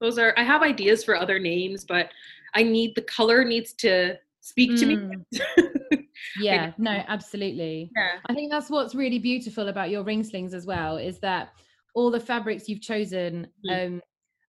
those 0.00 0.18
are. 0.18 0.34
I 0.36 0.42
have 0.44 0.62
ideas 0.62 1.04
for 1.04 1.16
other 1.16 1.38
names, 1.38 1.84
but 1.84 2.10
I 2.54 2.62
need 2.62 2.94
the 2.94 3.02
color 3.02 3.44
needs 3.44 3.72
to 3.74 4.16
speak 4.40 4.78
to 4.80 4.86
me. 4.86 4.96
Mm. 6.38 6.44
Yeah, 6.44 6.72
no, 6.78 6.90
absolutely. 7.06 7.90
yeah. 7.96 8.18
I 8.26 8.34
think 8.34 8.50
that's 8.50 8.68
what's 8.70 8.94
really 8.94 9.18
beautiful 9.20 9.68
about 9.68 9.88
your 9.90 10.02
ring 10.02 10.24
slings 10.24 10.52
as 10.52 10.66
well 10.66 10.96
is 10.96 11.20
that 11.20 11.50
all 11.94 12.10
the 12.10 12.18
fabrics 12.20 12.68
you've 12.68 12.80
chosen, 12.80 13.46
Mm. 13.64 13.86
um, 13.86 14.02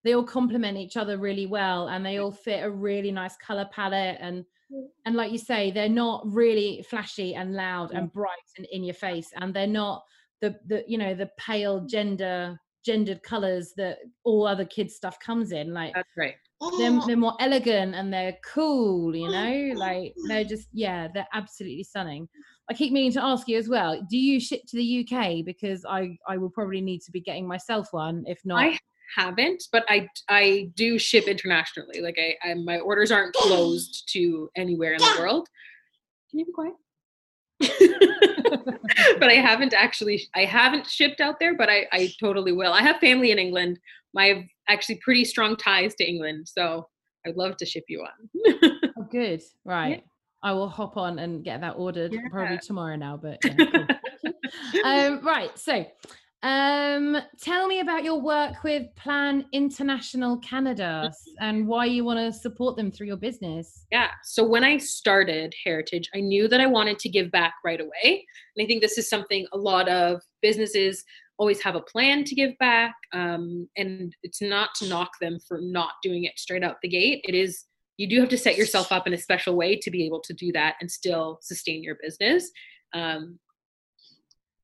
they 0.04 0.14
all 0.14 0.24
complement 0.24 0.76
each 0.78 0.96
other 0.96 1.16
really 1.16 1.46
well, 1.46 1.88
and 1.88 2.04
they 2.04 2.18
all 2.18 2.32
fit 2.32 2.64
a 2.64 2.70
really 2.70 3.12
nice 3.12 3.36
color 3.36 3.68
palette. 3.72 4.18
And 4.20 4.44
Mm. 4.72 4.88
and 5.06 5.14
like 5.16 5.30
you 5.32 5.38
say, 5.38 5.70
they're 5.70 5.88
not 5.88 6.22
really 6.26 6.82
flashy 6.88 7.34
and 7.36 7.54
loud 7.54 7.90
Mm. 7.92 7.98
and 7.98 8.12
bright 8.12 8.48
and 8.56 8.66
in 8.72 8.82
your 8.84 8.94
face, 8.94 9.32
and 9.36 9.54
they're 9.54 9.66
not 9.66 10.04
the 10.40 10.58
the 10.66 10.84
you 10.88 10.98
know 10.98 11.14
the 11.14 11.30
pale 11.38 11.80
gender 11.86 12.58
gendered 12.84 13.22
colors 13.22 13.72
that 13.76 13.98
all 14.24 14.46
other 14.46 14.64
kids 14.64 14.94
stuff 14.94 15.18
comes 15.20 15.52
in. 15.52 15.72
Like 15.72 15.92
That's 15.94 16.08
right. 16.16 16.34
they're, 16.78 16.90
oh. 16.92 17.06
they're 17.06 17.16
more 17.16 17.36
elegant 17.40 17.94
and 17.94 18.12
they're 18.12 18.36
cool 18.44 19.14
you 19.16 19.28
oh, 19.28 19.30
know 19.30 19.74
like 19.78 20.14
they're 20.28 20.44
just 20.44 20.68
yeah 20.72 21.08
they're 21.14 21.26
absolutely 21.32 21.82
stunning 21.82 22.28
i 22.68 22.74
keep 22.74 22.92
meaning 22.92 23.12
to 23.12 23.22
ask 23.22 23.48
you 23.48 23.56
as 23.56 23.66
well 23.66 23.98
do 24.10 24.18
you 24.18 24.38
ship 24.38 24.60
to 24.68 24.76
the 24.76 25.00
uk 25.00 25.44
because 25.46 25.86
i 25.86 26.14
i 26.28 26.36
will 26.36 26.50
probably 26.50 26.82
need 26.82 27.00
to 27.00 27.10
be 27.10 27.20
getting 27.20 27.48
myself 27.48 27.88
one 27.92 28.24
if 28.26 28.40
not 28.44 28.62
I 28.62 28.78
haven't, 29.16 29.64
but 29.72 29.84
I 29.88 30.08
I 30.28 30.70
do 30.74 30.98
ship 30.98 31.26
internationally. 31.26 32.00
Like 32.00 32.18
I, 32.18 32.50
I 32.50 32.54
my 32.54 32.78
orders 32.78 33.10
aren't 33.10 33.34
closed 33.34 34.08
to 34.12 34.48
anywhere 34.56 34.92
in 34.92 34.98
the 34.98 35.16
world. 35.18 35.48
Can 36.30 36.38
you 36.38 36.46
be 36.46 36.52
quiet? 36.52 36.74
but 39.18 39.28
I 39.28 39.34
haven't 39.34 39.74
actually 39.74 40.28
I 40.34 40.44
haven't 40.44 40.86
shipped 40.86 41.20
out 41.20 41.38
there, 41.38 41.56
but 41.56 41.68
I 41.68 41.86
I 41.92 42.12
totally 42.18 42.52
will. 42.52 42.72
I 42.72 42.82
have 42.82 42.96
family 42.96 43.30
in 43.30 43.38
England. 43.38 43.78
I 44.16 44.26
have 44.26 44.44
actually 44.68 45.00
pretty 45.04 45.24
strong 45.24 45.56
ties 45.56 45.94
to 45.96 46.08
England, 46.08 46.48
so 46.48 46.88
I'd 47.26 47.36
love 47.36 47.56
to 47.58 47.66
ship 47.66 47.84
you 47.88 48.00
one. 48.00 48.70
oh, 48.98 49.06
good 49.10 49.42
right 49.64 50.04
i 50.42 50.52
will 50.52 50.68
hop 50.68 50.96
on 50.96 51.18
and 51.18 51.44
get 51.44 51.60
that 51.60 51.74
ordered 51.76 52.14
probably 52.30 52.58
tomorrow 52.58 52.96
now 52.96 53.16
but 53.16 53.38
yeah, 53.44 53.54
cool. 53.54 53.86
Um 54.84 55.24
right 55.24 55.56
so 55.58 55.84
Um, 56.42 57.18
tell 57.40 57.66
me 57.66 57.80
about 57.80 58.02
your 58.02 58.20
work 58.20 58.62
with 58.64 58.86
Plan 58.96 59.44
International 59.52 60.38
Canada 60.38 61.12
and 61.38 61.66
why 61.66 61.84
you 61.84 62.02
want 62.02 62.18
to 62.18 62.32
support 62.32 62.76
them 62.76 62.90
through 62.90 63.08
your 63.08 63.18
business. 63.18 63.84
Yeah. 63.92 64.08
So 64.24 64.46
when 64.46 64.64
I 64.64 64.78
started 64.78 65.54
Heritage, 65.64 66.08
I 66.14 66.20
knew 66.20 66.48
that 66.48 66.60
I 66.60 66.66
wanted 66.66 66.98
to 67.00 67.10
give 67.10 67.30
back 67.30 67.54
right 67.62 67.80
away. 67.80 68.26
And 68.56 68.64
I 68.64 68.66
think 68.66 68.80
this 68.80 68.96
is 68.96 69.08
something 69.08 69.46
a 69.52 69.58
lot 69.58 69.88
of 69.88 70.22
businesses 70.40 71.04
always 71.36 71.62
have 71.62 71.74
a 71.74 71.80
plan 71.80 72.24
to 72.24 72.34
give 72.34 72.56
back. 72.58 72.94
Um, 73.12 73.68
and 73.76 74.14
it's 74.22 74.40
not 74.40 74.70
to 74.76 74.88
knock 74.88 75.10
them 75.20 75.38
for 75.46 75.60
not 75.60 75.92
doing 76.02 76.24
it 76.24 76.38
straight 76.38 76.64
out 76.64 76.76
the 76.82 76.88
gate. 76.88 77.20
It 77.24 77.34
is, 77.34 77.64
you 77.98 78.08
do 78.08 78.20
have 78.20 78.30
to 78.30 78.38
set 78.38 78.56
yourself 78.56 78.92
up 78.92 79.06
in 79.06 79.12
a 79.12 79.18
special 79.18 79.56
way 79.56 79.76
to 79.76 79.90
be 79.90 80.06
able 80.06 80.20
to 80.20 80.32
do 80.32 80.52
that 80.52 80.76
and 80.80 80.90
still 80.90 81.38
sustain 81.42 81.82
your 81.82 81.96
business. 82.02 82.50
Um, 82.94 83.38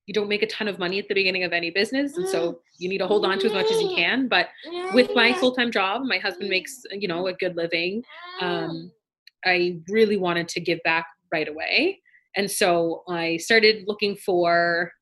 you 0.06 0.14
don't 0.14 0.28
make 0.28 0.42
a 0.42 0.46
ton 0.46 0.68
of 0.68 0.78
money 0.78 0.98
at 0.98 1.08
the 1.08 1.14
beginning 1.14 1.44
of 1.44 1.52
any 1.52 1.70
business 1.70 2.16
and 2.16 2.28
so 2.28 2.60
you 2.78 2.88
need 2.88 2.98
to 2.98 3.06
hold 3.06 3.24
on 3.24 3.38
to 3.38 3.46
as 3.46 3.52
much 3.52 3.70
as 3.70 3.80
you 3.82 3.92
can 3.94 4.28
but 4.28 4.48
with 4.94 5.10
my 5.14 5.32
full-time 5.34 5.70
job 5.70 6.02
my 6.04 6.18
husband 6.18 6.48
makes 6.48 6.82
you 6.92 7.08
know 7.08 7.26
a 7.26 7.32
good 7.34 7.56
living 7.56 8.02
um, 8.40 8.90
i 9.44 9.78
really 9.88 10.16
wanted 10.16 10.48
to 10.48 10.60
give 10.60 10.80
back 10.84 11.06
right 11.32 11.48
away 11.48 12.00
and 12.36 12.50
so 12.50 13.02
i 13.08 13.36
started 13.36 13.84
looking 13.86 14.16
for 14.16 14.92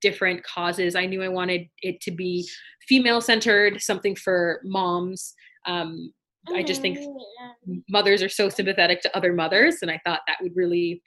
different 0.00 0.42
causes. 0.42 0.96
I 0.96 1.06
knew 1.06 1.22
i 1.22 1.28
wanted 1.28 1.68
it 1.82 2.00
to 2.02 2.10
be 2.10 2.48
female 2.88 3.20
centered 3.20 3.80
something 3.80 4.16
for 4.16 4.60
moms 4.64 5.34
um, 5.66 6.12
i 6.54 6.62
just 6.62 6.80
think 6.80 6.98
mothers 7.88 8.22
are 8.22 8.28
so 8.28 8.48
sympathetic 8.48 9.00
to 9.02 9.16
other 9.16 9.32
mothers 9.32 9.76
and 9.82 9.90
i 9.90 10.00
thought 10.04 10.20
that 10.26 10.38
would 10.40 10.56
really 10.56 11.00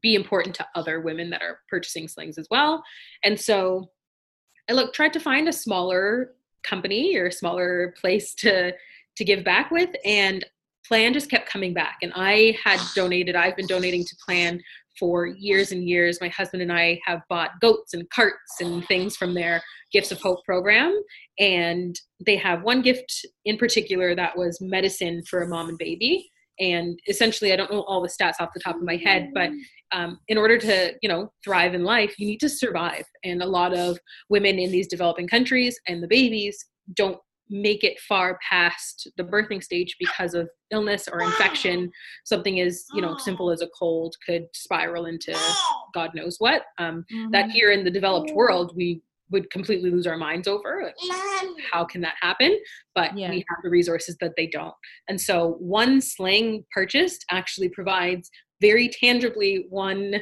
be 0.00 0.14
important 0.14 0.54
to 0.56 0.66
other 0.74 1.00
women 1.00 1.30
that 1.30 1.42
are 1.42 1.60
purchasing 1.68 2.08
slings 2.08 2.38
as 2.38 2.46
well. 2.50 2.82
And 3.22 3.38
so 3.38 3.90
I 4.68 4.72
look 4.72 4.94
tried 4.94 5.12
to 5.14 5.20
find 5.20 5.48
a 5.48 5.52
smaller 5.52 6.32
company 6.62 7.16
or 7.16 7.26
a 7.26 7.32
smaller 7.32 7.94
place 8.00 8.34
to 8.36 8.72
to 9.16 9.24
give 9.24 9.44
back 9.44 9.70
with 9.70 9.90
and 10.04 10.44
plan 10.88 11.12
just 11.12 11.30
kept 11.30 11.48
coming 11.48 11.74
back. 11.74 11.98
And 12.02 12.12
i 12.14 12.56
had 12.62 12.80
donated 12.94 13.36
i've 13.36 13.56
been 13.56 13.66
donating 13.66 14.04
to 14.04 14.16
plan 14.24 14.60
for 14.98 15.26
years 15.26 15.72
and 15.72 15.82
years. 15.82 16.20
My 16.20 16.28
husband 16.28 16.62
and 16.62 16.72
i 16.72 17.00
have 17.04 17.20
bought 17.28 17.60
goats 17.60 17.94
and 17.94 18.08
carts 18.10 18.60
and 18.60 18.86
things 18.86 19.16
from 19.16 19.34
their 19.34 19.62
gifts 19.92 20.10
of 20.10 20.20
hope 20.20 20.44
program 20.44 20.98
and 21.38 21.98
they 22.26 22.36
have 22.36 22.62
one 22.62 22.82
gift 22.82 23.24
in 23.44 23.56
particular 23.56 24.14
that 24.14 24.36
was 24.36 24.58
medicine 24.60 25.22
for 25.28 25.42
a 25.42 25.48
mom 25.48 25.68
and 25.68 25.78
baby 25.78 26.28
and 26.60 26.98
essentially 27.08 27.52
i 27.52 27.56
don't 27.56 27.70
know 27.70 27.82
all 27.82 28.00
the 28.00 28.08
stats 28.08 28.40
off 28.40 28.50
the 28.54 28.60
top 28.60 28.76
of 28.76 28.82
my 28.82 28.96
head 28.96 29.30
but 29.34 29.50
um, 29.94 30.18
in 30.28 30.36
order 30.36 30.58
to 30.58 30.94
you 31.00 31.08
know 31.08 31.32
thrive 31.42 31.74
in 31.74 31.84
life 31.84 32.18
you 32.18 32.26
need 32.26 32.40
to 32.40 32.48
survive. 32.48 33.04
And 33.22 33.42
a 33.42 33.46
lot 33.46 33.74
of 33.74 33.98
women 34.28 34.58
in 34.58 34.70
these 34.70 34.88
developing 34.88 35.28
countries 35.28 35.78
and 35.88 36.02
the 36.02 36.08
babies 36.08 36.66
don't 36.94 37.18
make 37.50 37.84
it 37.84 38.00
far 38.00 38.38
past 38.48 39.08
the 39.18 39.22
birthing 39.22 39.62
stage 39.62 39.96
because 40.00 40.34
of 40.34 40.48
illness 40.70 41.08
or 41.10 41.22
infection. 41.22 41.90
Something 42.24 42.60
as 42.60 42.84
you 42.92 43.00
know 43.00 43.16
simple 43.18 43.50
as 43.50 43.62
a 43.62 43.68
cold 43.78 44.16
could 44.26 44.46
spiral 44.52 45.06
into 45.06 45.36
god 45.94 46.10
knows 46.14 46.36
what. 46.38 46.62
Um, 46.78 47.04
mm-hmm. 47.12 47.30
that 47.30 47.50
here 47.50 47.70
in 47.70 47.84
the 47.84 47.90
developed 47.90 48.32
world 48.32 48.72
we 48.76 49.00
would 49.34 49.50
completely 49.50 49.90
lose 49.90 50.06
our 50.06 50.16
minds 50.16 50.48
over 50.48 50.90
how 51.70 51.84
can 51.84 52.00
that 52.00 52.14
happen 52.20 52.58
but 52.94 53.16
yeah. 53.16 53.28
we 53.28 53.44
have 53.48 53.58
the 53.62 53.68
resources 53.68 54.16
that 54.20 54.32
they 54.36 54.46
don't 54.46 54.74
and 55.08 55.20
so 55.20 55.56
one 55.58 56.00
sling 56.00 56.64
purchased 56.72 57.26
actually 57.30 57.68
provides 57.68 58.30
very 58.62 58.88
tangibly 58.88 59.66
one 59.68 60.14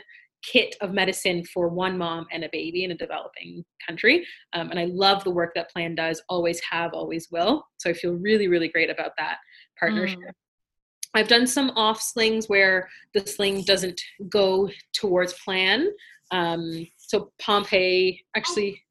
kit 0.42 0.74
of 0.80 0.92
medicine 0.92 1.44
for 1.44 1.68
one 1.68 1.96
mom 1.96 2.26
and 2.32 2.44
a 2.44 2.48
baby 2.52 2.84
in 2.84 2.90
a 2.90 2.96
developing 2.96 3.64
country. 3.86 4.26
Um, 4.52 4.70
and 4.70 4.78
I 4.78 4.86
love 4.86 5.24
the 5.24 5.30
work 5.30 5.52
that 5.54 5.70
Plan 5.70 5.94
does, 5.94 6.20
always 6.28 6.60
have, 6.68 6.92
always 6.94 7.28
will. 7.30 7.64
So 7.78 7.90
I 7.90 7.92
feel 7.92 8.12
really, 8.12 8.48
really 8.48 8.68
great 8.68 8.90
about 8.90 9.12
that 9.18 9.36
partnership. 9.78 10.18
Mm. 10.18 10.32
I've 11.14 11.28
done 11.28 11.46
some 11.46 11.70
off 11.76 12.00
slings 12.00 12.48
where 12.48 12.88
the 13.14 13.26
sling 13.26 13.62
doesn't 13.66 14.00
go 14.30 14.70
towards 14.94 15.34
Plan. 15.44 15.88
Um, 16.30 16.86
so 16.96 17.30
Pompeii, 17.40 18.24
actually, 18.34 18.81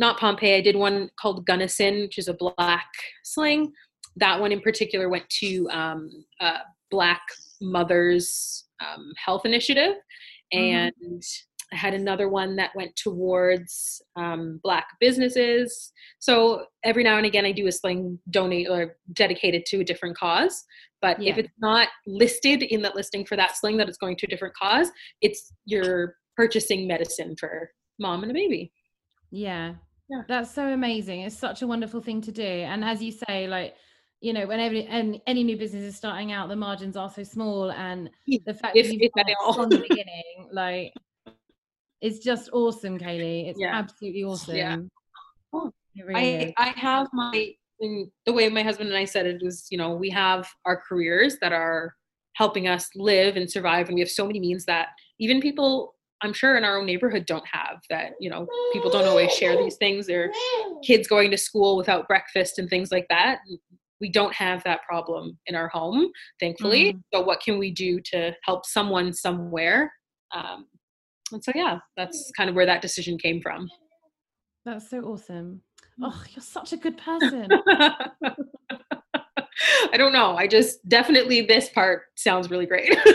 not 0.00 0.18
Pompeii, 0.18 0.56
I 0.56 0.60
did 0.60 0.76
one 0.76 1.10
called 1.20 1.46
Gunnison, 1.46 2.00
which 2.00 2.18
is 2.18 2.26
a 2.26 2.34
black 2.34 2.88
sling. 3.22 3.72
That 4.16 4.40
one 4.40 4.50
in 4.50 4.60
particular 4.60 5.08
went 5.08 5.28
to 5.40 5.68
um, 5.70 6.10
uh, 6.40 6.58
black 6.90 7.22
mothers 7.60 8.64
um, 8.80 9.12
health 9.16 9.44
initiative 9.44 9.94
mm-hmm. 10.52 10.58
and 10.58 10.94
mm-hmm. 11.04 11.18
I 11.72 11.76
had 11.76 11.94
another 11.94 12.28
one 12.28 12.56
that 12.56 12.74
went 12.74 12.96
towards 12.96 14.02
um, 14.16 14.58
black 14.64 14.88
businesses. 14.98 15.92
So 16.18 16.64
every 16.82 17.04
now 17.04 17.16
and 17.16 17.26
again, 17.26 17.44
I 17.44 17.52
do 17.52 17.68
a 17.68 17.72
sling 17.72 18.18
donate 18.28 18.68
or 18.68 18.96
dedicated 19.12 19.64
to 19.66 19.78
a 19.78 19.84
different 19.84 20.16
cause. 20.16 20.64
But 21.00 21.22
yeah. 21.22 21.30
if 21.30 21.38
it's 21.38 21.52
not 21.60 21.86
listed 22.08 22.62
in 22.64 22.82
that 22.82 22.96
listing 22.96 23.24
for 23.24 23.36
that 23.36 23.56
sling 23.56 23.76
that 23.76 23.88
it's 23.88 23.98
going 23.98 24.16
to 24.16 24.26
a 24.26 24.28
different 24.28 24.56
cause, 24.56 24.88
it's 25.20 25.52
you're 25.64 26.16
purchasing 26.36 26.88
medicine 26.88 27.36
for 27.38 27.70
mom 28.00 28.22
and 28.22 28.32
a 28.32 28.34
baby. 28.34 28.72
Yeah. 29.30 29.74
Yeah. 30.10 30.22
That's 30.28 30.52
so 30.52 30.66
amazing. 30.66 31.20
It's 31.20 31.38
such 31.38 31.62
a 31.62 31.66
wonderful 31.66 32.00
thing 32.00 32.20
to 32.22 32.32
do. 32.32 32.42
And 32.42 32.84
as 32.84 33.00
you 33.00 33.12
say, 33.12 33.46
like 33.46 33.76
you 34.20 34.34
know, 34.34 34.46
whenever 34.46 34.74
any, 34.74 35.22
any 35.26 35.42
new 35.42 35.56
business 35.56 35.82
is 35.82 35.96
starting 35.96 36.30
out, 36.30 36.48
the 36.48 36.56
margins 36.56 36.96
are 36.96 37.10
so 37.10 37.22
small, 37.22 37.72
and 37.72 38.10
the 38.26 38.54
fact 38.54 38.76
if, 38.76 38.86
that 38.86 39.26
you've 39.28 39.54
from 39.54 39.70
the 39.70 39.78
beginning, 39.78 40.48
like, 40.52 40.92
it's 42.00 42.18
just 42.18 42.50
awesome, 42.52 42.98
Kaylee. 42.98 43.48
It's 43.48 43.58
yeah. 43.58 43.74
absolutely 43.74 44.24
awesome. 44.24 44.56
Yeah. 44.56 44.76
Oh, 45.52 45.72
really 46.04 46.54
I 46.58 46.62
I 46.62 46.68
have 46.76 47.08
my 47.12 47.54
the 47.80 48.32
way 48.32 48.48
my 48.50 48.62
husband 48.62 48.90
and 48.90 48.98
I 48.98 49.06
said 49.06 49.26
it 49.26 49.42
was, 49.42 49.66
you 49.70 49.78
know, 49.78 49.94
we 49.94 50.10
have 50.10 50.48
our 50.66 50.80
careers 50.86 51.38
that 51.40 51.52
are 51.52 51.96
helping 52.34 52.68
us 52.68 52.90
live 52.94 53.36
and 53.36 53.50
survive, 53.50 53.88
and 53.88 53.94
we 53.94 54.00
have 54.00 54.10
so 54.10 54.26
many 54.26 54.38
means 54.38 54.66
that 54.66 54.88
even 55.18 55.40
people 55.40 55.94
I'm 56.22 56.32
sure 56.32 56.56
in 56.56 56.64
our 56.64 56.78
own 56.78 56.86
neighborhood 56.86 57.26
don't 57.26 57.46
have 57.50 57.80
that, 57.88 58.12
you 58.20 58.28
know, 58.28 58.46
people 58.72 58.90
don't 58.90 59.08
always 59.08 59.32
share 59.32 59.56
these 59.56 59.76
things. 59.76 60.06
Their 60.06 60.30
kids 60.82 61.08
going 61.08 61.30
to 61.30 61.38
school 61.38 61.76
without 61.76 62.08
breakfast 62.08 62.58
and 62.58 62.68
things 62.68 62.90
like 62.92 63.06
that 63.08 63.38
we 64.00 64.10
don't 64.10 64.34
have 64.34 64.64
that 64.64 64.82
problem 64.82 65.38
in 65.46 65.54
our 65.54 65.68
home, 65.68 66.10
thankfully. 66.40 66.94
Mm. 66.94 67.02
So, 67.12 67.20
what 67.20 67.40
can 67.40 67.58
we 67.58 67.70
do 67.70 68.00
to 68.06 68.32
help 68.44 68.64
someone 68.66 69.12
somewhere? 69.12 69.92
Um, 70.34 70.66
and 71.32 71.44
so, 71.44 71.52
yeah, 71.54 71.78
that's 71.96 72.32
kind 72.36 72.48
of 72.50 72.56
where 72.56 72.66
that 72.66 72.82
decision 72.82 73.18
came 73.18 73.40
from. 73.40 73.68
That's 74.64 74.88
so 74.90 75.02
awesome. 75.02 75.60
Mm. 76.00 76.06
Oh, 76.06 76.24
you're 76.30 76.42
such 76.42 76.72
a 76.72 76.76
good 76.76 76.96
person. 76.96 77.48
I 79.92 79.96
don't 79.96 80.12
know. 80.12 80.36
I 80.36 80.46
just 80.46 80.86
definitely 80.88 81.42
this 81.42 81.68
part 81.68 82.04
sounds 82.16 82.50
really 82.50 82.66
great. 82.66 82.96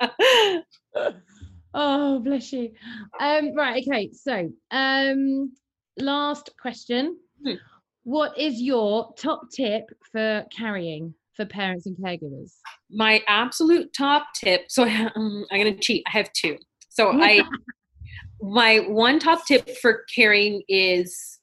oh, 1.74 2.18
bless 2.20 2.52
you. 2.52 2.72
Um, 3.20 3.54
right, 3.54 3.84
okay. 3.86 4.10
So, 4.12 4.50
um, 4.70 5.52
last 5.98 6.50
question. 6.60 7.16
Hmm. 7.44 7.54
What 8.04 8.36
is 8.38 8.60
your 8.60 9.12
top 9.16 9.42
tip 9.54 9.84
for 10.10 10.44
carrying 10.56 11.14
for 11.34 11.44
parents 11.44 11.86
and 11.86 11.96
caregivers? 11.96 12.54
My 12.90 13.22
absolute 13.28 13.92
top 13.92 14.28
tip. 14.34 14.64
So 14.68 14.84
um, 15.16 15.46
I'm 15.50 15.60
going 15.60 15.74
to 15.74 15.80
cheat. 15.80 16.02
I 16.06 16.10
have 16.10 16.32
two. 16.32 16.58
So 16.88 17.12
I, 17.12 17.42
my 18.40 18.78
one 18.88 19.18
top 19.18 19.46
tip 19.46 19.68
for 19.78 20.04
carrying 20.14 20.62
is 20.68 21.39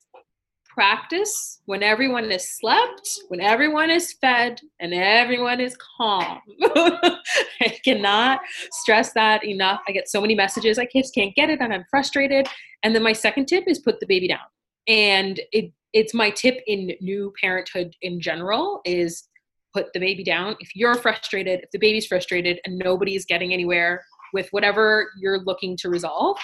practice 0.78 1.60
when 1.66 1.82
everyone 1.82 2.32
is 2.32 2.48
slept, 2.48 3.10
when 3.30 3.42
everyone 3.42 3.90
is 3.90 4.14
fed, 4.22 4.62
and 4.80 4.94
everyone 4.94 5.60
is 5.60 5.76
calm. 5.98 6.40
I 6.62 7.80
cannot 7.84 8.42
stress 8.72 9.12
that 9.14 9.44
enough. 9.44 9.82
I 9.88 9.92
get 9.92 10.08
so 10.08 10.22
many 10.22 10.36
messages, 10.36 10.78
I 10.78 10.88
just 10.96 11.16
can't 11.16 11.34
get 11.34 11.50
it, 11.50 11.62
and 11.62 11.74
I'm 11.74 11.84
frustrated. 11.90 12.48
And 12.84 12.94
then 12.94 13.02
my 13.02 13.14
second 13.14 13.48
tip 13.48 13.64
is 13.66 13.80
put 13.80 14.00
the 14.00 14.06
baby 14.06 14.28
down. 14.28 14.46
And 14.88 15.42
it 15.52 15.74
it's 15.94 16.14
my 16.14 16.30
tip 16.30 16.60
in 16.68 16.92
new 17.02 17.34
parenthood 17.42 17.96
in 18.04 18.22
general 18.22 18.82
is 18.86 19.28
put 19.74 19.92
the 19.94 20.00
baby 20.00 20.24
down 20.24 20.56
if 20.60 20.76
you're 20.76 20.96
frustrated 20.96 21.62
if 21.62 21.72
the 21.72 21.80
baby's 21.80 22.06
frustrated 22.06 22.60
and 22.66 22.78
nobody's 22.78 23.26
getting 23.26 23.54
anywhere 23.54 24.04
with 24.34 24.48
whatever 24.52 25.10
you're 25.18 25.40
looking 25.40 25.78
to 25.78 25.90
resolve 25.90 26.38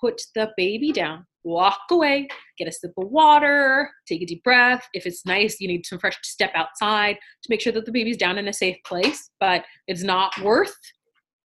put 0.00 0.20
the 0.34 0.50
baby 0.56 0.92
down 0.92 1.26
walk 1.42 1.80
away 1.90 2.28
get 2.58 2.68
a 2.68 2.72
sip 2.72 2.92
of 2.98 3.08
water 3.08 3.90
take 4.06 4.22
a 4.22 4.26
deep 4.26 4.42
breath. 4.44 4.86
If 4.92 5.06
it's 5.06 5.24
nice 5.24 5.60
you 5.60 5.68
need 5.68 5.86
some 5.86 5.98
fresh 5.98 6.18
step 6.22 6.52
outside 6.54 7.16
to 7.16 7.46
make 7.48 7.60
sure 7.60 7.72
that 7.72 7.86
the 7.86 7.92
baby's 7.92 8.16
down 8.16 8.38
in 8.38 8.48
a 8.48 8.52
safe 8.52 8.76
place 8.86 9.30
but 9.40 9.64
it's 9.86 10.02
not 10.02 10.38
worth 10.42 10.76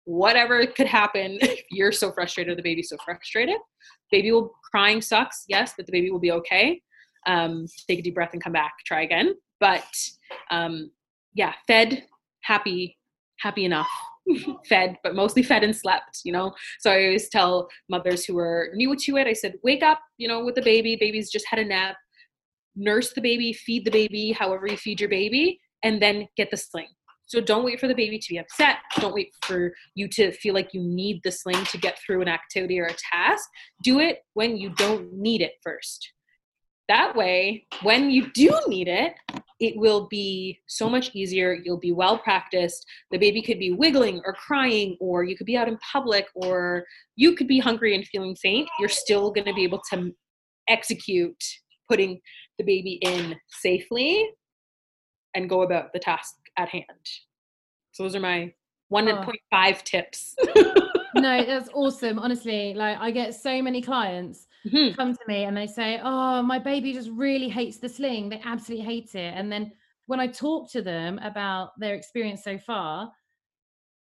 whatever 0.05 0.65
could 0.67 0.87
happen 0.87 1.39
if 1.41 1.63
you're 1.71 1.93
so 1.93 2.13
frustrated 2.13 2.59
the 2.59 2.63
baby's 2.63 2.89
so 2.89 2.97
frustrated. 3.05 3.57
Baby 4.11 4.33
will 4.33 4.53
crying 4.71 5.01
sucks 5.01 5.45
yes 5.49 5.75
but 5.77 5.87
the 5.87 5.93
baby 5.93 6.11
will 6.11 6.21
be 6.21 6.33
okay. 6.33 6.81
Um, 7.27 7.67
take 7.89 8.01
a 8.01 8.03
deep 8.03 8.15
breath 8.15 8.31
and 8.33 8.43
come 8.43 8.53
back, 8.53 8.73
try 8.87 9.03
again. 9.03 9.35
But 9.59 9.87
um, 10.51 10.91
yeah, 11.35 11.55
fed, 11.67 12.05
happy, 12.43 12.99
happy 13.41 13.65
enough 13.65 13.89
fed, 14.69 14.97
but 15.03 15.15
mostly 15.15 15.43
fed 15.43 15.65
and 15.65 15.75
slept, 15.75 16.21
you 16.25 16.33
know. 16.33 16.55
So 16.81 16.91
I 16.91 17.05
always 17.05 17.29
tell 17.29 17.69
mothers 17.89 18.25
who 18.25 18.39
are 18.39 18.71
new 18.75 18.97
to 18.97 19.17
it, 19.17 19.27
I 19.27 19.33
said, 19.33 19.55
wake 19.63 19.83
up, 19.83 20.01
you 20.19 20.29
know, 20.29 20.45
with 20.45 20.55
the 20.55 20.63
baby. 20.63 20.97
Baby's 20.97 21.31
just 21.31 21.47
had 21.49 21.59
a 21.59 21.65
nap. 21.65 21.97
Nurse 22.75 23.13
the 23.13 23.21
baby, 23.21 23.53
feed 23.53 23.85
the 23.85 23.91
baby, 23.91 24.33
however 24.33 24.67
you 24.67 24.77
feed 24.77 25.01
your 25.01 25.09
baby, 25.09 25.61
and 25.83 26.01
then 26.01 26.27
get 26.37 26.51
the 26.51 26.57
sling. 26.57 26.89
So 27.27 27.41
don't 27.41 27.65
wait 27.65 27.81
for 27.81 27.89
the 27.89 27.95
baby 27.95 28.19
to 28.19 28.29
be 28.29 28.39
upset. 28.39 28.77
Don't 29.01 29.15
wait 29.15 29.31
for 29.45 29.73
you 29.95 30.09
to 30.11 30.31
feel 30.33 30.55
like 30.55 30.73
you 30.73 30.81
need 30.81 31.21
the 31.25 31.33
sling 31.33 31.65
to 31.67 31.79
get 31.79 31.99
through 31.99 32.23
an 32.23 32.29
activity 32.29 32.79
or 32.79 32.87
a 32.87 32.95
task. 33.13 33.49
Do 33.83 33.99
it 33.99 34.21
when 34.35 34.57
you 34.57 34.71
don't 34.71 35.13
need 35.13 35.43
it 35.43 35.53
first. 35.63 36.13
That 36.89 37.17
way, 37.17 37.67
when 37.83 38.11
you 38.11 38.31
do 38.33 38.57
need 38.69 38.87
it, 38.87 39.15
it 39.61 39.75
will 39.77 40.07
be 40.09 40.61
so 40.67 40.89
much 40.89 41.15
easier. 41.15 41.55
You'll 41.65 41.79
be 41.79 41.93
well 41.93 42.19
practiced. 42.19 42.85
The 43.11 43.19
baby 43.19 43.41
could 43.41 43.59
be 43.59 43.73
wiggling 43.73 44.21
or 44.25 44.35
crying, 44.35 44.97
or 45.01 45.25
you 45.25 45.37
could 45.37 45.47
be 45.47 45.57
out 45.57 45.69
in 45.69 45.79
public, 45.93 46.27
or 46.35 46.85
you 47.17 47.35
could 47.35 47.49
be 47.49 47.59
hungry 47.59 47.95
and 47.95 48.07
feeling 48.07 48.37
faint. 48.37 48.69
You're 48.79 48.89
still 48.89 49.31
going 49.31 49.47
to 49.47 49.55
be 49.55 49.65
able 49.65 49.81
to 49.93 50.13
execute 50.69 51.43
putting 51.89 52.21
the 52.59 52.65
baby 52.65 52.99
in 53.03 53.37
safely 53.49 54.29
and 55.35 55.49
go 55.49 55.63
about 55.63 55.93
the 55.93 55.99
task 55.99 56.35
at 56.59 56.69
hand. 56.69 56.85
So 57.93 58.03
those 58.03 58.17
are 58.17 58.21
my 58.21 58.53
1.5 58.93 59.33
oh. 59.55 59.73
tips. 59.85 60.35
no, 61.15 61.45
that's 61.45 61.69
awesome. 61.73 62.19
Honestly, 62.19 62.75
like 62.75 62.99
I 62.99 63.11
get 63.11 63.35
so 63.35 63.63
many 63.63 63.81
clients 63.81 64.47
mm-hmm. 64.67 64.95
come 64.95 65.13
to 65.15 65.21
me 65.27 65.45
and 65.45 65.57
they 65.57 65.67
say, 65.67 66.01
"Oh, 66.03 66.43
my 66.43 66.59
baby 66.59 66.93
just 66.93 67.11
really 67.11 67.49
hates 67.49 67.79
the 67.79 67.89
sling. 67.89 68.29
They 68.29 68.41
absolutely 68.45 68.85
hate 68.85 69.15
it." 69.15 69.35
And 69.37 69.51
then 69.51 69.73
when 70.07 70.21
I 70.21 70.27
talk 70.27 70.71
to 70.73 70.83
them 70.83 71.19
about 71.23 71.71
their 71.79 71.95
experience 71.95 72.45
so 72.45 72.59
far, 72.59 73.11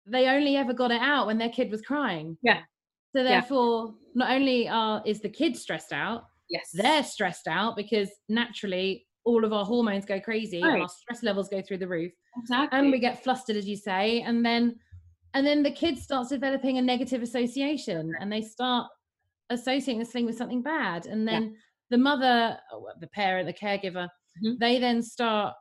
they 0.07 0.29
only 0.29 0.57
ever 0.57 0.73
got 0.73 0.91
it 0.91 1.01
out 1.01 1.27
when 1.27 1.39
their 1.39 1.51
kid 1.51 1.71
was 1.71 1.83
crying. 1.83 2.37
Yeah. 2.43 2.61
So 3.15 3.25
therefore, 3.25 3.87
yeah. 3.87 3.93
not 4.15 4.31
only 4.31 4.69
are 4.69 5.03
is 5.05 5.21
the 5.21 5.29
kid 5.29 5.57
stressed 5.57 5.93
out, 5.93 6.25
yes, 6.49 6.71
they're 6.73 7.03
stressed 7.03 7.49
out 7.49 7.77
because 7.77 8.11
naturally 8.29 9.07
all 9.25 9.45
of 9.45 9.53
our 9.53 9.65
hormones 9.65 10.07
go 10.07 10.19
crazy 10.19 10.63
right. 10.63 10.81
our 10.81 10.89
stress 10.89 11.23
levels 11.23 11.49
go 11.49 11.61
through 11.61 11.79
the 11.79 11.89
roof. 11.89 12.13
Exactly. 12.39 12.79
And 12.79 12.91
we 12.91 12.99
get 12.99 13.23
flustered, 13.23 13.57
as 13.57 13.69
you 13.69 13.77
say, 13.77 14.23
and 14.23 14.45
then 14.45 14.77
and 15.35 15.47
then 15.47 15.63
the 15.63 15.71
kid 15.71 15.99
starts 15.99 16.31
developing 16.31 16.79
a 16.79 16.83
negative 16.83 17.23
association 17.23 18.15
and 18.19 18.33
they 18.33 18.41
start 18.41 18.89
associating 19.51 19.99
this 19.99 20.11
thing 20.11 20.27
with 20.27 20.37
something 20.37 20.63
bad 20.63 21.07
and 21.07 21.27
then 21.27 21.45
yeah. 21.45 21.51
the 21.91 21.99
mother 21.99 22.57
the 23.01 23.07
parent 23.09 23.47
the 23.47 23.53
caregiver 23.53 24.07
mm-hmm. 24.45 24.53
they 24.61 24.79
then 24.79 25.03
start 25.03 25.55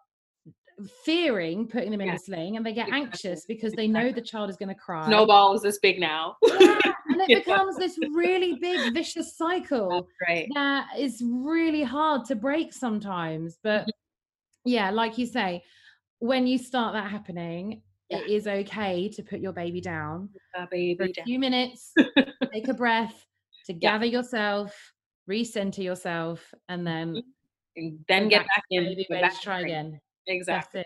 fearing 1.03 1.67
putting 1.67 1.91
them 1.91 2.01
in 2.01 2.07
yeah. 2.07 2.15
a 2.15 2.19
sling 2.19 2.55
and 2.55 2.65
they 2.65 2.73
get 2.73 2.87
exactly. 2.87 3.05
anxious 3.05 3.45
because 3.47 3.73
they 3.73 3.87
know 3.87 4.11
the 4.11 4.21
child 4.21 4.49
is 4.49 4.57
going 4.57 4.69
to 4.69 4.75
cry 4.75 5.07
snowball 5.07 5.55
is 5.55 5.61
this 5.63 5.79
big 5.79 5.99
now 5.99 6.35
yeah, 6.43 6.79
and 7.07 7.21
it 7.21 7.45
becomes 7.45 7.75
this 7.77 7.97
really 8.13 8.57
big 8.61 8.93
vicious 8.93 9.35
cycle 9.35 10.07
right. 10.27 10.47
that 10.53 10.87
is 10.97 11.23
really 11.25 11.81
hard 11.81 12.25
to 12.25 12.35
break 12.35 12.71
sometimes 12.71 13.57
but 13.63 13.81
mm-hmm. 13.81 14.69
yeah 14.69 14.91
like 14.91 15.17
you 15.17 15.25
say 15.25 15.61
when 16.19 16.45
you 16.45 16.59
start 16.59 16.93
that 16.93 17.09
happening 17.09 17.81
yeah. 18.09 18.19
it 18.19 18.29
is 18.29 18.47
okay 18.47 19.09
to 19.09 19.23
put 19.23 19.39
your 19.39 19.53
baby 19.53 19.81
down 19.81 20.29
baby 20.69 20.95
for 20.95 21.05
a 21.05 21.11
down. 21.11 21.25
few 21.25 21.39
minutes 21.39 21.91
take 22.53 22.67
a 22.67 22.73
breath 22.73 23.25
to 23.67 23.73
gather 23.73 24.05
yeah. 24.05 24.19
yourself, 24.19 24.93
recenter 25.29 25.83
yourself, 25.83 26.53
and 26.69 26.85
then 26.85 27.09
mm-hmm. 27.09 27.19
and 27.75 27.99
then 28.07 28.29
get 28.29 28.47
back 28.47 28.63
in. 28.71 28.83
Ready, 28.83 29.07
ready 29.09 29.29
to 29.29 29.41
try 29.41 29.61
again. 29.61 29.99
Exactly. 30.25 30.83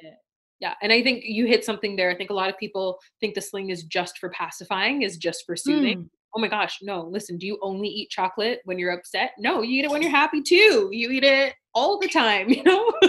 Yeah, 0.59 0.75
and 0.83 0.93
I 0.93 1.01
think 1.01 1.23
you 1.25 1.47
hit 1.47 1.65
something 1.65 1.95
there. 1.95 2.11
I 2.11 2.15
think 2.15 2.29
a 2.29 2.35
lot 2.35 2.49
of 2.49 2.57
people 2.57 2.99
think 3.19 3.33
the 3.33 3.41
sling 3.41 3.71
is 3.71 3.83
just 3.83 4.19
for 4.19 4.29
pacifying, 4.29 5.01
is 5.01 5.17
just 5.17 5.43
for 5.45 5.55
soothing. 5.55 6.03
Mm. 6.03 6.09
Oh 6.35 6.39
my 6.39 6.47
gosh, 6.47 6.79
no, 6.81 7.01
listen, 7.01 7.37
do 7.37 7.45
you 7.45 7.57
only 7.61 7.87
eat 7.89 8.09
chocolate 8.09 8.61
when 8.63 8.79
you're 8.79 8.91
upset? 8.91 9.31
No, 9.37 9.63
you 9.63 9.79
eat 9.79 9.85
it 9.85 9.91
when 9.91 10.01
you're 10.01 10.11
happy 10.11 10.41
too. 10.41 10.89
You 10.91 11.09
eat 11.11 11.23
it 11.23 11.55
all 11.73 11.99
the 11.99 12.07
time, 12.07 12.49
you 12.49 12.63
know? 12.63 12.93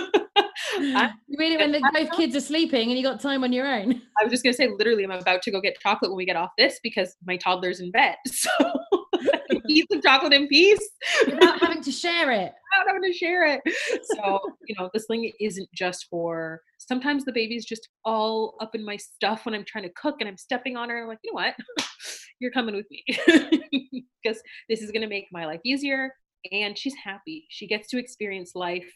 you 0.78 1.38
eat 1.40 1.52
it 1.52 1.60
when 1.60 1.72
the, 1.72 1.90
both 1.92 2.10
kids 2.12 2.34
are 2.34 2.40
sleeping 2.40 2.88
and 2.88 2.98
you 2.98 3.04
got 3.04 3.20
time 3.20 3.44
on 3.44 3.52
your 3.52 3.66
own. 3.66 4.00
I 4.18 4.24
was 4.24 4.32
just 4.32 4.42
gonna 4.42 4.54
say, 4.54 4.68
literally, 4.68 5.04
I'm 5.04 5.10
about 5.12 5.42
to 5.42 5.50
go 5.50 5.60
get 5.60 5.78
chocolate 5.78 6.10
when 6.10 6.16
we 6.16 6.24
get 6.24 6.36
off 6.36 6.50
this 6.56 6.80
because 6.82 7.14
my 7.24 7.36
toddler's 7.36 7.80
in 7.80 7.90
bed. 7.90 8.16
So 8.26 8.50
eat 9.68 9.86
the 9.90 10.00
chocolate 10.00 10.32
in 10.32 10.48
peace 10.48 10.90
without 11.26 11.60
having 11.60 11.82
to 11.82 11.92
share 11.92 12.30
it. 12.30 12.52
Without 12.72 12.94
having 12.94 13.12
to 13.12 13.16
share 13.16 13.44
it. 13.44 13.60
So, 14.14 14.40
you 14.66 14.74
know, 14.78 14.88
this 14.94 15.04
sling 15.04 15.30
isn't 15.40 15.68
just 15.74 16.06
for 16.08 16.62
sometimes 16.78 17.24
the 17.24 17.32
baby's 17.32 17.66
just 17.66 17.88
all 18.04 18.54
up 18.62 18.74
in 18.74 18.82
my 18.82 18.96
stuff 18.96 19.44
when 19.44 19.54
I'm 19.54 19.64
trying 19.66 19.84
to 19.84 19.92
cook 19.94 20.16
and 20.20 20.28
I'm 20.28 20.38
stepping 20.38 20.76
on 20.76 20.88
her. 20.88 21.02
I'm 21.02 21.08
like, 21.08 21.18
you 21.22 21.32
know 21.32 21.42
what? 21.42 21.54
You're 22.40 22.50
coming 22.50 22.74
with 22.74 22.86
me. 22.90 23.04
because 24.22 24.40
this 24.70 24.80
is 24.80 24.90
gonna 24.90 25.08
make 25.08 25.26
my 25.32 25.44
life 25.44 25.60
easier. 25.64 26.14
And 26.50 26.76
she's 26.76 26.94
happy. 26.94 27.46
She 27.50 27.66
gets 27.66 27.88
to 27.88 27.98
experience 27.98 28.52
life 28.54 28.90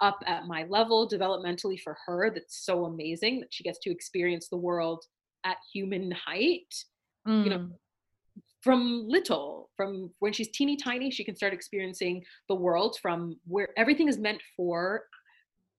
up 0.00 0.22
at 0.26 0.46
my 0.46 0.64
level 0.68 1.08
developmentally 1.08 1.78
for 1.80 1.96
her. 2.06 2.30
That's 2.32 2.64
so 2.64 2.86
amazing 2.86 3.40
that 3.40 3.52
she 3.52 3.62
gets 3.62 3.78
to 3.80 3.90
experience 3.90 4.48
the 4.48 4.56
world 4.56 5.04
at 5.44 5.58
human 5.72 6.12
height. 6.12 6.72
Mm. 7.26 7.44
You 7.44 7.50
know, 7.50 7.58
mm 7.58 7.70
from 8.62 9.04
little 9.08 9.70
from 9.76 10.10
when 10.18 10.32
she's 10.32 10.50
teeny 10.50 10.76
tiny 10.76 11.10
she 11.10 11.24
can 11.24 11.36
start 11.36 11.52
experiencing 11.52 12.22
the 12.48 12.54
world 12.54 12.96
from 13.00 13.36
where 13.46 13.68
everything 13.76 14.08
is 14.08 14.18
meant 14.18 14.40
for 14.56 15.04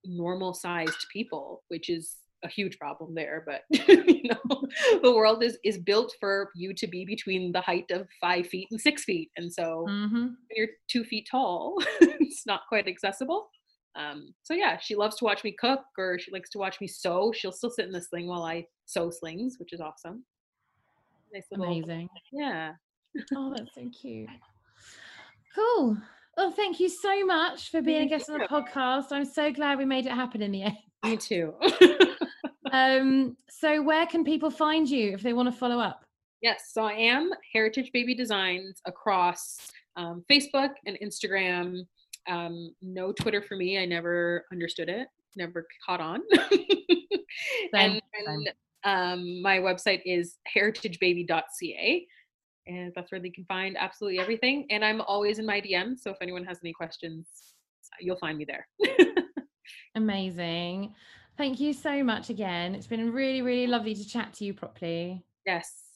normal 0.06 0.54
sized 0.54 1.06
people 1.12 1.64
which 1.68 1.90
is 1.90 2.18
a 2.44 2.48
huge 2.48 2.78
problem 2.80 3.14
there 3.14 3.44
but 3.46 3.64
you 3.88 4.24
know 4.24 4.60
the 5.04 5.14
world 5.14 5.44
is 5.44 5.58
is 5.64 5.78
built 5.78 6.16
for 6.20 6.52
you 6.56 6.74
to 6.74 6.88
be 6.88 7.06
between 7.06 7.52
the 7.52 7.62
height 7.62 7.90
of 7.92 8.08
five 8.22 8.48
feet 8.48 8.68
and 8.72 8.80
six 8.80 9.04
feet. 9.04 9.30
And 9.38 9.52
so 9.52 9.86
mm-hmm. 9.90 10.16
when 10.16 10.38
you're 10.56 10.68
two 10.88 11.04
feet 11.04 11.28
tall 11.30 11.78
it's 12.02 12.46
not 12.46 12.62
quite 12.68 12.88
accessible. 12.88 13.50
Um, 13.96 14.34
so 14.44 14.54
yeah 14.54 14.78
she 14.78 14.96
loves 14.96 15.16
to 15.18 15.26
watch 15.26 15.44
me 15.44 15.56
cook 15.60 15.82
or 15.98 16.20
she 16.20 16.32
likes 16.32 16.50
to 16.52 16.58
watch 16.58 16.80
me 16.80 16.88
sew. 16.88 17.34
She'll 17.36 17.52
still 17.52 17.72
sit 17.72 17.86
in 17.86 17.92
the 17.92 18.02
sling 18.02 18.28
while 18.28 18.44
i 18.44 18.66
sew 18.86 19.12
slings 19.12 19.58
which 19.60 19.74
is 19.74 19.82
awesome 19.82 20.24
nice 21.34 21.46
little, 21.52 21.66
amazing. 21.66 22.10
Yeah. 22.32 22.74
oh, 23.36 23.54
that's 23.56 23.74
so 23.76 23.90
cute. 23.90 24.30
Cool. 25.56 25.98
Well, 26.38 26.52
thank 26.52 26.80
you 26.80 26.90
so 26.90 27.26
much 27.26 27.70
for 27.70 27.82
being 27.82 28.04
a 28.04 28.08
guest 28.08 28.30
on 28.30 28.40
the 28.40 28.46
podcast. 28.46 29.12
I'm 29.12 29.26
so 29.26 29.52
glad 29.52 29.78
we 29.78 29.86
made 29.86 30.06
it 30.06 30.12
happen 30.12 30.42
in 30.42 30.52
the 30.52 30.64
end. 30.64 30.78
Me 31.04 31.18
too. 31.18 31.54
um, 32.72 33.36
so 33.50 33.82
where 33.82 34.06
can 34.06 34.24
people 34.24 34.50
find 34.50 34.90
you 34.90 35.12
if 35.14 35.22
they 35.22 35.34
want 35.34 35.52
to 35.52 35.58
follow 35.58 35.80
up? 35.80 36.06
Yes, 36.42 36.72
so 36.72 36.84
I 36.84 36.94
am 36.94 37.32
Heritage 37.52 37.92
Baby 37.92 38.16
Designs 38.16 38.82
across 38.86 39.58
um, 39.98 40.24
Facebook 40.32 40.72
and 40.86 40.98
Instagram. 41.04 41.82
Um, 42.28 42.74
no 42.82 43.12
Twitter 43.12 43.42
for 43.42 43.58
me. 43.58 43.78
I 43.78 43.86
never 43.86 44.46
understood 44.52 44.88
it, 44.88 45.08
never 45.36 45.68
caught 45.86 46.00
on. 46.00 46.22
and, 47.74 48.02
and 48.14 48.50
um, 48.84 49.42
my 49.42 49.60
website 49.60 50.02
is 50.06 50.36
heritagebaby.ca, 50.56 52.08
and 52.68 52.94
that's 52.96 53.12
where 53.12 53.22
they 53.22 53.30
can 53.30 53.46
find 53.46 53.78
absolutely 53.78 54.20
everything. 54.20 54.66
And 54.70 54.84
I'm 54.84 55.02
always 55.02 55.40
in 55.40 55.46
my 55.46 55.62
DM, 55.62 55.98
so 55.98 56.12
if 56.12 56.18
anyone 56.22 56.46
has 56.46 56.60
any 56.64 56.74
questions, 56.74 57.28
you'll 58.00 58.18
find 58.18 58.38
me 58.38 58.46
there. 58.46 58.68
Amazing. 59.96 60.94
Thank 61.38 61.60
you 61.60 61.74
so 61.74 62.04
much 62.04 62.30
again. 62.30 62.76
It's 62.76 62.88
been 62.88 63.12
really, 63.12 63.42
really 63.42 63.68
lovely 63.68 63.96
to 63.96 64.08
chat 64.08 64.34
to 64.36 64.46
you 64.46 64.54
properly. 64.54 65.24
Yes. 65.46 65.90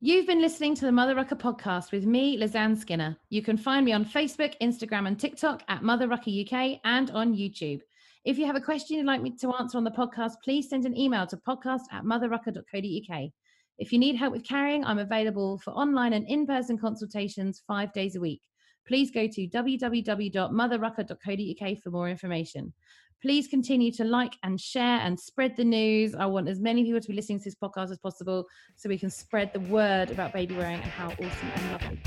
You've 0.00 0.26
been 0.26 0.42
listening 0.42 0.74
to 0.74 0.84
the 0.84 0.92
Mother 0.92 1.14
Rucker 1.14 1.34
podcast 1.34 1.90
with 1.90 2.04
me, 2.04 2.38
Lizanne 2.38 2.76
Skinner. 2.76 3.16
You 3.30 3.40
can 3.40 3.56
find 3.56 3.86
me 3.86 3.92
on 3.92 4.04
Facebook, 4.04 4.54
Instagram, 4.60 5.06
and 5.06 5.18
TikTok 5.18 5.62
at 5.68 5.82
Mother 5.82 6.08
Rucker 6.08 6.30
UK 6.30 6.78
and 6.84 7.10
on 7.12 7.34
YouTube. 7.34 7.80
If 8.24 8.38
you 8.38 8.46
have 8.46 8.56
a 8.56 8.60
question 8.60 8.96
you'd 8.96 9.04
like 9.04 9.20
me 9.20 9.36
to 9.42 9.54
answer 9.54 9.76
on 9.76 9.84
the 9.84 9.90
podcast, 9.90 10.36
please 10.42 10.70
send 10.70 10.86
an 10.86 10.96
email 10.96 11.26
to 11.26 11.36
podcast 11.36 11.82
at 11.92 12.04
motherrucker.co.uk. 12.04 13.30
If 13.76 13.92
you 13.92 13.98
need 13.98 14.16
help 14.16 14.32
with 14.32 14.48
carrying, 14.48 14.82
I'm 14.82 14.98
available 14.98 15.58
for 15.58 15.72
online 15.72 16.14
and 16.14 16.26
in 16.26 16.46
person 16.46 16.78
consultations 16.78 17.62
five 17.66 17.92
days 17.92 18.16
a 18.16 18.20
week. 18.20 18.40
Please 18.88 19.10
go 19.10 19.26
to 19.26 19.46
www.motherrucker.co.uk 19.46 21.78
for 21.82 21.90
more 21.90 22.08
information. 22.08 22.72
Please 23.20 23.46
continue 23.46 23.92
to 23.92 24.04
like 24.04 24.32
and 24.42 24.58
share 24.58 25.00
and 25.00 25.20
spread 25.20 25.54
the 25.58 25.64
news. 25.64 26.14
I 26.14 26.24
want 26.24 26.48
as 26.48 26.60
many 26.60 26.82
people 26.84 27.00
to 27.00 27.08
be 27.08 27.14
listening 27.14 27.40
to 27.40 27.44
this 27.44 27.56
podcast 27.62 27.90
as 27.90 27.98
possible 27.98 28.46
so 28.76 28.88
we 28.88 28.96
can 28.96 29.10
spread 29.10 29.52
the 29.52 29.60
word 29.60 30.10
about 30.10 30.32
baby 30.32 30.56
wearing 30.56 30.80
and 30.80 30.90
how 30.90 31.10
awesome 31.10 31.52
and 31.56 31.72
lovely. 31.72 32.00